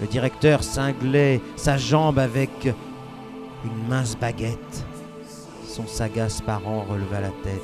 Le 0.00 0.06
directeur 0.06 0.62
cinglait 0.62 1.40
sa 1.56 1.76
jambe 1.76 2.18
avec 2.18 2.68
une 3.64 3.88
mince 3.88 4.16
baguette. 4.16 4.86
Son 5.66 5.86
sagace 5.86 6.40
parent 6.40 6.84
releva 6.88 7.20
la 7.20 7.30
tête. 7.42 7.62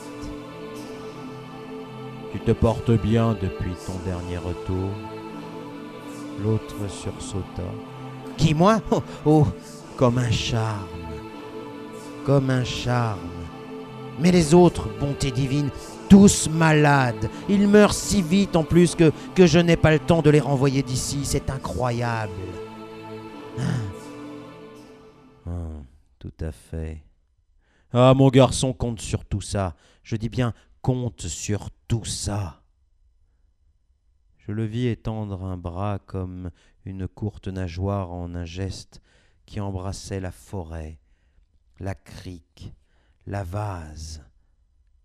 Tu 2.32 2.40
te 2.40 2.50
portes 2.50 2.90
bien 2.90 3.36
depuis 3.40 3.74
ton 3.86 3.94
dernier 4.04 4.38
retour. 4.38 4.90
L'autre 6.42 6.76
sursauta. 6.88 7.62
Qui, 8.36 8.54
moi? 8.54 8.80
Oh, 8.90 9.02
oh, 9.24 9.46
comme 9.96 10.18
un 10.18 10.30
charme. 10.30 10.88
Comme 12.24 12.50
un 12.50 12.64
charme. 12.64 13.18
Mais 14.18 14.30
les 14.30 14.54
autres, 14.54 14.88
bonté 14.98 15.30
divine, 15.30 15.70
tous 16.08 16.48
malades. 16.48 17.30
Ils 17.48 17.68
meurent 17.68 17.94
si 17.94 18.22
vite 18.22 18.56
en 18.56 18.64
plus 18.64 18.94
que, 18.94 19.12
je 19.36 19.58
n'ai 19.58 19.76
pas 19.76 19.90
le 19.90 19.98
temps 19.98 20.22
de 20.22 20.30
les 20.30 20.40
renvoyer 20.40 20.82
d'ici. 20.82 21.20
C'est 21.24 21.50
incroyable. 21.50 22.32
Ah. 23.58 23.62
Ah, 25.46 25.82
tout 26.18 26.34
à 26.40 26.52
fait. 26.52 27.02
Ah, 27.92 28.14
mon 28.14 28.28
garçon 28.28 28.72
compte 28.72 29.00
sur 29.00 29.24
tout 29.24 29.40
ça. 29.40 29.74
Je 30.02 30.16
dis 30.16 30.28
bien 30.28 30.52
compte 30.82 31.22
sur 31.22 31.70
tout 31.88 32.04
ça. 32.04 32.62
Je 34.38 34.52
le 34.52 34.64
vis 34.64 34.86
étendre 34.86 35.44
un 35.44 35.56
bras 35.56 35.98
comme 36.06 36.50
une 36.86 37.08
courte 37.08 37.48
nageoire 37.48 38.12
en 38.12 38.34
un 38.34 38.44
geste 38.44 39.02
qui 39.44 39.60
embrassait 39.60 40.20
la 40.20 40.30
forêt, 40.30 41.00
la 41.78 41.94
crique, 41.94 42.72
la 43.26 43.44
vase, 43.44 44.24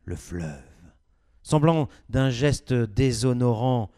le 0.05 0.15
fleuve, 0.15 0.63
semblant 1.43 1.89
d'un 2.09 2.29
geste 2.29 2.73
déshonorant 2.73 3.91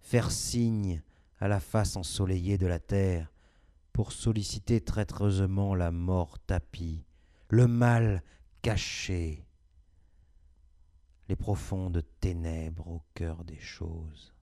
faire 0.00 0.30
signe 0.30 1.02
à 1.38 1.48
la 1.48 1.60
face 1.60 1.96
ensoleillée 1.96 2.58
de 2.58 2.66
la 2.66 2.78
terre 2.78 3.32
pour 3.92 4.12
solliciter 4.12 4.80
traîtreusement 4.80 5.74
la 5.74 5.90
mort 5.90 6.38
tapie, 6.38 7.04
le 7.48 7.66
mal 7.66 8.22
caché, 8.62 9.46
les 11.28 11.36
profondes 11.36 12.02
ténèbres 12.20 12.88
au 12.88 13.02
cœur 13.14 13.44
des 13.44 13.58
choses. 13.58 14.34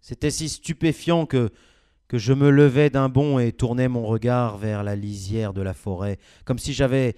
C'était 0.00 0.30
si 0.30 0.48
stupéfiant 0.48 1.26
que, 1.26 1.50
que 2.10 2.18
je 2.18 2.32
me 2.32 2.50
levais 2.50 2.90
d'un 2.90 3.08
bond 3.08 3.38
et 3.38 3.52
tournais 3.52 3.86
mon 3.86 4.04
regard 4.04 4.58
vers 4.58 4.82
la 4.82 4.96
lisière 4.96 5.54
de 5.54 5.62
la 5.62 5.72
forêt, 5.72 6.18
comme 6.44 6.58
si 6.58 6.72
j'avais 6.72 7.14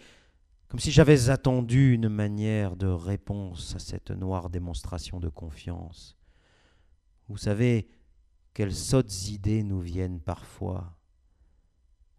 comme 0.68 0.80
si 0.80 0.90
j'avais 0.90 1.30
attendu 1.30 1.95
une 1.95 2.11
manière 2.11 2.76
de 2.76 2.88
réponse 2.88 3.74
à 3.74 3.78
cette 3.78 4.11
noire 4.11 4.51
démonstration 4.51 5.18
de 5.18 5.30
confiance. 5.30 6.18
Vous 7.28 7.38
savez, 7.38 7.88
quelles 8.53 8.74
sottes 8.74 9.30
idées 9.30 9.62
nous 9.62 9.80
viennent 9.80 10.20
parfois. 10.20 10.95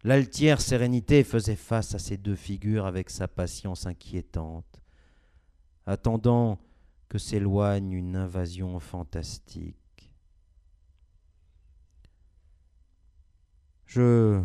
L'altière 0.02 0.60
sérénité 0.60 1.22
faisait 1.22 1.54
face 1.54 1.94
à 1.94 2.00
ces 2.00 2.16
deux 2.16 2.36
figures 2.36 2.86
avec 2.86 3.08
sa 3.08 3.28
patience 3.28 3.86
inquiétante, 3.86 4.82
attendant 5.86 6.58
que 7.08 7.18
s'éloigne 7.18 7.92
une 7.92 8.16
invasion 8.16 8.80
fantastique. 8.80 9.83
Je 13.86 14.42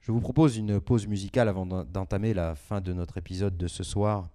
je 0.00 0.12
vous 0.12 0.20
propose 0.20 0.56
une 0.56 0.80
pause 0.80 1.06
musicale 1.08 1.48
avant 1.48 1.66
d'en- 1.66 1.84
d'entamer 1.84 2.32
la 2.32 2.54
fin 2.54 2.80
de 2.80 2.92
notre 2.92 3.16
épisode 3.18 3.56
de 3.56 3.66
ce 3.66 3.82
soir. 3.82 4.28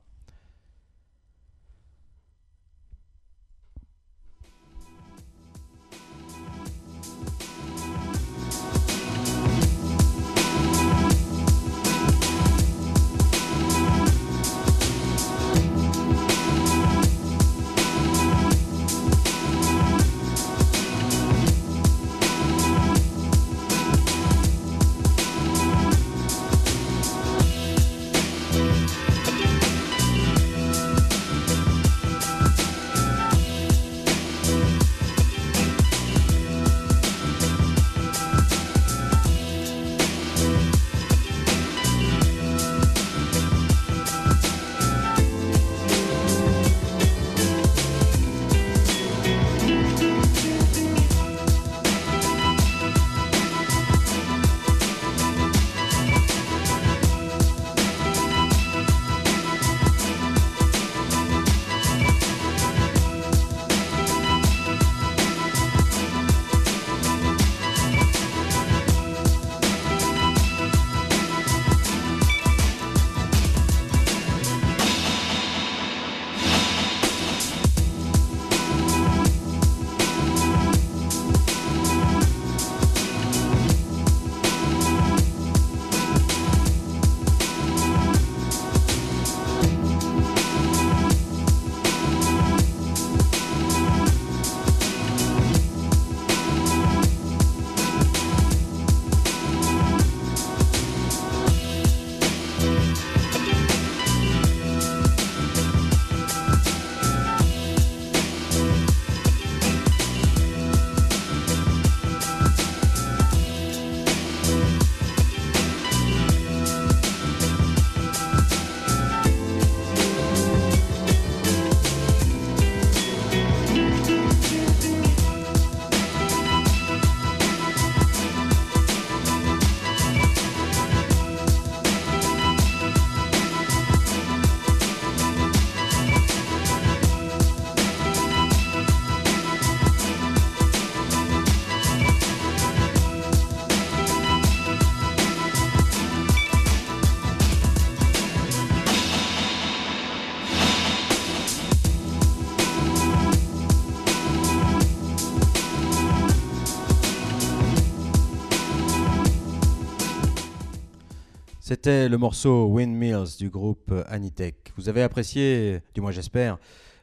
C'était 161.72 162.10
le 162.10 162.18
morceau 162.18 162.66
Windmills 162.66 163.38
du 163.40 163.50
groupe 163.50 163.94
Anitech. 164.10 164.74
Vous 164.76 164.90
avez 164.90 165.04
apprécié, 165.04 165.80
du 165.94 166.02
moins 166.02 166.12
j'espère, 166.12 166.58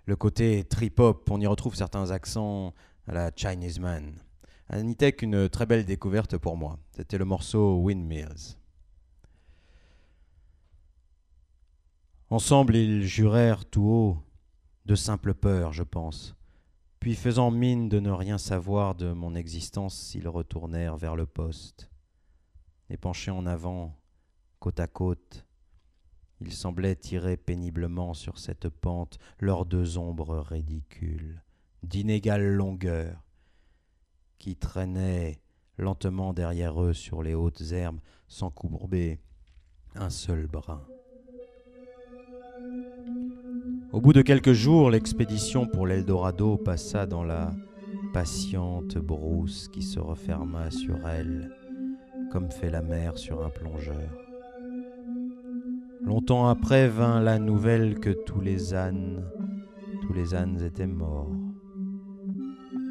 le 0.04 0.14
côté 0.14 0.62
trip-hop. 0.62 1.26
On 1.30 1.40
y 1.40 1.46
retrouve 1.46 1.74
certains 1.74 2.10
accents 2.10 2.74
à 3.06 3.14
la 3.14 3.30
Chinese 3.34 3.80
Man. 3.80 4.12
Anitech, 4.68 5.22
une 5.22 5.48
très 5.48 5.64
belle 5.64 5.86
découverte 5.86 6.36
pour 6.36 6.58
moi. 6.58 6.78
C'était 6.94 7.16
le 7.16 7.24
morceau 7.24 7.78
Windmills. 7.78 8.58
Ensemble, 12.28 12.76
ils 12.76 13.06
jurèrent 13.06 13.64
tout 13.64 13.88
haut 13.88 14.18
de 14.84 14.94
simple 14.96 15.32
peur, 15.32 15.72
je 15.72 15.82
pense. 15.82 16.36
Puis, 17.00 17.14
faisant 17.14 17.50
mine 17.50 17.88
de 17.88 18.00
ne 18.00 18.10
rien 18.10 18.36
savoir 18.36 18.94
de 18.94 19.12
mon 19.12 19.34
existence, 19.34 20.14
ils 20.14 20.28
retournèrent 20.28 20.98
vers 20.98 21.16
le 21.16 21.24
poste. 21.24 21.88
Et 22.90 22.98
penchés 22.98 23.30
en 23.30 23.46
avant, 23.46 23.98
côte 24.60 24.80
à 24.80 24.86
côte, 24.86 25.44
ils 26.40 26.52
semblaient 26.52 26.96
tirer 26.96 27.36
péniblement 27.36 28.14
sur 28.14 28.38
cette 28.38 28.68
pente 28.68 29.18
leurs 29.40 29.66
deux 29.66 29.98
ombres 29.98 30.38
ridicules, 30.38 31.42
d'inégale 31.82 32.46
longueur, 32.46 33.24
qui 34.38 34.56
traînaient 34.56 35.40
lentement 35.78 36.32
derrière 36.32 36.80
eux 36.82 36.92
sur 36.92 37.22
les 37.22 37.34
hautes 37.34 37.72
herbes 37.72 38.00
sans 38.28 38.50
courber 38.50 39.20
un 39.94 40.10
seul 40.10 40.46
brin. 40.46 40.82
Au 43.92 44.00
bout 44.00 44.12
de 44.12 44.22
quelques 44.22 44.52
jours, 44.52 44.90
l'expédition 44.90 45.66
pour 45.66 45.86
l'Eldorado 45.86 46.56
passa 46.56 47.06
dans 47.06 47.24
la 47.24 47.52
patiente 48.12 48.98
brousse 48.98 49.68
qui 49.68 49.82
se 49.82 49.98
referma 49.98 50.70
sur 50.70 51.08
elle, 51.08 51.50
comme 52.30 52.50
fait 52.50 52.70
la 52.70 52.82
mer 52.82 53.16
sur 53.16 53.44
un 53.44 53.50
plongeur. 53.50 54.27
Longtemps 56.08 56.48
après 56.48 56.88
vint 56.88 57.20
la 57.20 57.38
nouvelle 57.38 58.00
que 58.00 58.08
tous 58.08 58.40
les 58.40 58.72
ânes, 58.72 59.22
tous 60.00 60.14
les 60.14 60.34
ânes 60.34 60.58
étaient 60.62 60.86
morts. 60.86 61.28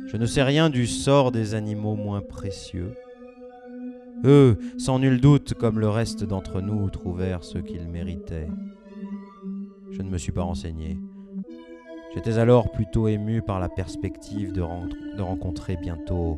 Je 0.06 0.18
ne 0.18 0.28
sais 0.28 0.44
rien 0.44 0.70
du 0.70 0.86
sort 0.86 1.32
des 1.32 1.56
animaux 1.56 1.96
moins 1.96 2.22
précieux. 2.22 2.94
Eux, 4.24 4.60
sans 4.78 5.00
nul 5.00 5.20
doute, 5.20 5.56
comme 5.56 5.80
le 5.80 5.90
reste 5.90 6.26
d'entre 6.26 6.62
nous, 6.62 6.92
trouvèrent 6.92 7.44
ce 7.44 7.58
qu'ils 7.58 7.88
méritaient. 7.88 8.50
Je 9.90 10.04
ne 10.04 10.10
me 10.12 10.20
suis 10.20 10.32
pas 10.32 10.44
renseigné. 10.44 11.00
J'étais 12.14 12.38
alors 12.38 12.72
plutôt 12.72 13.08
ému 13.08 13.42
par 13.42 13.60
la 13.60 13.68
perspective 13.68 14.54
de, 14.54 14.62
ren- 14.62 14.90
de 15.18 15.22
rencontrer 15.24 15.76
bientôt 15.76 16.38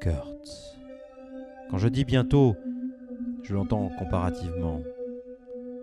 Kurtz. 0.00 0.76
Quand 1.70 1.78
je 1.78 1.88
dis 1.88 2.04
bientôt, 2.04 2.56
je 3.42 3.54
l'entends 3.54 3.90
comparativement. 3.98 4.82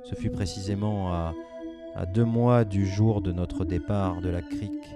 Ce 0.09 0.15
fut 0.15 0.29
précisément 0.29 1.11
à, 1.11 1.33
deux 2.13 2.23
mois 2.23 2.63
du 2.63 2.85
jour 2.85 3.21
de 3.21 3.33
notre 3.33 3.65
départ 3.65 4.21
de 4.21 4.29
la 4.29 4.41
crique 4.41 4.95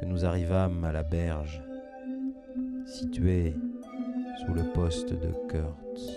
que 0.00 0.04
nous 0.04 0.24
arrivâmes 0.24 0.84
à 0.84 0.90
la 0.90 1.04
berge, 1.04 1.62
située 2.86 3.54
sous 4.44 4.52
le 4.52 4.64
poste 4.72 5.10
de 5.10 5.30
Kurtz. 5.48 6.10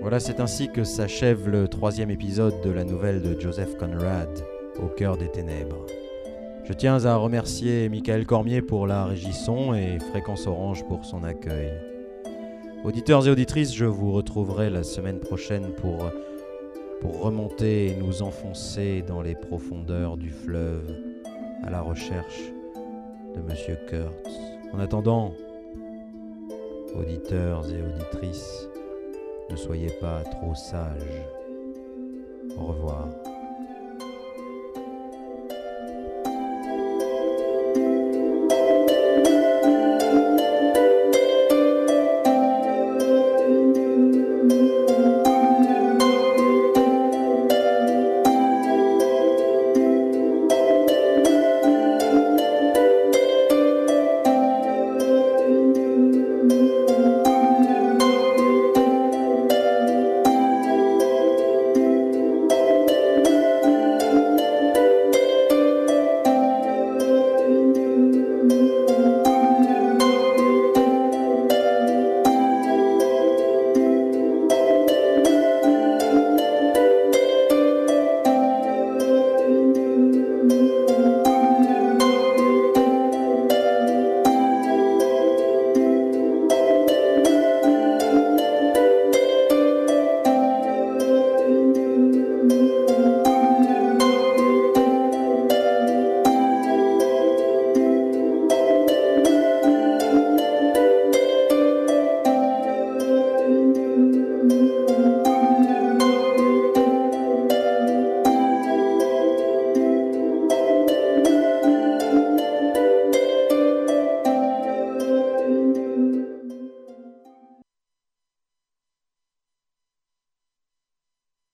Voilà, 0.00 0.18
c'est 0.18 0.40
ainsi 0.40 0.70
que 0.72 0.84
s'achève 0.84 1.46
le 1.46 1.68
troisième 1.68 2.10
épisode 2.10 2.58
de 2.62 2.70
la 2.70 2.84
nouvelle 2.84 3.20
de 3.20 3.38
Joseph 3.38 3.76
Conrad, 3.76 4.30
Au 4.82 4.86
cœur 4.86 5.16
des 5.16 5.28
ténèbres. 5.28 5.86
Je 6.64 6.72
tiens 6.72 7.04
à 7.04 7.16
remercier 7.16 7.88
Michael 7.88 8.26
Cormier 8.26 8.62
pour 8.62 8.86
la 8.86 9.06
régie 9.06 9.32
son 9.32 9.74
et 9.74 9.98
Fréquence 10.10 10.46
Orange 10.46 10.84
pour 10.86 11.04
son 11.04 11.24
accueil. 11.24 11.72
Auditeurs 12.84 13.26
et 13.26 13.30
auditrices, 13.30 13.74
je 13.74 13.86
vous 13.86 14.12
retrouverai 14.12 14.70
la 14.70 14.84
semaine 14.84 15.18
prochaine 15.18 15.72
pour, 15.74 16.10
pour 17.00 17.22
remonter 17.22 17.88
et 17.88 17.96
nous 17.96 18.22
enfoncer 18.22 19.02
dans 19.02 19.20
les 19.20 19.34
profondeurs 19.34 20.16
du 20.16 20.30
fleuve 20.30 20.84
à 21.64 21.70
la 21.70 21.80
recherche 21.80 22.40
de 23.34 23.40
Monsieur 23.40 23.78
Kurtz. 23.88 24.38
En 24.72 24.78
attendant, 24.78 25.32
auditeurs 26.94 27.64
et 27.68 27.82
auditrices, 27.82 28.68
ne 29.50 29.56
soyez 29.56 29.90
pas 30.00 30.22
trop 30.22 30.54
sages. 30.54 31.24
Au 32.56 32.66
revoir. 32.66 33.08